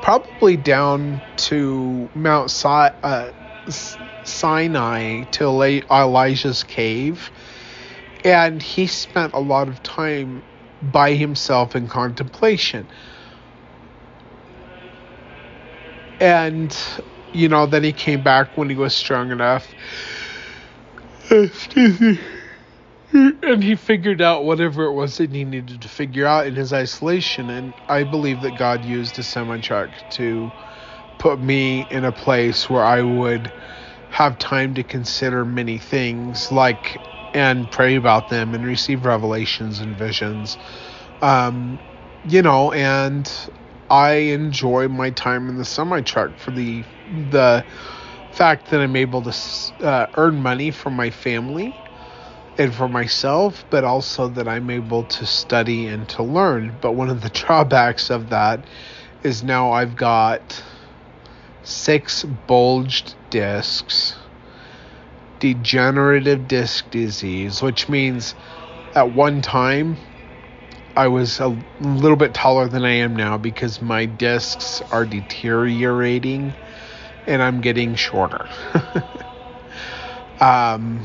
probably 0.00 0.56
down 0.56 1.22
to 1.36 2.10
Mount 2.14 2.50
si- 2.50 2.68
uh, 2.68 3.32
Sinai 4.24 5.24
to 5.32 5.44
Elijah's 5.90 6.64
cave. 6.64 7.32
And 8.24 8.62
he 8.62 8.86
spent 8.86 9.34
a 9.34 9.40
lot 9.40 9.68
of 9.68 9.82
time 9.82 10.44
by 10.82 11.14
himself 11.14 11.76
in 11.76 11.88
contemplation. 11.88 12.90
And, 16.20 16.76
you 17.32 17.48
know, 17.48 17.66
then 17.66 17.84
he 17.84 17.92
came 17.92 18.22
back 18.22 18.56
when 18.56 18.70
he 18.70 18.76
was 18.76 18.94
strong 18.94 19.30
enough. 19.32 19.74
And 23.12 23.62
he 23.62 23.76
figured 23.76 24.20
out 24.20 24.44
whatever 24.44 24.84
it 24.84 24.92
was 24.92 25.16
that 25.18 25.32
he 25.32 25.44
needed 25.44 25.82
to 25.82 25.88
figure 25.88 26.26
out 26.26 26.46
in 26.46 26.54
his 26.54 26.72
isolation. 26.72 27.50
And 27.50 27.74
I 27.88 28.04
believe 28.04 28.42
that 28.42 28.52
God 28.52 28.84
used 28.84 29.18
a 29.18 29.22
semi 29.22 29.58
truck 29.58 29.90
to 30.10 30.52
put 31.18 31.40
me 31.40 31.86
in 31.90 32.04
a 32.04 32.12
place 32.12 32.68
where 32.68 32.84
I 32.84 33.02
would 33.02 33.52
have 34.10 34.38
time 34.38 34.74
to 34.74 34.84
consider 34.84 35.44
many 35.44 35.78
things, 35.78 36.52
like 36.52 37.00
and 37.34 37.70
pray 37.70 37.96
about 37.96 38.28
them 38.28 38.54
and 38.54 38.64
receive 38.64 39.04
revelations 39.04 39.80
and 39.80 39.96
visions. 39.96 40.58
Um, 41.22 41.78
you 42.24 42.42
know, 42.42 42.72
and 42.72 43.30
I 43.90 44.12
enjoy 44.14 44.88
my 44.88 45.10
time 45.10 45.48
in 45.48 45.56
the 45.56 45.64
semi 45.64 46.00
truck 46.02 46.38
for 46.38 46.50
the 46.50 46.84
the 47.30 47.64
fact 48.30 48.70
that 48.70 48.80
I'm 48.80 48.96
able 48.96 49.22
to 49.22 49.34
uh, 49.82 50.06
earn 50.16 50.42
money 50.42 50.70
for 50.70 50.90
my 50.90 51.10
family 51.10 51.72
and 52.58 52.74
for 52.74 52.88
myself, 52.88 53.64
but 53.70 53.84
also 53.84 54.28
that 54.28 54.48
I'm 54.48 54.70
able 54.70 55.04
to 55.04 55.26
study 55.26 55.86
and 55.88 56.08
to 56.10 56.22
learn. 56.22 56.78
But 56.80 56.92
one 56.92 57.10
of 57.10 57.22
the 57.22 57.28
drawbacks 57.40 58.10
of 58.10 58.30
that 58.30 58.64
is 59.22 59.42
now 59.42 59.72
I've 59.72 59.96
got 59.96 60.62
six 61.62 62.24
bulged 62.24 63.14
discs, 63.30 64.16
degenerative 65.40 66.48
disc 66.48 66.90
disease, 66.90 67.62
which 67.62 67.88
means 67.88 68.34
at 68.94 69.10
one 69.10 69.42
time 69.42 69.96
I 70.96 71.08
was 71.08 71.40
a 71.40 71.58
little 71.78 72.16
bit 72.16 72.32
taller 72.32 72.68
than 72.68 72.84
I 72.84 72.92
am 72.92 73.14
now 73.14 73.36
because 73.36 73.82
my 73.82 74.06
discs 74.06 74.82
are 74.90 75.04
deteriorating 75.04 76.54
and 77.26 77.42
I'm 77.42 77.60
getting 77.60 77.94
shorter. 77.94 78.46
um, 80.40 81.04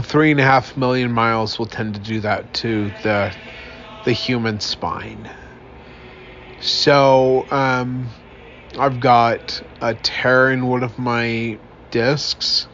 three 0.00 0.30
and 0.30 0.40
a 0.40 0.44
half 0.44 0.76
million 0.76 1.12
miles 1.12 1.58
will 1.58 1.66
tend 1.66 1.94
to 1.94 2.00
do 2.00 2.20
that 2.20 2.52
to 2.54 2.90
the 3.02 3.34
the 4.04 4.12
human 4.12 4.60
spine. 4.60 5.28
So 6.60 7.46
um, 7.50 8.10
I've 8.78 9.00
got 9.00 9.60
a 9.80 9.94
tear 9.94 10.50
in 10.50 10.66
one 10.66 10.82
of 10.82 10.98
my 10.98 11.58
discs, 11.90 12.68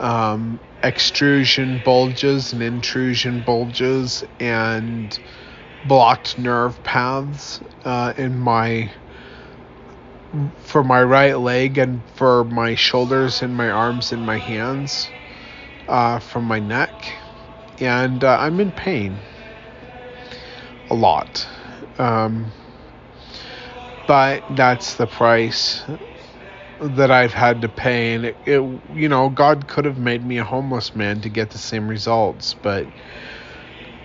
um, 0.00 0.60
extrusion 0.82 1.78
bulges 1.78 2.52
and 2.52 2.62
intrusion 2.62 3.40
bulges, 3.42 4.24
and 4.40 5.18
blocked 5.84 6.38
nerve 6.38 6.82
paths 6.82 7.62
uh, 7.84 8.12
in 8.16 8.38
my 8.38 8.90
for 10.58 10.84
my 10.84 11.02
right 11.02 11.38
leg 11.38 11.78
and 11.78 12.02
for 12.14 12.44
my 12.44 12.74
shoulders 12.74 13.42
and 13.42 13.56
my 13.56 13.70
arms 13.70 14.12
and 14.12 14.24
my 14.24 14.38
hands 14.38 15.10
uh, 15.88 16.18
from 16.18 16.44
my 16.44 16.58
neck, 16.58 17.16
and 17.80 18.22
uh, 18.22 18.36
I'm 18.38 18.60
in 18.60 18.72
pain 18.72 19.20
a 20.90 20.94
lot. 20.94 21.46
Um, 21.98 22.52
but 24.06 24.44
that's 24.48 24.96
the 24.96 25.06
price 25.06 25.84
that 26.80 27.10
I've 27.10 27.34
had 27.34 27.62
to 27.62 27.68
pay, 27.68 28.14
and 28.14 28.26
it, 28.26 28.38
it, 28.44 28.60
you 28.94 29.08
know, 29.08 29.28
God 29.30 29.68
could 29.68 29.84
have 29.84 29.98
made 29.98 30.24
me 30.24 30.38
a 30.38 30.44
homeless 30.44 30.94
man 30.94 31.20
to 31.22 31.28
get 31.28 31.50
the 31.50 31.58
same 31.58 31.88
results, 31.88 32.54
but 32.54 32.88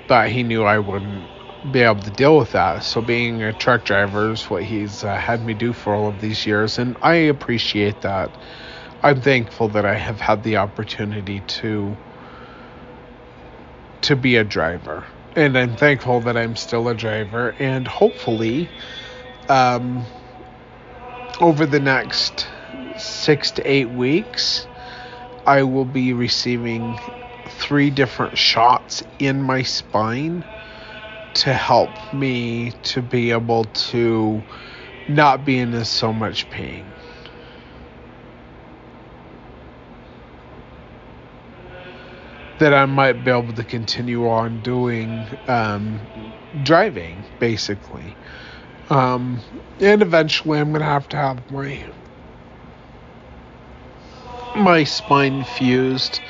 but 0.08 0.30
He 0.30 0.44
knew 0.44 0.64
I 0.64 0.80
wouldn't 0.80 1.30
be 1.72 1.82
able 1.82 2.02
to 2.02 2.12
deal 2.12 2.38
with 2.38 2.52
that. 2.54 2.84
So 2.84 3.02
being 3.02 3.42
a 3.44 3.54
truck 3.54 3.86
driver 3.86 4.32
is 4.32 4.50
what 4.50 4.64
He's 4.64 5.04
uh, 5.04 5.16
had 5.18 5.44
me 5.46 5.54
do 5.54 5.74
for 5.74 5.96
all 5.96 6.08
of 6.08 6.20
these 6.20 6.46
years, 6.46 6.80
and 6.80 6.98
I 7.02 7.16
appreciate 7.16 8.02
that. 8.02 8.38
I'm 9.04 9.22
thankful 9.22 9.70
that 9.70 9.86
I 9.86 9.96
have 9.96 10.22
had 10.22 10.44
the 10.44 10.58
opportunity 10.58 11.42
to 11.42 11.98
to 14.02 14.16
be 14.16 14.36
a 14.38 14.44
driver, 14.44 15.06
and 15.36 15.58
I'm 15.58 15.76
thankful 15.76 16.22
that 16.22 16.38
I'm 16.38 16.56
still 16.56 16.88
a 16.90 16.96
driver, 16.96 17.56
and 17.60 17.88
hopefully, 17.88 18.72
um, 19.50 20.08
over 21.40 21.66
the 21.66 21.80
next 21.80 22.48
six 22.96 23.52
to 23.54 23.70
eight 23.70 23.90
weeks, 23.90 24.68
I 25.46 25.64
will 25.64 25.86
be 25.86 26.14
receiving 26.14 27.00
three 27.50 27.90
different 27.90 28.38
shots 28.38 29.04
in 29.20 29.42
my 29.42 29.64
spine 29.64 30.46
to 31.36 31.54
help 31.54 31.98
me 32.14 32.72
to 32.84 33.02
be 33.02 33.32
able 33.32 33.66
to 33.66 34.44
not 35.08 35.44
be 35.44 35.60
in 35.60 35.84
so 35.86 36.14
much 36.14 36.50
pain. 36.50 36.94
that 42.60 42.74
I 42.74 42.86
might 42.86 43.24
be 43.24 43.32
able 43.32 43.54
to 43.54 43.64
continue 43.66 44.28
on 44.30 44.62
doing 44.62 45.28
um, 45.48 46.08
driving, 46.62 47.26
basically. 47.40 48.16
Um, 48.90 49.42
and 49.80 50.02
eventually, 50.02 50.60
I'm 50.60 50.72
gonna 50.72 50.86
have 50.86 51.10
to 51.10 51.18
have 51.18 51.52
my 51.52 51.94
my 54.56 54.84
spine 54.86 55.44
fused 55.44 56.22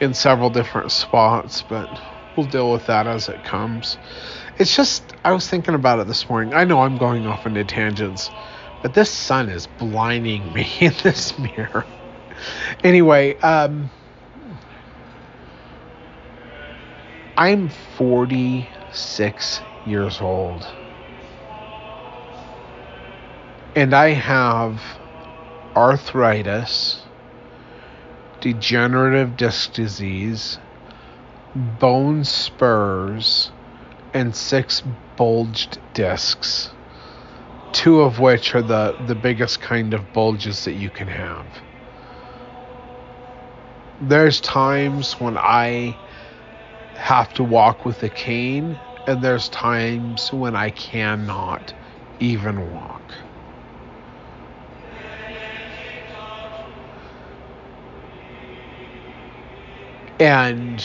in 0.00 0.14
several 0.14 0.50
different 0.50 0.92
spots, 0.92 1.62
but 1.62 1.90
we'll 2.36 2.46
deal 2.46 2.72
with 2.72 2.86
that 2.86 3.06
as 3.06 3.28
it 3.28 3.42
comes. 3.42 3.98
It's 4.58 4.74
just 4.76 5.14
I 5.24 5.32
was 5.32 5.48
thinking 5.48 5.74
about 5.74 6.00
it 6.00 6.06
this 6.08 6.28
morning. 6.28 6.54
I 6.54 6.64
know 6.64 6.82
I'm 6.82 6.96
going 6.96 7.26
off 7.26 7.46
into 7.46 7.64
tangents, 7.64 8.30
but 8.82 8.94
this 8.94 9.12
sun 9.12 9.48
is 9.50 9.66
blinding 9.66 10.52
me 10.52 10.70
in 10.80 10.94
this 11.02 11.38
mirror. 11.38 11.86
Anyway, 12.84 13.38
um 13.40 13.90
I'm 17.36 17.68
46 17.70 19.62
years 19.84 20.20
old. 20.20 20.66
And 23.74 23.94
I 23.94 24.10
have 24.10 24.82
arthritis, 25.76 27.06
degenerative 28.42 29.36
disc 29.36 29.72
disease, 29.72 30.58
bone 31.54 32.24
spurs, 32.24 33.50
and 34.12 34.36
six 34.36 34.82
bulged 35.16 35.78
discs. 35.94 36.70
Two 37.72 38.02
of 38.02 38.18
which 38.20 38.54
are 38.54 38.62
the, 38.62 38.96
the 39.06 39.14
biggest 39.14 39.60
kind 39.60 39.94
of 39.94 40.12
bulges 40.12 40.64
that 40.64 40.74
you 40.74 40.90
can 40.90 41.08
have. 41.08 41.46
There's 44.02 44.40
times 44.40 45.20
when 45.20 45.38
I 45.38 45.96
have 46.96 47.32
to 47.34 47.44
walk 47.44 47.86
with 47.86 48.02
a 48.02 48.10
cane, 48.10 48.76
and 49.06 49.22
there's 49.22 49.48
times 49.48 50.32
when 50.32 50.56
I 50.56 50.70
cannot 50.70 51.72
even 52.20 52.72
walk. 52.72 53.14
And 60.22 60.84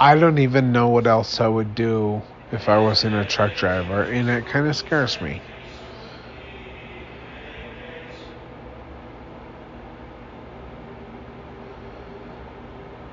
I 0.00 0.16
don't 0.16 0.38
even 0.38 0.72
know 0.72 0.88
what 0.88 1.06
else 1.06 1.40
I 1.40 1.46
would 1.46 1.76
do 1.76 2.24
if 2.50 2.68
I 2.68 2.78
wasn't 2.78 3.14
a 3.14 3.24
truck 3.24 3.54
driver, 3.54 4.02
and 4.02 4.28
it 4.28 4.44
kind 4.44 4.66
of 4.66 4.74
scares 4.74 5.20
me. 5.20 5.44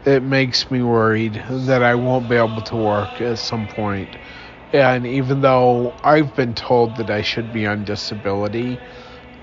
it 0.06 0.24
makes 0.24 0.72
me 0.72 0.82
worried 0.82 1.44
that 1.50 1.84
I 1.84 1.96
won't 1.96 2.28
be 2.28 2.36
able 2.36 2.62
to 2.64 2.76
work 2.76 3.20
at 3.22 3.40
some 3.40 3.68
point. 3.68 4.18
And 4.74 5.06
even 5.08 5.42
though 5.42 5.96
I've 6.04 6.36
been 6.36 6.54
told 6.56 6.98
that 6.98 7.10
I 7.10 7.22
should 7.22 7.52
be 7.52 7.66
on 7.68 7.84
disability, 7.86 8.82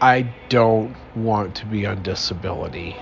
I 0.00 0.32
don't 0.48 0.96
want 1.14 1.56
to 1.56 1.66
be 1.66 1.86
on 1.86 2.02
disability. 2.02 3.00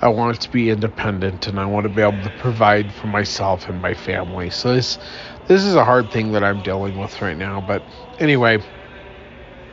I 0.00 0.08
want 0.08 0.40
to 0.42 0.50
be 0.50 0.70
independent 0.70 1.48
and 1.48 1.58
I 1.58 1.66
want 1.66 1.84
to 1.84 1.88
be 1.88 2.02
able 2.02 2.22
to 2.22 2.30
provide 2.30 2.92
for 2.92 3.08
myself 3.08 3.68
and 3.68 3.82
my 3.82 3.94
family. 3.94 4.50
So 4.50 4.74
this 4.74 4.98
this 5.48 5.64
is 5.64 5.74
a 5.74 5.84
hard 5.84 6.10
thing 6.10 6.32
that 6.32 6.44
I'm 6.44 6.62
dealing 6.62 6.98
with 6.98 7.20
right 7.20 7.36
now, 7.36 7.60
but 7.60 7.82
anyway, 8.20 8.58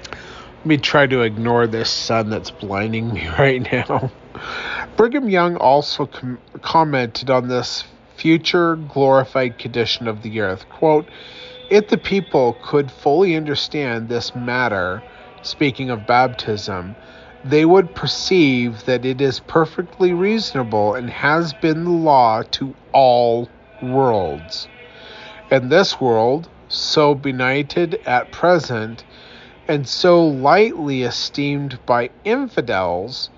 let 0.06 0.66
me 0.66 0.78
try 0.78 1.06
to 1.06 1.22
ignore 1.22 1.68
this 1.68 1.92
sun 1.92 2.30
that's 2.30 2.50
blinding 2.50 3.14
me 3.14 3.28
right 3.40 3.62
now. 3.72 4.10
Brigham 4.98 5.30
Young 5.30 5.58
also 5.58 6.08
com- 6.08 6.40
commented 6.62 7.30
on 7.30 7.48
this 7.48 7.84
future 8.16 8.78
glorified 8.78 9.60
condition 9.60 10.08
of 10.08 10.24
the 10.24 10.40
earth. 10.40 10.68
Quote, 10.70 11.08
if 11.70 11.90
the 11.90 11.98
people 11.98 12.58
could 12.64 12.90
fully 12.92 13.36
understand 13.36 14.10
this 14.10 14.34
matter, 14.36 15.04
speaking 15.44 15.90
of 15.90 16.08
baptism, 16.08 16.96
they 17.46 17.64
would 17.64 17.94
perceive 17.94 18.86
that 18.86 19.06
it 19.06 19.22
is 19.22 19.40
perfectly 19.40 20.12
reasonable 20.14 20.96
and 20.96 21.10
has 21.12 21.54
been 21.54 21.84
the 21.84 21.92
law 21.92 22.42
to 22.42 22.74
all 22.92 23.48
worlds. 23.82 24.68
And 25.52 25.72
this 25.72 26.02
world, 26.02 26.50
so 26.70 27.14
benighted 27.14 28.02
at 28.08 28.32
present, 28.32 29.04
and 29.68 29.88
so 29.88 30.26
lightly 30.26 31.04
esteemed 31.04 31.78
by 31.86 32.10
infidels, 32.24 33.30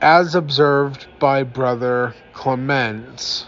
as 0.00 0.34
observed 0.34 1.06
by 1.18 1.42
Brother 1.42 2.14
Clements. 2.32 3.44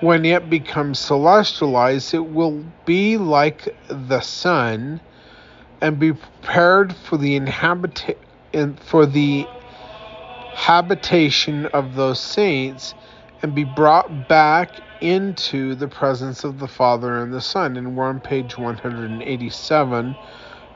When 0.00 0.24
it 0.24 0.50
becomes 0.50 0.98
celestialized, 0.98 2.12
it 2.12 2.26
will 2.26 2.64
be 2.84 3.16
like 3.16 3.68
the 3.88 4.20
sun 4.20 5.00
and 5.80 5.98
be 5.98 6.12
prepared 6.12 6.92
for 6.92 7.16
the 7.16 7.36
inhabit 7.36 8.16
for 8.80 9.06
the 9.06 9.46
habitation 10.54 11.66
of 11.66 11.94
those 11.94 12.18
saints 12.18 12.94
and 13.42 13.54
be 13.54 13.64
brought 13.64 14.28
back 14.28 14.80
into 15.00 15.74
the 15.74 15.88
presence 15.88 16.44
of 16.44 16.58
the 16.58 16.68
Father 16.68 17.18
and 17.18 17.32
the 17.32 17.40
Son. 17.40 17.76
And 17.76 17.96
we're 17.96 18.06
on 18.06 18.20
page 18.20 18.56
187 18.56 20.16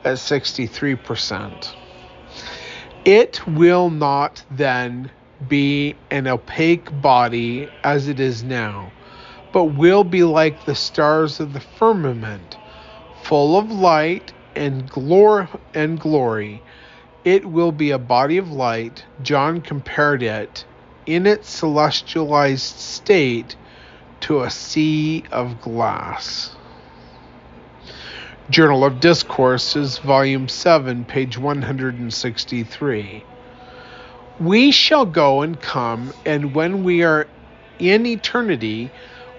at 0.05 0.17
63%. 0.17 1.75
It 3.05 3.47
will 3.47 3.89
not 3.89 4.45
then 4.51 5.11
be 5.49 5.95
an 6.11 6.27
opaque 6.27 7.01
body 7.01 7.71
as 7.83 8.09
it 8.09 8.21
is 8.21 8.45
now, 8.45 8.93
but 9.53 9.65
will 9.65 10.05
be 10.05 10.23
like 10.23 10.67
the 10.67 10.75
stars 10.75 11.41
of 11.41 11.55
the 11.55 11.61
firmament, 11.61 12.59
full 13.23 13.57
of 13.57 13.71
light 13.71 14.35
and 14.55 14.89
glory 14.91 15.49
and 15.75 15.99
glory. 15.99 16.63
It 17.25 17.45
will 17.45 17.71
be 17.71 17.91
a 17.91 17.99
body 17.99 18.39
of 18.39 18.51
light. 18.51 19.05
John 19.23 19.61
compared 19.61 20.23
it 20.23 20.65
in 21.05 21.27
its 21.27 21.61
celestialized 21.61 22.79
state 22.79 23.57
to 24.21 24.41
a 24.43 24.51
sea 24.51 25.25
of 25.31 25.61
glass. 25.61 26.57
Journal 28.49 28.85
of 28.85 29.01
Discourses, 29.01 29.99
Volume 29.99 30.49
7, 30.49 31.05
page 31.05 31.37
163. 31.37 33.25
We 34.41 34.71
shall 34.71 35.05
go 35.05 35.43
and 35.43 35.61
come, 35.61 36.15
and 36.25 36.55
when 36.55 36.85
we 36.85 37.05
are 37.05 37.29
in 37.79 38.07
eternity, 38.07 38.91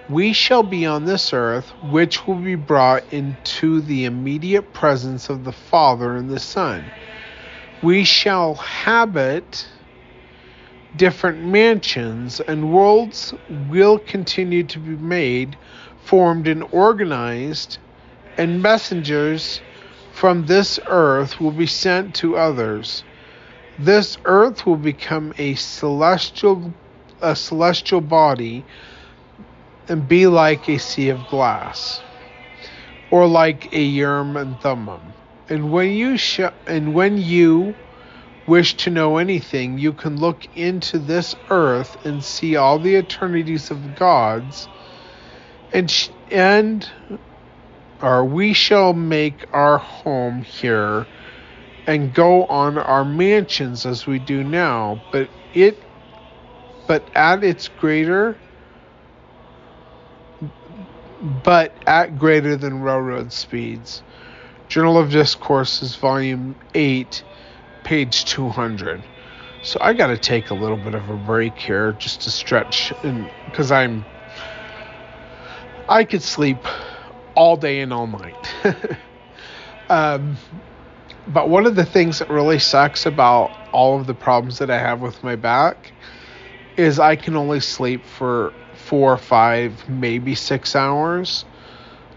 we 0.08 0.32
shall 0.32 0.62
be 0.62 0.86
on 0.86 1.04
this 1.04 1.32
earth, 1.32 1.68
which 1.90 2.28
will 2.28 2.36
be 2.36 2.54
brought 2.54 3.12
into 3.12 3.80
the 3.80 4.04
immediate 4.04 4.72
presence 4.72 5.28
of 5.28 5.42
the 5.42 5.52
Father 5.52 6.16
and 6.16 6.30
the 6.30 6.38
Son. 6.40 6.84
We 7.82 8.04
shall 8.04 8.54
habit 8.54 9.66
different 10.96 11.44
mansions, 11.44 12.40
and 12.40 12.72
worlds 12.72 13.34
will 13.68 13.98
continue 13.98 14.62
to 14.64 14.78
be 14.78 14.96
made, 14.96 15.56
formed, 16.04 16.46
and 16.46 16.64
organized, 16.70 17.78
and 18.38 18.62
messengers 18.62 19.60
from 20.12 20.46
this 20.46 20.78
earth 20.86 21.40
will 21.40 21.50
be 21.50 21.66
sent 21.66 22.14
to 22.16 22.36
others. 22.36 23.02
This 23.78 24.16
earth 24.26 24.64
will 24.64 24.76
become 24.76 25.34
a 25.38 25.54
celestial 25.54 26.72
a 27.20 27.36
celestial 27.36 28.00
body 28.00 28.64
and 29.88 30.08
be 30.08 30.26
like 30.26 30.68
a 30.68 30.78
sea 30.78 31.08
of 31.08 31.26
glass 31.28 32.00
or 33.10 33.26
like 33.26 33.72
a 33.72 33.82
Urim 33.82 34.36
and 34.36 34.60
Thummim. 34.60 35.11
And 35.52 35.72
when 35.72 35.92
you 35.92 36.18
sh- 36.18 36.40
and 36.66 36.94
when 36.94 37.18
you 37.18 37.76
wish 38.48 38.74
to 38.78 38.90
know 38.90 39.18
anything, 39.18 39.78
you 39.78 39.94
can 39.94 40.18
look 40.18 40.48
into 40.56 40.98
this 40.98 41.36
earth 41.50 42.06
and 42.06 42.24
see 42.24 42.56
all 42.56 42.80
the 42.80 42.96
eternities 42.96 43.70
of 43.70 43.96
gods, 43.96 44.68
and 45.72 45.90
sh- 45.90 46.10
and 46.32 46.88
or 48.02 48.24
we 48.24 48.54
shall 48.54 48.94
make 48.94 49.46
our 49.54 49.78
home 49.78 50.42
here 50.42 51.06
and 51.86 52.14
go 52.14 52.46
on 52.46 52.78
our 52.78 53.04
mansions 53.04 53.86
as 53.86 54.06
we 54.06 54.18
do 54.20 54.44
now, 54.44 55.00
but 55.12 55.30
it 55.54 55.78
but 56.88 57.08
at 57.16 57.44
its 57.44 57.68
greater 57.68 58.38
but 61.44 61.76
at 61.86 62.18
greater 62.18 62.56
than 62.56 62.82
railroad 62.82 63.32
speeds. 63.32 64.02
Journal 64.72 64.96
of 64.96 65.10
Discourses, 65.10 65.96
Volume 65.96 66.56
8, 66.74 67.22
page 67.84 68.24
200. 68.24 69.02
So 69.62 69.78
I 69.82 69.92
got 69.92 70.06
to 70.06 70.16
take 70.16 70.48
a 70.48 70.54
little 70.54 70.78
bit 70.78 70.94
of 70.94 71.10
a 71.10 71.16
break 71.18 71.58
here 71.58 71.92
just 71.92 72.22
to 72.22 72.30
stretch, 72.30 72.90
and 73.02 73.28
because 73.44 73.70
I'm, 73.70 74.02
I 75.90 76.04
could 76.04 76.22
sleep 76.22 76.56
all 77.34 77.58
day 77.58 77.80
and 77.80 77.92
all 77.92 78.06
night. 78.06 78.54
um, 79.90 80.38
but 81.28 81.50
one 81.50 81.66
of 81.66 81.76
the 81.76 81.84
things 81.84 82.20
that 82.20 82.30
really 82.30 82.58
sucks 82.58 83.04
about 83.04 83.54
all 83.72 84.00
of 84.00 84.06
the 84.06 84.14
problems 84.14 84.58
that 84.60 84.70
I 84.70 84.78
have 84.78 85.02
with 85.02 85.22
my 85.22 85.36
back 85.36 85.92
is 86.78 86.98
I 86.98 87.16
can 87.16 87.36
only 87.36 87.60
sleep 87.60 88.06
for 88.06 88.54
four 88.74 89.12
or 89.12 89.18
five, 89.18 89.86
maybe 89.86 90.34
six 90.34 90.74
hours. 90.74 91.44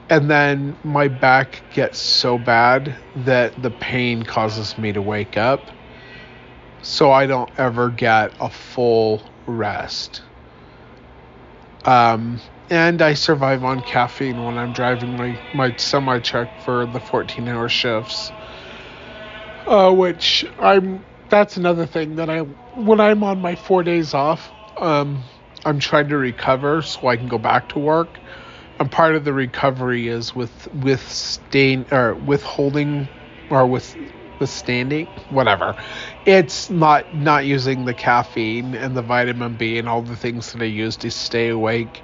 And 0.10 0.30
then 0.30 0.78
my 0.84 1.08
back 1.10 1.66
gets 1.70 2.00
so 2.00 2.38
bad 2.38 3.00
that 3.16 3.62
the 3.62 3.72
pain 3.72 4.24
causes 4.24 4.78
me 4.78 4.94
to 4.94 5.02
wake 5.02 5.38
up. 5.38 5.72
So 6.82 7.12
I 7.12 7.26
don't 7.28 7.52
ever 7.58 7.92
get 7.92 8.36
a 8.40 8.50
full 8.50 9.34
rest. 9.48 10.22
Um, 11.86 12.42
and 12.70 13.02
I 13.02 13.14
survive 13.16 13.64
on 13.64 13.82
caffeine 13.82 14.44
when 14.44 14.58
I'm 14.58 14.74
driving 14.74 15.16
my, 15.16 15.42
my 15.54 15.74
semi 15.78 16.20
truck 16.20 16.50
for 16.58 16.86
the 16.86 17.00
14 17.00 17.48
hour 17.48 17.70
shifts. 17.70 18.34
Uh, 19.68 19.92
which 19.92 20.46
I'm 20.60 21.06
that's 21.30 21.58
another 21.58 21.88
thing 21.88 22.16
that 22.16 22.30
I 22.30 22.42
when 22.74 23.00
I'm 23.00 23.24
on 23.24 23.42
my 23.42 23.56
four 23.56 23.84
days 23.84 24.14
off, 24.14 24.54
um, 24.80 25.24
I'm 25.66 25.80
trying 25.80 26.10
to 26.10 26.18
recover 26.18 26.82
so 26.84 27.08
I 27.08 27.18
can 27.18 27.28
go 27.28 27.40
back 27.40 27.70
to 27.70 27.80
work. 27.80 28.22
And 28.80 28.92
part 28.92 29.16
of 29.16 29.24
the 29.24 29.34
recovery 29.34 30.08
is 30.08 30.36
with 30.36 30.68
with 30.74 30.84
withstand 30.84 31.88
or 31.92 32.16
withholding 32.16 33.08
or 33.50 33.68
with 33.68 33.96
withstanding 34.40 35.08
whatever. 35.30 35.76
It's 36.26 36.70
not 36.70 37.14
not 37.14 37.46
using 37.46 37.86
the 37.86 37.94
caffeine 37.94 38.76
and 38.76 38.96
the 38.96 39.02
vitamin 39.02 39.56
B 39.56 39.78
and 39.78 39.88
all 39.88 40.02
the 40.02 40.18
things 40.18 40.52
that 40.52 40.62
I 40.62 40.66
use 40.66 40.98
to 40.98 41.12
stay 41.12 41.50
awake 41.50 42.04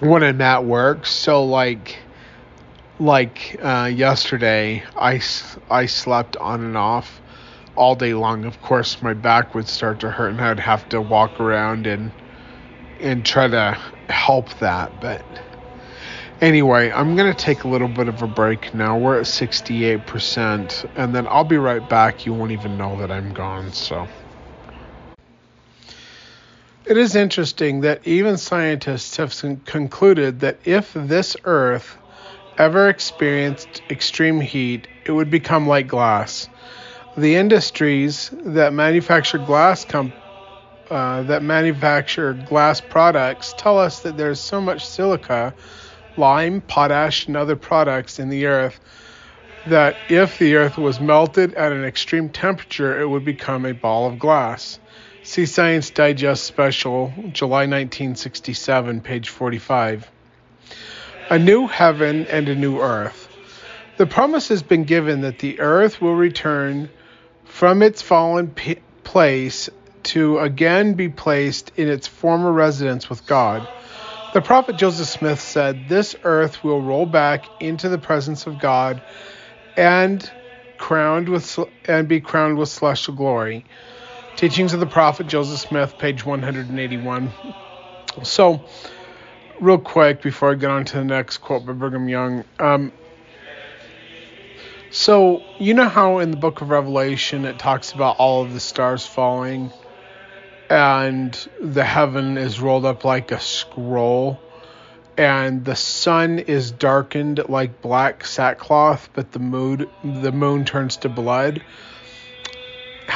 when 0.00 0.22
I'm 0.22 0.40
at 0.40 0.64
work. 0.64 1.06
So 1.06 1.44
like 1.44 1.98
like 2.98 3.56
uh, 3.62 3.90
yesterday, 3.92 4.84
I, 4.96 5.20
I 5.70 5.86
slept 5.86 6.36
on 6.36 6.64
and 6.64 6.76
off 6.76 7.20
all 7.76 7.96
day 7.96 8.14
long. 8.14 8.44
Of 8.44 8.60
course, 8.60 9.02
my 9.02 9.14
back 9.14 9.54
would 9.54 9.68
start 9.68 10.00
to 10.00 10.10
hurt, 10.10 10.28
and 10.30 10.40
I'd 10.40 10.60
have 10.60 10.88
to 10.90 11.00
walk 11.00 11.40
around 11.40 11.86
and 11.86 12.12
and 13.00 13.24
try 13.24 13.48
to 13.48 13.76
help 14.12 14.56
that. 14.58 15.00
But 15.00 15.24
anyway, 16.40 16.92
I'm 16.92 17.16
gonna 17.16 17.34
take 17.34 17.64
a 17.64 17.68
little 17.68 17.88
bit 17.88 18.08
of 18.08 18.22
a 18.22 18.28
break 18.28 18.72
now. 18.74 18.98
We're 18.98 19.18
at 19.18 19.26
68%, 19.26 20.84
and 20.96 21.14
then 21.14 21.26
I'll 21.28 21.44
be 21.44 21.58
right 21.58 21.86
back. 21.88 22.26
You 22.26 22.34
won't 22.34 22.52
even 22.52 22.76
know 22.76 22.96
that 22.98 23.10
I'm 23.10 23.32
gone. 23.32 23.72
So. 23.72 24.08
It 26.84 26.96
is 26.96 27.14
interesting 27.14 27.82
that 27.82 28.06
even 28.06 28.36
scientists 28.36 29.16
have 29.16 29.34
concluded 29.64 30.40
that 30.40 30.58
if 30.64 30.92
this 30.94 31.36
Earth 31.44 31.96
ever 32.58 32.88
experienced 32.88 33.82
extreme 33.88 34.40
heat, 34.40 34.88
it 35.06 35.12
would 35.12 35.30
become 35.30 35.68
like 35.68 35.86
glass. 35.86 36.48
The 37.16 37.36
industries 37.36 38.30
that 38.46 38.72
manufacture 38.72 39.38
glass 39.38 39.84
com- 39.84 40.12
uh, 40.90 41.22
that 41.22 41.42
manufacture 41.42 42.34
glass 42.34 42.80
products 42.80 43.52
tell 43.52 43.78
us 43.78 44.00
that 44.00 44.16
there's 44.16 44.40
so 44.40 44.60
much 44.60 44.86
silica, 44.86 45.54
lime, 46.16 46.60
potash, 46.60 47.26
and 47.26 47.36
other 47.36 47.56
products 47.56 48.18
in 48.18 48.28
the 48.28 48.46
earth 48.46 48.80
that 49.66 49.96
if 50.08 50.38
the 50.38 50.56
earth 50.56 50.76
was 50.76 51.00
melted 51.00 51.54
at 51.54 51.72
an 51.72 51.84
extreme 51.84 52.28
temperature, 52.28 53.00
it 53.00 53.06
would 53.06 53.24
become 53.24 53.64
a 53.64 53.74
ball 53.74 54.06
of 54.06 54.18
glass. 54.18 54.78
See 55.22 55.46
Science 55.46 55.90
Digest 55.90 56.44
Special, 56.44 57.12
July 57.32 57.66
1967, 57.66 59.00
page 59.02 59.28
45 59.28 60.10
a 61.32 61.38
new 61.38 61.66
heaven 61.66 62.26
and 62.28 62.46
a 62.50 62.54
new 62.54 62.78
earth. 62.78 63.26
The 63.96 64.04
promise 64.04 64.48
has 64.48 64.62
been 64.62 64.84
given 64.84 65.22
that 65.22 65.38
the 65.38 65.60
earth 65.60 65.98
will 65.98 66.14
return 66.14 66.90
from 67.46 67.82
its 67.82 68.02
fallen 68.02 68.48
p- 68.48 68.76
place 69.02 69.70
to 70.04 70.38
again 70.38 70.94
be 70.94 71.08
placed 71.08 71.72
in 71.76 71.88
its 71.88 72.06
former 72.06 72.52
residence 72.52 73.08
with 73.08 73.26
God. 73.26 73.68
The 74.32 74.42
prophet 74.42 74.76
Joseph 74.76 75.08
Smith 75.08 75.40
said, 75.40 75.88
This 75.88 76.16
earth 76.22 76.64
will 76.64 76.80
roll 76.80 77.06
back 77.06 77.50
into 77.60 77.88
the 77.88 77.98
presence 77.98 78.46
of 78.46 78.58
God 78.58 79.02
and 79.76 80.28
crowned 80.78 81.28
with 81.28 81.58
and 81.84 82.08
be 82.08 82.20
crowned 82.20 82.58
with 82.58 82.68
celestial 82.68 83.14
glory. 83.14 83.64
Teachings 84.36 84.72
of 84.72 84.80
the 84.80 84.86
prophet 84.86 85.26
Joseph 85.26 85.60
Smith, 85.60 85.98
page 85.98 86.24
181. 86.24 87.32
So, 88.22 88.64
real 89.60 89.78
quick 89.78 90.22
before 90.22 90.52
I 90.52 90.54
get 90.54 90.70
on 90.70 90.84
to 90.86 90.98
the 90.98 91.04
next 91.04 91.38
quote 91.38 91.66
by 91.66 91.72
Brigham 91.72 92.08
Young. 92.08 92.44
Um, 92.58 92.92
so, 94.90 95.44
you 95.58 95.74
know 95.74 95.88
how 95.88 96.18
in 96.18 96.30
the 96.30 96.36
book 96.36 96.62
of 96.62 96.70
Revelation 96.70 97.44
it 97.44 97.58
talks 97.58 97.92
about 97.92 98.16
all 98.18 98.42
of 98.42 98.52
the 98.52 98.60
stars 98.60 99.06
falling 99.06 99.72
and 100.72 101.48
the 101.60 101.84
heaven 101.84 102.38
is 102.38 102.60
rolled 102.60 102.86
up 102.86 103.04
like 103.04 103.30
a 103.30 103.40
scroll 103.40 104.40
and 105.18 105.64
the 105.64 105.76
sun 105.76 106.38
is 106.38 106.70
darkened 106.70 107.46
like 107.48 107.82
black 107.82 108.24
sackcloth 108.24 109.10
but 109.12 109.32
the 109.32 109.38
moon 109.38 109.86
the 110.02 110.32
moon 110.32 110.64
turns 110.64 110.96
to 110.96 111.08
blood 111.08 111.62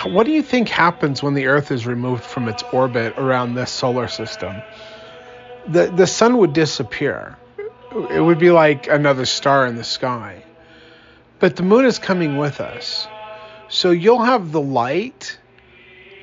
what 0.04 0.26
do 0.26 0.32
you 0.32 0.42
think 0.42 0.68
happens 0.68 1.22
when 1.22 1.34
the 1.34 1.46
Earth 1.46 1.70
is 1.70 1.86
removed 1.86 2.24
from 2.24 2.48
its 2.48 2.62
orbit 2.72 3.14
around 3.16 3.54
this 3.54 3.70
solar 3.70 4.08
system? 4.08 4.62
The 5.68 5.86
the 5.86 6.06
sun 6.06 6.38
would 6.38 6.52
disappear. 6.52 7.36
It 8.10 8.20
would 8.22 8.38
be 8.38 8.50
like 8.50 8.88
another 8.88 9.24
star 9.24 9.66
in 9.66 9.76
the 9.76 9.84
sky. 9.84 10.44
But 11.38 11.56
the 11.56 11.62
moon 11.62 11.84
is 11.86 11.98
coming 11.98 12.36
with 12.36 12.60
us. 12.60 13.06
So 13.68 13.90
you'll 13.90 14.24
have 14.24 14.52
the 14.52 14.60
light 14.60 15.38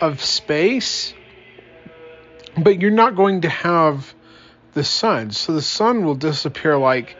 of 0.02 0.22
space, 0.22 1.14
but 2.58 2.82
you're 2.82 2.92
not 2.92 3.16
going 3.16 3.42
to 3.42 3.50
have 3.50 4.14
the 4.74 4.84
sun. 4.84 5.32
So 5.32 5.54
the 5.54 5.62
sun 5.62 6.06
will 6.06 6.16
disappear 6.16 6.78
like 6.78 7.16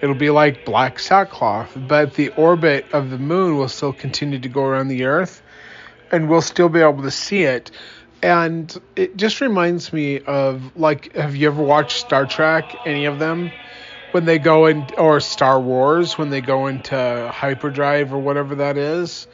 it'll 0.00 0.14
be 0.14 0.30
like 0.30 0.64
black 0.64 0.98
sackcloth, 0.98 1.76
but 1.76 2.14
the 2.14 2.30
orbit 2.30 2.86
of 2.92 3.10
the 3.10 3.18
moon 3.18 3.56
will 3.56 3.68
still 3.68 3.92
continue 3.92 4.38
to 4.38 4.48
go 4.48 4.64
around 4.64 4.88
the 4.88 5.04
earth 5.04 5.42
and 6.10 6.28
we'll 6.28 6.42
still 6.42 6.68
be 6.68 6.80
able 6.80 7.02
to 7.02 7.10
see 7.10 7.44
it. 7.44 7.70
And 8.22 8.76
it 8.94 9.16
just 9.16 9.40
reminds 9.40 9.92
me 9.92 10.20
of 10.20 10.76
like 10.76 11.14
have 11.14 11.34
you 11.34 11.48
ever 11.48 11.62
watched 11.62 11.98
Star 11.98 12.26
Trek, 12.26 12.74
any 12.84 13.06
of 13.06 13.18
them? 13.18 13.50
When 14.12 14.26
they 14.26 14.38
go 14.38 14.66
in 14.66 14.86
or 14.98 15.20
Star 15.20 15.58
Wars 15.58 16.18
when 16.18 16.28
they 16.28 16.42
go 16.42 16.66
into 16.66 17.30
hyperdrive 17.32 18.12
or 18.12 18.18
whatever 18.18 18.56
that 18.56 18.76
is 18.76 19.26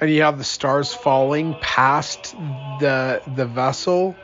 and 0.00 0.10
you 0.10 0.22
have 0.22 0.38
the 0.38 0.44
stars 0.44 0.94
falling 0.94 1.54
past 1.60 2.36
the 2.80 3.22
the 3.34 3.46
vessel. 3.46 4.14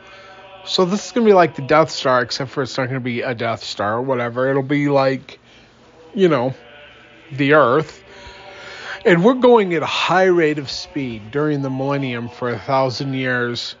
So 0.67 0.85
this 0.85 1.05
is 1.05 1.11
gonna 1.11 1.25
be 1.25 1.33
like 1.33 1.55
the 1.55 1.61
Death 1.61 1.91
Star, 1.91 2.21
except 2.21 2.51
for 2.51 2.63
it's 2.63 2.77
not 2.77 2.87
gonna 2.87 2.99
be 2.99 3.21
a 3.21 3.35
Death 3.35 3.63
Star 3.63 3.95
or 3.95 4.01
whatever. 4.01 4.49
It'll 4.49 4.63
be 4.63 4.89
like, 4.89 5.39
you 6.13 6.27
know, 6.27 6.53
the 7.31 7.53
Earth. 7.53 8.03
And 9.05 9.23
we're 9.23 9.35
going 9.35 9.73
at 9.75 9.83
a 9.83 9.87
high 9.87 10.25
rate 10.25 10.57
of 10.57 10.69
speed 10.69 11.29
during 11.31 11.61
the 11.61 11.69
millennium 11.69 12.29
for 12.29 12.49
a 12.49 12.57
thousand 12.57 13.13
years 13.13 13.75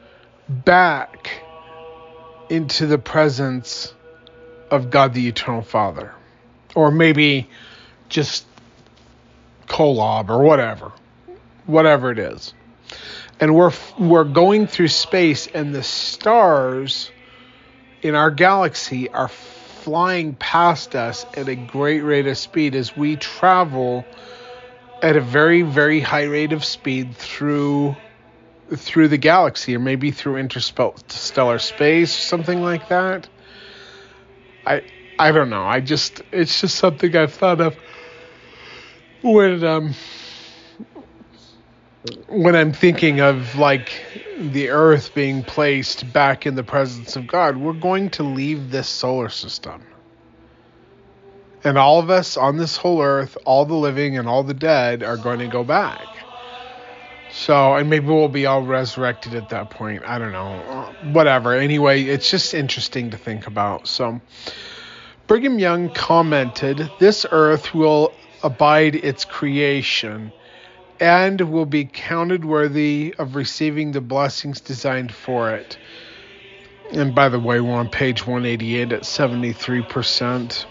back 0.47 1.41
into 2.49 2.85
the 2.85 2.99
presence 2.99 3.93
of 4.69 4.91
God 4.91 5.13
the 5.13 5.27
Eternal 5.27 5.63
Father. 5.63 6.13
Or 6.75 6.91
maybe 6.91 7.49
just 8.09 8.45
Kolob 9.67 10.29
or 10.29 10.43
whatever 10.43 10.91
whatever 11.65 12.11
it 12.11 12.19
is. 12.19 12.53
And 13.39 13.53
we're 13.55 13.73
we're 13.99 14.23
going 14.23 14.67
through 14.67 14.87
space 14.87 15.47
and 15.47 15.73
the 15.73 15.83
stars 15.83 17.11
in 18.01 18.15
our 18.15 18.31
galaxy 18.31 19.09
are 19.09 19.27
flying 19.27 20.33
past 20.35 20.95
us 20.95 21.25
at 21.35 21.47
a 21.47 21.55
great 21.55 22.01
rate 22.01 22.27
of 22.27 22.37
speed 22.37 22.75
as 22.75 22.95
we 22.95 23.17
travel 23.17 24.05
at 25.01 25.15
a 25.15 25.21
very 25.21 25.61
very 25.61 25.99
high 25.99 26.23
rate 26.23 26.53
of 26.53 26.63
speed 26.63 27.15
through 27.15 27.95
through 28.73 29.07
the 29.07 29.17
galaxy 29.17 29.75
or 29.75 29.79
maybe 29.79 30.11
through 30.11 30.37
interstellar 30.37 31.59
space 31.59 32.11
something 32.11 32.61
like 32.61 32.87
that. 32.89 33.27
I 34.65 34.81
I 35.19 35.31
don't 35.31 35.49
know. 35.49 35.63
I 35.63 35.81
just 35.81 36.21
it's 36.31 36.61
just 36.61 36.75
something 36.75 37.15
I've 37.15 37.33
thought 37.33 37.61
of 37.61 37.75
when 39.21 39.63
um 39.63 39.93
when 42.27 42.55
I'm 42.55 42.73
thinking 42.73 43.21
of 43.21 43.55
like 43.55 44.03
the 44.37 44.69
earth 44.69 45.13
being 45.13 45.43
placed 45.43 46.11
back 46.11 46.45
in 46.45 46.55
the 46.55 46.63
presence 46.63 47.15
of 47.15 47.27
God, 47.27 47.57
we're 47.57 47.73
going 47.73 48.09
to 48.11 48.23
leave 48.23 48.71
this 48.71 48.87
solar 48.87 49.29
system. 49.29 49.81
And 51.63 51.77
all 51.77 51.99
of 51.99 52.09
us 52.09 52.37
on 52.37 52.57
this 52.57 52.77
whole 52.77 53.01
earth, 53.01 53.37
all 53.45 53.65
the 53.65 53.75
living 53.75 54.17
and 54.17 54.27
all 54.27 54.43
the 54.43 54.53
dead, 54.53 55.01
are 55.01 55.17
going 55.17 55.39
to 55.39 55.47
go 55.47 55.63
back. 55.63 56.07
So, 57.31 57.75
and 57.75 57.89
maybe 57.89 58.05
we'll 58.05 58.29
be 58.29 58.45
all 58.45 58.61
resurrected 58.61 59.33
at 59.33 59.49
that 59.49 59.69
point. 59.69 60.03
I 60.05 60.19
don't 60.19 60.31
know. 60.31 60.93
Whatever. 61.11 61.53
Anyway, 61.53 62.03
it's 62.03 62.29
just 62.29 62.53
interesting 62.53 63.09
to 63.11 63.17
think 63.17 63.47
about. 63.47 63.87
So, 63.87 64.21
Brigham 65.27 65.57
Young 65.59 65.89
commented 65.89 66.89
This 66.99 67.25
earth 67.31 67.73
will 67.73 68.13
abide 68.43 68.95
its 68.95 69.25
creation 69.25 70.31
and 70.99 71.41
will 71.41 71.65
be 71.65 71.85
counted 71.85 72.45
worthy 72.45 73.13
of 73.17 73.35
receiving 73.35 73.91
the 73.91 74.01
blessings 74.01 74.61
designed 74.61 75.13
for 75.13 75.51
it. 75.51 75.77
And 76.91 77.15
by 77.15 77.29
the 77.29 77.39
way, 77.39 77.59
we're 77.59 77.73
on 77.73 77.89
page 77.89 78.25
188 78.25 78.91
at 78.91 79.01
73%. 79.01 80.65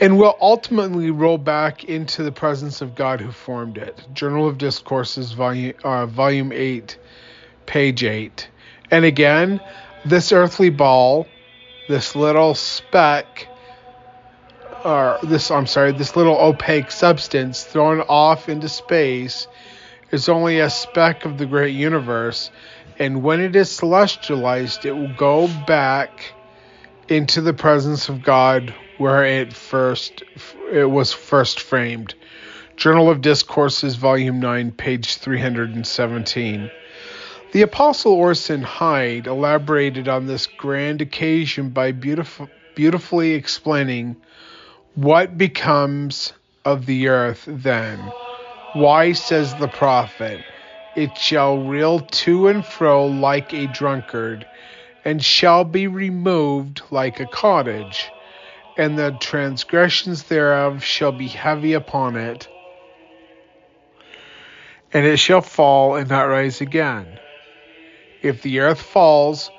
And 0.00 0.18
will 0.18 0.36
ultimately 0.40 1.10
roll 1.10 1.36
back 1.36 1.84
into 1.84 2.22
the 2.22 2.32
presence 2.32 2.80
of 2.80 2.94
God 2.94 3.20
who 3.20 3.30
formed 3.30 3.76
it. 3.76 4.00
Journal 4.14 4.48
of 4.48 4.56
Discourses, 4.56 5.32
volume, 5.32 5.74
uh, 5.84 6.06
volume 6.06 6.52
8, 6.52 6.98
page 7.66 8.02
8. 8.02 8.48
And 8.90 9.04
again, 9.04 9.60
this 10.04 10.32
earthly 10.32 10.70
ball, 10.70 11.26
this 11.88 12.16
little 12.16 12.54
speck, 12.54 13.46
or 14.84 15.18
this 15.22 15.50
I'm 15.50 15.66
sorry, 15.66 15.92
this 15.92 16.16
little 16.16 16.36
opaque 16.36 16.90
substance 16.90 17.64
thrown 17.64 18.00
off 18.02 18.48
into 18.48 18.68
space 18.68 19.46
is 20.10 20.28
only 20.28 20.58
a 20.58 20.70
speck 20.70 21.24
of 21.24 21.38
the 21.38 21.46
great 21.46 21.74
universe, 21.74 22.50
and 22.98 23.22
when 23.22 23.40
it 23.40 23.54
is 23.56 23.68
celestialized, 23.68 24.84
it 24.84 24.92
will 24.92 25.14
go 25.14 25.48
back 25.66 26.32
into 27.08 27.40
the 27.40 27.52
presence 27.52 28.08
of 28.08 28.22
God 28.22 28.74
where 28.98 29.24
it 29.24 29.52
first 29.52 30.22
it 30.72 30.90
was 30.90 31.12
first 31.12 31.60
framed. 31.60 32.14
Journal 32.76 33.10
of 33.10 33.20
Discourses, 33.20 33.96
Volume 33.96 34.40
9, 34.40 34.72
page 34.72 35.16
317. 35.16 36.70
The 37.52 37.62
Apostle 37.62 38.12
Orson 38.12 38.62
Hyde 38.62 39.26
elaborated 39.26 40.08
on 40.08 40.26
this 40.26 40.46
grand 40.46 41.02
occasion 41.02 41.70
by 41.70 41.92
beautiful, 41.92 42.48
beautifully 42.74 43.32
explaining 43.32 44.16
what 45.00 45.38
becomes 45.38 46.34
of 46.66 46.84
the 46.84 47.08
earth 47.08 47.44
then? 47.48 47.98
Why, 48.74 49.12
says 49.12 49.54
the 49.54 49.66
prophet, 49.66 50.44
it 50.94 51.16
shall 51.16 51.56
reel 51.56 52.00
to 52.00 52.48
and 52.48 52.62
fro 52.62 53.06
like 53.06 53.54
a 53.54 53.66
drunkard, 53.66 54.46
and 55.02 55.24
shall 55.24 55.64
be 55.64 55.86
removed 55.86 56.82
like 56.90 57.18
a 57.18 57.24
cottage, 57.24 58.10
and 58.76 58.98
the 58.98 59.12
transgressions 59.12 60.24
thereof 60.24 60.84
shall 60.84 61.12
be 61.12 61.28
heavy 61.28 61.72
upon 61.72 62.16
it, 62.16 62.46
and 64.92 65.06
it 65.06 65.16
shall 65.16 65.40
fall 65.40 65.94
and 65.94 66.10
not 66.10 66.24
rise 66.24 66.60
again. 66.60 67.06
If 68.20 68.42
the 68.42 68.60
earth 68.60 68.82
falls, 68.82 69.50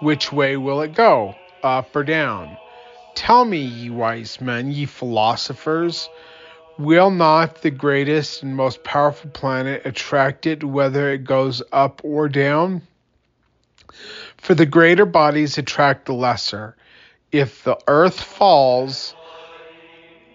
which 0.00 0.32
way 0.32 0.56
will 0.56 0.80
it 0.80 0.94
go? 0.94 1.34
Up 1.62 1.94
or 1.94 2.02
down? 2.02 2.56
Tell 3.16 3.46
me, 3.46 3.58
ye 3.58 3.90
wise 3.90 4.40
men, 4.42 4.70
ye 4.70 4.84
philosophers, 4.84 6.08
will 6.78 7.10
not 7.10 7.62
the 7.62 7.70
greatest 7.70 8.42
and 8.42 8.54
most 8.54 8.84
powerful 8.84 9.30
planet 9.30 9.82
attract 9.86 10.46
it 10.46 10.62
whether 10.62 11.10
it 11.10 11.24
goes 11.24 11.62
up 11.72 12.02
or 12.04 12.28
down? 12.28 12.82
For 14.36 14.54
the 14.54 14.66
greater 14.66 15.06
bodies 15.06 15.56
attract 15.56 16.04
the 16.04 16.12
lesser. 16.12 16.76
If 17.32 17.64
the 17.64 17.78
earth 17.88 18.20
falls 18.20 19.14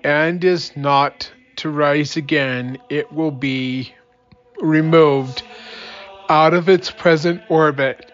and 0.04 0.44
is 0.44 0.76
not 0.76 1.32
to 1.58 1.70
rise 1.70 2.18
again, 2.18 2.80
it 2.90 3.12
will 3.14 3.32
be 3.32 3.94
removed 4.60 5.44
out 6.30 6.56
of 6.56 6.68
its 6.68 6.90
present 6.90 7.44
orbit. 7.48 8.12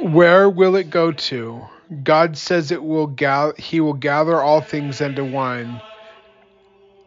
Where 0.00 0.48
will 0.48 0.76
it 0.76 0.88
go 0.88 1.10
to? 1.10 1.66
God 2.02 2.36
says 2.36 2.70
it 2.70 2.82
will 2.82 3.06
gather, 3.06 3.54
he 3.58 3.80
will 3.80 3.94
gather 3.94 4.40
all 4.40 4.60
things 4.60 5.00
into 5.00 5.24
one. 5.24 5.80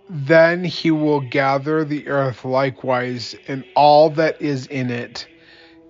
Then 0.10 0.64
he 0.64 0.92
will 0.92 1.22
gather 1.22 1.84
the 1.84 2.08
earth 2.08 2.46
likewise 2.46 3.36
and 3.48 3.64
all 3.76 4.10
that 4.12 4.42
is 4.42 4.68
in 4.68 4.90
it 4.90 5.28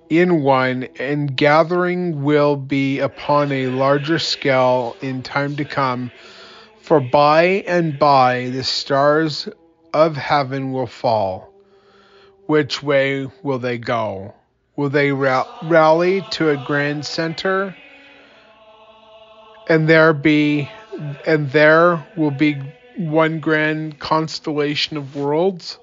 in 0.10 0.42
one, 0.42 0.88
and 1.00 1.36
gathering 1.36 2.24
will 2.24 2.56
be 2.56 3.00
upon 3.00 3.52
a 3.52 3.68
larger 3.68 4.18
scale 4.18 4.98
in 5.02 5.22
time 5.22 5.56
to 5.56 5.66
come. 5.66 6.12
For 6.82 7.00
by 7.00 7.64
and 7.68 7.98
by 8.00 8.50
the 8.50 8.64
stars 8.64 9.48
of 9.94 10.18
heaven 10.18 10.72
will 10.72 10.88
fall. 10.88 11.54
Which 12.48 12.82
way 12.82 13.28
will 13.44 13.60
they 13.60 13.78
go? 13.78 14.34
Will 14.76 14.90
they 14.90 15.12
rally 15.12 16.24
to 16.32 16.50
a 16.50 16.58
grand 16.58 17.06
center? 17.06 17.76
And 19.70 19.88
there 19.88 20.14
be 20.14 20.70
and 21.26 21.50
there 21.52 22.04
will 22.16 22.32
be 22.32 22.62
one 22.98 23.40
grand 23.40 24.00
constellation 24.00 24.98
of 24.98 25.16
worlds. 25.16 25.78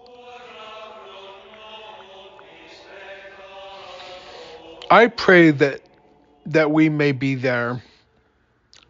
I 4.90 5.06
pray 5.06 5.52
that 5.52 5.80
that 6.46 6.70
we 6.70 6.88
may 6.88 7.12
be 7.12 7.36
there 7.36 7.82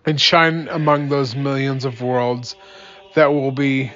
and 0.05 0.21
shine 0.21 0.69
among 0.69 1.09
those 1.09 1.37
millions 1.37 1.85
of 1.85 2.01
worlds 2.03 2.57
that 3.15 3.33
will 3.33 3.53
be 3.53 3.93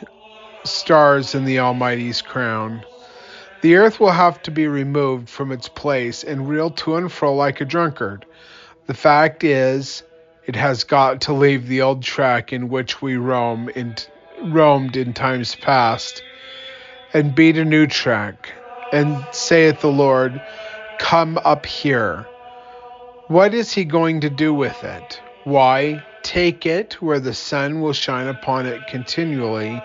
stars 0.65 1.35
in 1.35 1.45
the 1.45 1.59
Almighty's 1.59 2.23
crown. 2.23 2.85
The 3.61 3.77
earth 3.77 4.01
will 4.01 4.11
have 4.13 4.41
to 4.43 4.51
be 4.51 4.67
removed 4.67 5.29
from 5.29 5.53
its 5.53 5.69
place 5.69 6.25
and 6.25 6.49
reel 6.49 6.71
to 6.71 6.97
and 6.97 7.13
fro 7.13 7.35
like 7.35 7.61
a 7.61 7.67
drunkard. 7.67 8.25
The 8.87 8.95
fact 8.95 9.45
is, 9.45 10.03
it 10.51 10.57
has 10.57 10.83
got 10.83 11.21
to 11.21 11.33
leave 11.33 11.69
the 11.69 11.81
old 11.81 12.03
track 12.03 12.53
in 12.53 12.69
which 12.69 13.01
we 13.01 13.17
roam 13.17 13.69
in, 13.69 13.95
roamed 14.43 14.97
in 14.97 15.15
times 15.15 15.55
past, 15.55 16.25
and 17.15 17.37
beat 17.37 17.57
a 17.57 17.65
new 17.65 17.87
track. 17.87 18.53
And 18.93 19.25
saith 19.31 19.81
the 19.81 19.93
Lord, 19.93 20.43
Come 20.99 21.39
up 21.45 21.67
here. 21.67 22.27
What 23.29 23.55
is 23.55 23.73
he 23.73 23.85
going 23.85 24.23
to 24.23 24.29
do 24.29 24.53
with 24.53 24.83
it? 24.83 25.23
Why, 25.45 26.05
take 26.25 26.67
it 26.67 26.95
where 26.95 27.21
the 27.21 27.33
sun 27.33 27.81
will 27.81 27.93
shine 27.93 28.27
upon 28.27 28.67
it 28.67 28.89
continually, 28.89 29.81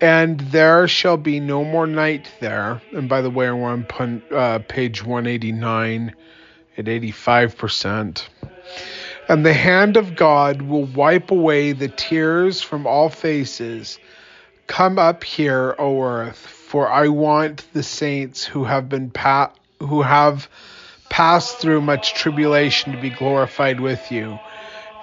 and 0.00 0.38
there 0.38 0.86
shall 0.86 1.16
be 1.16 1.40
no 1.40 1.64
more 1.64 1.88
night 1.88 2.30
there. 2.38 2.80
And 2.92 3.08
by 3.08 3.22
the 3.22 3.30
way, 3.30 3.50
we're 3.50 3.64
on 3.64 4.22
uh, 4.30 4.60
page 4.68 5.02
189 5.02 6.14
at 6.78 6.84
85%. 6.84 8.28
And 9.26 9.44
the 9.44 9.54
hand 9.54 9.96
of 9.96 10.16
God 10.16 10.60
will 10.60 10.84
wipe 10.84 11.30
away 11.30 11.72
the 11.72 11.88
tears 11.88 12.60
from 12.60 12.86
all 12.86 13.08
faces. 13.08 13.98
Come 14.66 14.98
up 14.98 15.24
here, 15.24 15.74
O 15.78 16.02
earth, 16.02 16.36
for 16.36 16.90
I 16.90 17.08
want 17.08 17.66
the 17.72 17.82
saints 17.82 18.44
who 18.44 18.64
have 18.64 18.90
been 18.90 19.08
pa- 19.08 19.52
who 19.80 20.02
have 20.02 20.48
passed 21.08 21.58
through 21.58 21.80
much 21.80 22.12
tribulation 22.12 22.92
to 22.92 22.98
be 22.98 23.08
glorified 23.08 23.80
with 23.80 24.12
you. 24.12 24.38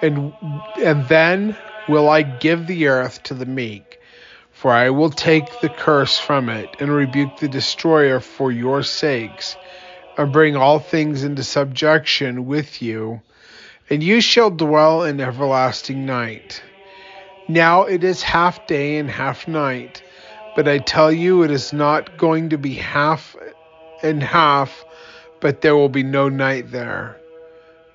And 0.00 0.32
and 0.80 1.08
then 1.08 1.56
will 1.88 2.08
I 2.08 2.22
give 2.22 2.68
the 2.68 2.86
earth 2.86 3.24
to 3.24 3.34
the 3.34 3.46
meek, 3.46 3.98
for 4.52 4.70
I 4.70 4.90
will 4.90 5.10
take 5.10 5.60
the 5.60 5.68
curse 5.68 6.16
from 6.16 6.48
it 6.48 6.76
and 6.78 6.92
rebuke 6.92 7.38
the 7.38 7.48
destroyer 7.48 8.20
for 8.20 8.52
your 8.52 8.84
sakes, 8.84 9.56
and 10.16 10.32
bring 10.32 10.54
all 10.54 10.78
things 10.78 11.24
into 11.24 11.42
subjection 11.42 12.46
with 12.46 12.82
you 12.82 13.20
and 13.92 14.02
you 14.02 14.22
shall 14.22 14.48
dwell 14.48 15.02
in 15.02 15.20
everlasting 15.20 16.06
night. 16.06 16.62
Now 17.46 17.82
it 17.82 18.02
is 18.02 18.22
half 18.22 18.66
day 18.66 18.96
and 18.96 19.10
half 19.10 19.46
night, 19.46 20.02
but 20.56 20.66
I 20.66 20.78
tell 20.78 21.12
you 21.12 21.42
it 21.42 21.50
is 21.50 21.74
not 21.74 22.16
going 22.16 22.48
to 22.48 22.56
be 22.56 22.72
half 22.72 23.36
and 24.02 24.22
half, 24.22 24.82
but 25.40 25.60
there 25.60 25.76
will 25.76 25.90
be 25.90 26.02
no 26.02 26.30
night 26.30 26.70
there. 26.70 27.20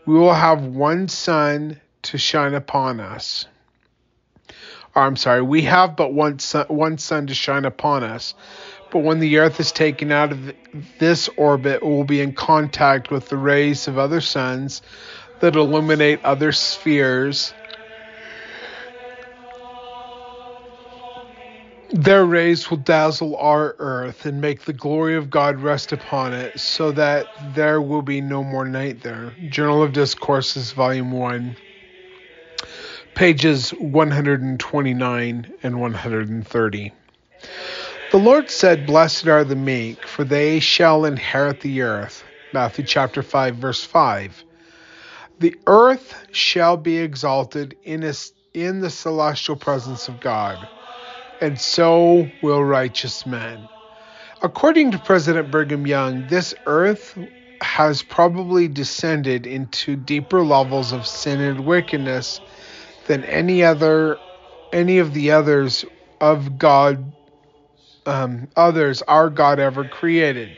We 0.06 0.14
will 0.14 0.36
have 0.36 0.64
one 0.64 1.08
sun 1.08 1.82
to 2.04 2.20
shine 2.20 2.54
upon 2.54 3.00
us. 3.00 3.48
Or, 4.94 5.02
I'm 5.02 5.16
sorry, 5.16 5.42
we 5.42 5.64
have 5.64 5.96
but 5.96 6.14
one 6.14 6.38
sun, 6.38 6.68
one 6.68 7.00
sun 7.00 7.26
to 7.26 7.34
shine 7.34 7.66
upon 7.66 8.04
us. 8.04 8.36
But 8.92 9.00
when 9.00 9.20
the 9.20 9.40
earth 9.40 9.60
is 9.60 9.72
taken 9.72 10.12
out 10.12 10.32
of 10.32 10.54
this 11.00 11.28
orbit, 11.38 11.82
it 11.82 11.84
will 11.84 12.04
be 12.04 12.22
in 12.22 12.34
contact 12.34 13.10
with 13.10 13.30
the 13.30 13.36
rays 13.36 13.88
of 13.88 13.98
other 13.98 14.22
suns 14.22 14.84
that 15.40 15.56
illuminate 15.56 16.24
other 16.24 16.52
spheres. 16.52 17.54
Their 21.90 22.26
rays 22.26 22.70
will 22.70 22.78
dazzle 22.78 23.38
our 23.38 23.76
earth 23.80 24.26
and 24.26 24.42
make 24.42 24.66
the 24.66 24.74
glory 24.74 25.16
of 25.16 25.30
God 25.30 25.62
rest 25.62 25.94
upon 25.94 26.34
it, 26.34 26.60
so 26.60 26.92
that 26.92 27.28
there 27.54 27.82
will 27.82 28.02
be 28.02 28.20
no 28.20 28.44
more 28.44 28.66
night 28.66 29.02
there. 29.02 29.34
Journal 29.48 29.84
of 29.84 29.94
Discourses, 29.94 30.74
Volume 30.74 31.12
1, 31.12 31.56
pages 33.16 33.72
129 33.72 35.54
and 35.64 35.82
130. 35.82 36.92
The 38.12 38.18
Lord 38.18 38.50
said, 38.50 38.86
Blessed 38.86 39.28
are 39.28 39.44
the 39.44 39.56
meek, 39.56 40.06
for 40.08 40.24
they 40.24 40.60
shall 40.60 41.06
inherit 41.06 41.62
the 41.62 41.82
earth. 41.82 42.24
Matthew 42.54 42.86
chapter 42.86 43.24
5, 43.24 43.56
verse 43.56 43.84
5. 43.84 44.46
The 45.40 45.56
earth 45.68 46.28
shall 46.32 46.78
be 46.78 46.98
exalted 46.98 47.78
in, 47.84 48.04
in 48.54 48.80
the 48.82 48.90
celestial 48.90 49.56
presence 49.56 50.08
of 50.08 50.20
God, 50.20 50.70
and 51.42 51.60
so 51.60 52.32
will 52.42 52.64
righteous 52.64 53.26
men. 53.26 53.70
According 54.42 54.92
to 54.92 55.00
President 55.00 55.52
Brigham 55.52 55.88
Young, 55.88 56.28
this 56.28 56.54
earth 56.68 57.18
has 57.62 58.04
probably 58.04 58.68
descended 58.68 59.48
into 59.48 59.96
deeper 59.96 60.44
levels 60.46 60.92
of 60.94 61.08
sin 61.08 61.42
and 61.42 61.62
wickedness 61.62 62.42
than 63.06 63.24
any 63.26 63.64
other 63.64 64.22
any 64.72 65.00
of 65.00 65.14
the 65.14 65.32
others 65.32 65.86
of 66.22 66.58
God 66.58 67.14
um, 68.06 68.50
others 68.58 69.02
our 69.04 69.30
God 69.30 69.60
ever 69.60 69.86
created. 69.86 70.58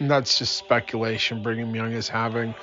And 0.00 0.10
that's 0.10 0.38
just 0.38 0.56
speculation 0.56 1.42
Brigham 1.42 1.74
Young 1.76 1.92
is 1.94 2.08
having. 2.08 2.56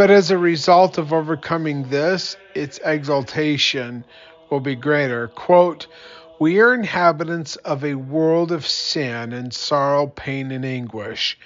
But 0.00 0.10
as 0.10 0.30
a 0.30 0.38
result 0.38 0.96
of 0.96 1.12
overcoming 1.12 1.90
this, 1.90 2.34
its 2.54 2.80
exaltation 2.82 4.02
will 4.48 4.60
be 4.60 4.74
greater. 4.74 5.28
Quote, 5.28 5.88
we 6.38 6.58
are 6.58 6.72
inhabitants 6.72 7.56
of 7.56 7.84
a 7.84 7.96
world 7.96 8.50
of 8.50 8.66
sin 8.66 9.34
and 9.34 9.52
sorrow, 9.52 10.06
pain, 10.06 10.52
and 10.52 10.64
anguish. 10.64 11.36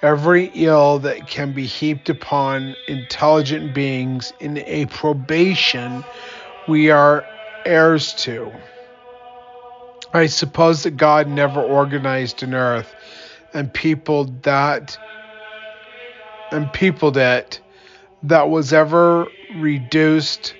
Every 0.00 0.48
ill 0.54 1.00
that 1.00 1.26
can 1.26 1.54
be 1.54 1.66
heaped 1.66 2.08
upon 2.08 2.76
intelligent 2.86 3.74
beings 3.74 4.32
in 4.38 4.58
a 4.58 4.86
probation 4.86 6.04
we 6.68 6.90
are 6.90 7.26
heirs 7.66 8.12
to. 8.22 8.52
I 10.12 10.26
suppose 10.26 10.84
that 10.84 10.96
God 10.96 11.26
never 11.26 11.60
organized 11.60 12.44
an 12.44 12.54
earth 12.54 12.94
and 13.52 13.74
peopled 13.74 14.44
that 14.44 14.96
and 16.52 16.72
peopled 16.72 17.16
it 17.16 17.58
that 18.24 18.48
was 18.48 18.72
ever 18.72 19.28
reduced 19.50 20.54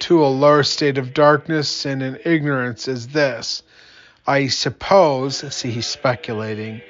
to 0.00 0.24
a 0.24 0.26
lower 0.26 0.62
state 0.62 0.96
of 0.96 1.12
darkness 1.12 1.84
and 1.84 2.02
in 2.02 2.18
ignorance 2.24 2.88
as 2.88 3.08
this. 3.08 3.62
I 4.26 4.48
suppose, 4.48 5.36
see, 5.54 5.70
he's 5.70 5.86
speculating, 5.86 6.80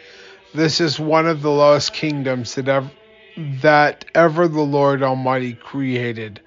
this 0.55 0.81
is 0.81 1.01
one 1.01 1.27
of 1.27 1.43
the 1.43 1.51
lowest 1.51 1.93
kingdoms 1.93 2.55
that 2.55 2.69
ever, 2.69 2.91
that 3.37 4.05
ever 4.15 4.47
the 4.47 4.61
Lord 4.61 5.03
Almighty 5.03 5.55
created, 5.55 6.41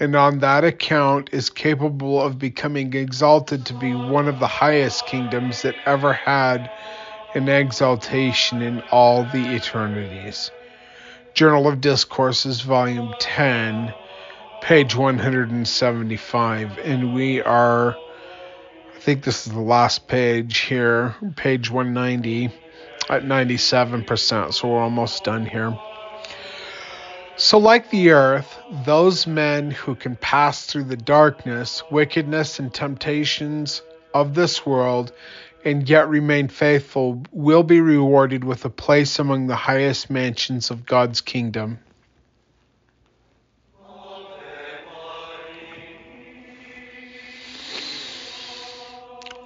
and 0.00 0.16
on 0.16 0.40
that 0.40 0.64
account 0.64 1.30
is 1.32 1.50
capable 1.50 2.20
of 2.20 2.38
becoming 2.38 2.92
exalted 2.94 3.66
to 3.66 3.74
be 3.74 3.94
one 3.94 4.26
of 4.26 4.40
the 4.40 4.48
highest 4.48 5.06
kingdoms 5.06 5.62
that 5.62 5.76
ever 5.86 6.12
had 6.12 6.70
an 7.34 7.48
exaltation 7.48 8.62
in 8.62 8.80
all 8.90 9.24
the 9.24 9.54
eternities. 9.54 10.50
Journal 11.34 11.66
of 11.66 11.80
Discourses, 11.80 12.60
Volume 12.60 13.14
10, 13.18 13.94
page 14.60 14.94
175. 14.94 16.78
And 16.78 17.14
we 17.14 17.40
are, 17.40 17.96
I 18.94 18.98
think 19.00 19.24
this 19.24 19.46
is 19.46 19.52
the 19.52 19.60
last 19.60 20.08
page 20.08 20.58
here, 20.58 21.14
page 21.36 21.70
190 21.70 22.50
at 23.08 23.22
97%. 23.22 24.52
So 24.52 24.68
we're 24.68 24.80
almost 24.80 25.24
done 25.24 25.46
here. 25.46 25.78
So, 27.36 27.56
like 27.56 27.88
the 27.90 28.10
earth, 28.10 28.58
those 28.84 29.26
men 29.26 29.70
who 29.70 29.94
can 29.94 30.16
pass 30.16 30.66
through 30.66 30.84
the 30.84 30.98
darkness, 30.98 31.82
wickedness, 31.90 32.58
and 32.58 32.72
temptations 32.72 33.80
of 34.12 34.34
this 34.34 34.66
world 34.66 35.12
and 35.64 35.88
yet 35.88 36.08
remain 36.08 36.48
faithful 36.48 37.22
will 37.30 37.62
be 37.62 37.80
rewarded 37.80 38.44
with 38.44 38.64
a 38.64 38.70
place 38.70 39.18
among 39.18 39.46
the 39.46 39.56
highest 39.56 40.10
mansions 40.10 40.70
of 40.70 40.84
God's 40.84 41.20
kingdom. 41.20 41.78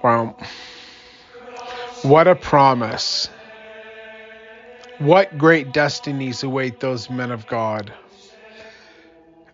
Wow. 0.03 0.35
What 2.03 2.27
a 2.27 2.35
promise. 2.35 3.29
What 4.99 5.37
great 5.37 5.71
destinies 5.71 6.43
await 6.43 6.79
those 6.79 7.09
men 7.09 7.31
of 7.31 7.45
God. 7.45 7.93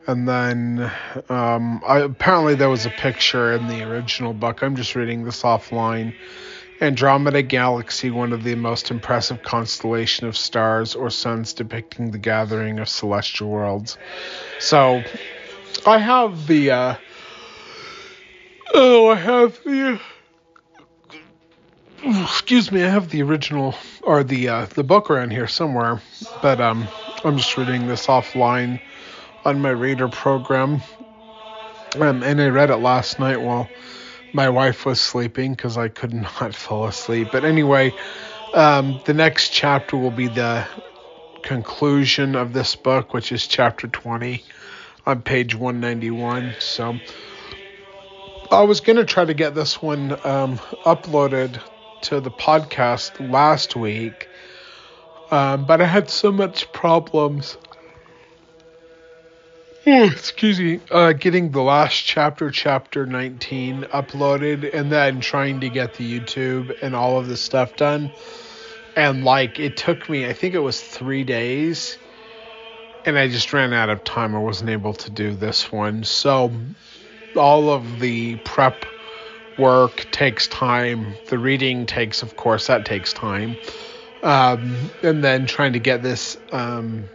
And 0.05 0.28
then 0.28 0.91
um, 1.30 1.82
I, 1.88 1.99
apparently 1.99 2.55
there 2.55 2.70
was 2.70 2.86
a 2.86 2.89
picture 2.89 3.53
in 3.53 3.68
the 3.68 3.84
original 3.84 4.34
book. 4.34 4.61
I'm 4.61 4.76
just 4.76 4.95
reading 4.95 5.24
this 5.24 5.43
offline 5.43 6.14
Andromeda 6.82 7.41
Galaxy, 7.41 8.09
one 8.11 8.34
of 8.34 8.43
the 8.43 8.55
most 8.55 8.91
impressive 8.91 9.43
constellation 9.43 10.28
of 10.28 10.36
stars 10.36 10.95
or 10.95 11.09
suns 11.09 11.53
depicting 11.53 12.11
the 12.11 12.17
gathering 12.17 12.80
of 12.80 12.89
celestial 12.89 13.49
worlds. 13.49 13.97
So, 14.59 15.03
I 15.86 15.97
have 15.97 16.47
the, 16.47 16.71
uh, 16.71 16.95
oh, 18.74 19.09
I 19.09 19.15
have 19.15 19.59
the, 19.63 19.99
excuse 22.03 22.71
me, 22.71 22.84
I 22.84 22.89
have 22.89 23.09
the 23.09 23.21
original, 23.21 23.76
or 24.01 24.24
the, 24.24 24.49
uh, 24.49 24.65
the 24.65 24.84
book 24.84 25.09
around 25.09 25.32
here 25.32 25.47
somewhere, 25.47 26.01
but, 26.41 26.59
um, 26.59 26.88
I'm 27.24 27.38
just 27.38 27.57
reading 27.57 27.88
this 27.88 28.07
offline 28.07 28.82
on 29.45 29.61
my 29.61 29.69
reader 29.69 30.09
program. 30.09 30.82
Um, 31.95 32.24
and 32.24 32.41
I 32.41 32.47
read 32.47 32.69
it 32.71 32.78
last 32.78 33.19
night 33.19 33.39
while 33.39 33.69
my 34.34 34.49
wife 34.49 34.86
was 34.86 34.99
sleeping 34.99 35.53
because 35.53 35.77
I 35.77 35.88
could 35.88 36.13
not 36.41 36.55
fall 36.55 36.88
asleep. 36.88 37.29
But 37.31 37.45
anyway, 37.45 37.93
um, 38.53 38.99
the 39.05 39.13
next 39.13 39.49
chapter 39.49 39.95
will 39.95 40.11
be 40.11 40.27
the 40.27 40.67
conclusion 41.43 42.36
of 42.36 42.53
this 42.53 42.75
book, 42.75 43.13
which 43.13 43.31
is 43.31 43.45
chapter 43.47 43.88
20 43.88 44.43
on 45.05 45.21
page 45.21 45.55
191. 45.55 46.55
So 46.59 46.97
I 48.51 48.63
was 48.63 48.81
going 48.81 48.97
to 48.97 49.05
try 49.05 49.25
to 49.25 49.34
get 49.34 49.55
this 49.55 49.81
one 49.81 50.13
um, 50.25 50.57
uploaded 50.86 51.61
to 52.03 52.19
the 52.19 52.31
podcast 52.31 53.31
last 53.31 53.75
week, 53.75 54.27
um, 55.31 55.65
but 55.65 55.81
I 55.81 55.86
had 55.86 56.09
so 56.09 56.31
much 56.31 56.71
problems. 56.71 57.57
Oh, 59.86 60.05
excuse 60.05 60.59
me, 60.59 60.81
uh, 60.91 61.13
getting 61.13 61.51
the 61.51 61.61
last 61.61 61.95
chapter, 62.05 62.49
chapter 62.51 63.05
19, 63.05 63.84
uploaded, 63.93 64.69
and 64.73 64.91
then 64.91 65.19
trying 65.19 65.59
to 65.61 65.69
get 65.69 65.93
the 65.93 66.19
YouTube 66.19 66.75
and 66.81 66.95
all 66.95 67.17
of 67.19 67.27
the 67.27 67.36
stuff 67.38 67.75
done. 67.75 68.13
And 68.95 69.23
like, 69.25 69.59
it 69.59 69.75
took 69.77 70.07
me, 70.09 70.25
I 70.27 70.34
think 70.34 70.55
it 70.55 70.59
was 70.59 70.81
three 70.81 71.23
days, 71.25 71.97
and 73.05 73.17
I 73.17 73.27
just 73.27 73.51
ran 73.53 73.73
out 73.73 73.89
of 73.89 74.03
time. 74.03 74.36
I 74.36 74.39
wasn't 74.39 74.69
able 74.69 74.93
to 74.95 75.11
do 75.11 75.34
this 75.34 75.71
one. 75.71 76.03
So, 76.03 76.53
all 77.36 77.69
of 77.69 77.99
the 77.99 78.38
prep 78.38 78.86
work 79.57 80.09
takes 80.11 80.47
time. 80.47 81.15
The 81.25 81.39
reading 81.39 81.86
takes, 81.86 82.23
of 82.23 82.36
course, 82.36 82.67
that 82.67 82.86
takes 82.86 83.13
time. 83.13 83.59
Um, 84.23 84.91
and 85.03 85.23
then 85.23 85.45
trying 85.47 85.73
to 85.73 85.79
get 85.79 86.01
this 86.03 86.38
um, 86.51 87.09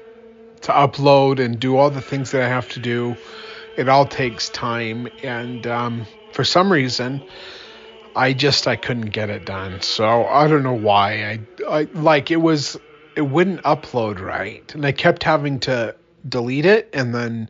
to 0.62 0.72
upload 0.72 1.38
and 1.38 1.58
do 1.58 1.76
all 1.76 1.90
the 1.90 2.00
things 2.00 2.30
that 2.32 2.42
I 2.42 2.48
have 2.48 2.68
to 2.70 2.80
do, 2.80 3.16
it 3.76 3.88
all 3.88 4.06
takes 4.06 4.48
time. 4.48 5.08
And 5.22 5.66
um, 5.66 6.06
for 6.32 6.44
some 6.44 6.72
reason, 6.72 7.22
I 8.16 8.32
just 8.32 8.66
I 8.66 8.76
couldn't 8.76 9.10
get 9.10 9.30
it 9.30 9.44
done. 9.44 9.80
So 9.80 10.24
I 10.26 10.48
don't 10.48 10.62
know 10.62 10.74
why. 10.74 11.24
I, 11.24 11.40
I 11.68 11.82
like 11.94 12.30
it 12.30 12.36
was 12.36 12.78
it 13.16 13.22
wouldn't 13.22 13.62
upload 13.62 14.20
right, 14.20 14.72
and 14.74 14.86
I 14.86 14.92
kept 14.92 15.24
having 15.24 15.60
to 15.60 15.94
delete 16.28 16.66
it 16.66 16.90
and 16.92 17.14
then 17.14 17.48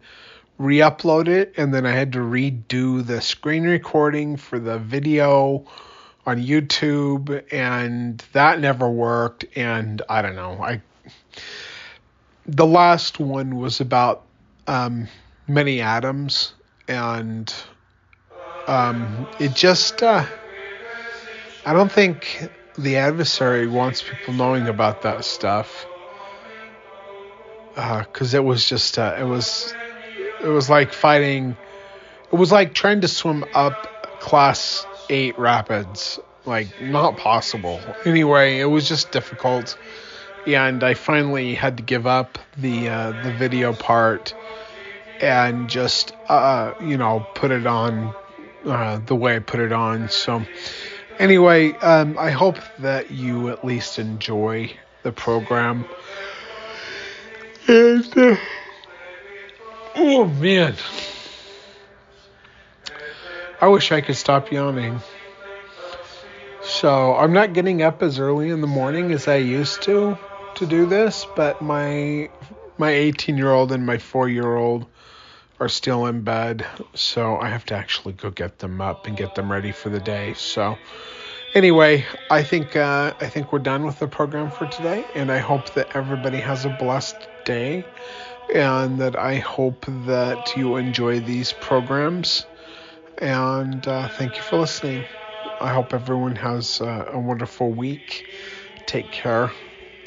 re-upload 0.58 1.28
it 1.28 1.54
and 1.56 1.72
then 1.72 1.86
I 1.86 1.92
had 1.92 2.12
to 2.14 2.18
redo 2.18 3.06
the 3.06 3.20
screen 3.20 3.62
recording 3.62 4.36
for 4.36 4.58
the 4.58 4.78
video 4.78 5.64
on 6.26 6.38
YouTube 6.38 7.44
and 7.52 8.18
that 8.32 8.60
never 8.60 8.90
worked 8.90 9.44
and 9.56 10.02
I 10.08 10.20
don't 10.20 10.34
know. 10.34 10.60
I 10.60 10.82
the 12.48 12.66
last 12.66 13.20
one 13.20 13.56
was 13.56 13.80
about 13.80 14.24
um 14.66 15.08
many 15.48 15.80
atoms 15.82 16.54
and 16.88 17.54
um 18.66 19.28
it 19.38 19.54
just 19.54 20.02
uh 20.02 20.26
I 21.64 21.74
don't 21.74 21.92
think 21.92 22.50
the 22.78 22.96
adversary 22.96 23.66
wants 23.66 24.02
people 24.02 24.32
knowing 24.34 24.68
about 24.68 25.02
that 25.02 25.24
stuff 25.24 25.86
because 27.74 28.34
uh, 28.34 28.38
it 28.38 28.44
was 28.44 28.64
just 28.68 28.98
uh, 28.98 29.16
it 29.18 29.24
was 29.24 29.76
it 30.40 30.48
was 30.48 30.70
like 30.70 30.92
fighting. 30.92 31.58
It 32.32 32.36
was 32.36 32.52
like 32.52 32.74
trying 32.74 33.02
to 33.02 33.08
swim 33.08 33.44
up 33.52 33.86
class 34.18 34.86
eight 35.08 35.38
rapids. 35.38 36.18
Like 36.46 36.80
not 36.80 37.18
possible. 37.18 37.98
Anyway, 38.04 38.58
it 38.60 38.64
was 38.66 38.88
just 38.88 39.12
difficult, 39.12 39.76
and 40.46 40.82
I 40.82 40.94
finally 40.94 41.54
had 41.54 41.76
to 41.78 41.82
give 41.82 42.06
up 42.06 42.38
the 42.56 42.88
uh, 42.88 43.10
the 43.24 43.32
video 43.32 43.72
part 43.72 44.34
and 45.20 45.68
just 45.68 46.12
uh, 46.28 46.74
you 46.82 46.96
know 46.96 47.26
put 47.34 47.50
it 47.50 47.66
on 47.66 48.14
uh, 48.64 49.00
the 49.04 49.16
way 49.16 49.36
I 49.36 49.38
put 49.40 49.60
it 49.60 49.72
on. 49.72 50.08
So 50.08 50.42
anyway, 51.18 51.72
um, 51.72 52.16
I 52.18 52.30
hope 52.30 52.58
that 52.80 53.10
you 53.10 53.48
at 53.50 53.64
least 53.64 53.98
enjoy 53.98 54.72
the 55.02 55.12
program. 55.12 55.84
And 57.66 58.16
uh, 58.16 58.36
Oh 60.00 60.26
man. 60.26 60.76
I 63.60 63.66
wish 63.66 63.90
I 63.90 64.00
could 64.00 64.14
stop 64.14 64.52
yawning. 64.52 65.00
So 66.62 67.16
I'm 67.16 67.32
not 67.32 67.52
getting 67.52 67.82
up 67.82 68.00
as 68.04 68.20
early 68.20 68.50
in 68.50 68.60
the 68.60 68.68
morning 68.68 69.10
as 69.10 69.26
I 69.26 69.36
used 69.36 69.82
to 69.82 70.16
to 70.58 70.66
do 70.66 70.86
this, 70.86 71.24
but 71.36 71.62
my 71.62 72.28
my 72.78 72.90
18 72.90 73.36
year 73.36 73.50
old 73.50 73.72
and 73.72 73.86
my 73.86 73.98
4 73.98 74.28
year 74.28 74.56
old 74.56 74.86
are 75.60 75.68
still 75.68 76.06
in 76.06 76.22
bed, 76.22 76.66
so 76.94 77.36
I 77.36 77.48
have 77.48 77.64
to 77.66 77.74
actually 77.74 78.14
go 78.14 78.30
get 78.30 78.58
them 78.58 78.80
up 78.80 79.06
and 79.06 79.16
get 79.16 79.34
them 79.34 79.50
ready 79.50 79.72
for 79.72 79.88
the 79.88 80.00
day. 80.00 80.34
So 80.34 80.76
anyway, 81.54 82.04
I 82.30 82.42
think 82.42 82.74
uh, 82.74 83.14
I 83.20 83.26
think 83.26 83.52
we're 83.52 83.60
done 83.60 83.86
with 83.86 84.00
the 84.00 84.08
program 84.08 84.50
for 84.50 84.66
today, 84.66 85.04
and 85.14 85.30
I 85.30 85.38
hope 85.38 85.70
that 85.70 85.94
everybody 85.94 86.38
has 86.38 86.64
a 86.64 86.70
blessed 86.70 87.28
day 87.44 87.84
and 88.52 88.98
that 88.98 89.16
I 89.16 89.36
hope 89.36 89.84
that 90.06 90.56
you 90.56 90.76
enjoy 90.76 91.20
these 91.20 91.52
programs. 91.52 92.46
And 93.18 93.86
uh, 93.86 94.08
thank 94.08 94.36
you 94.36 94.42
for 94.42 94.56
listening. 94.56 95.04
I 95.60 95.72
hope 95.72 95.92
everyone 95.94 96.36
has 96.36 96.80
uh, 96.80 97.10
a 97.12 97.18
wonderful 97.18 97.70
week. 97.70 98.26
Take 98.86 99.10
care. 99.12 99.52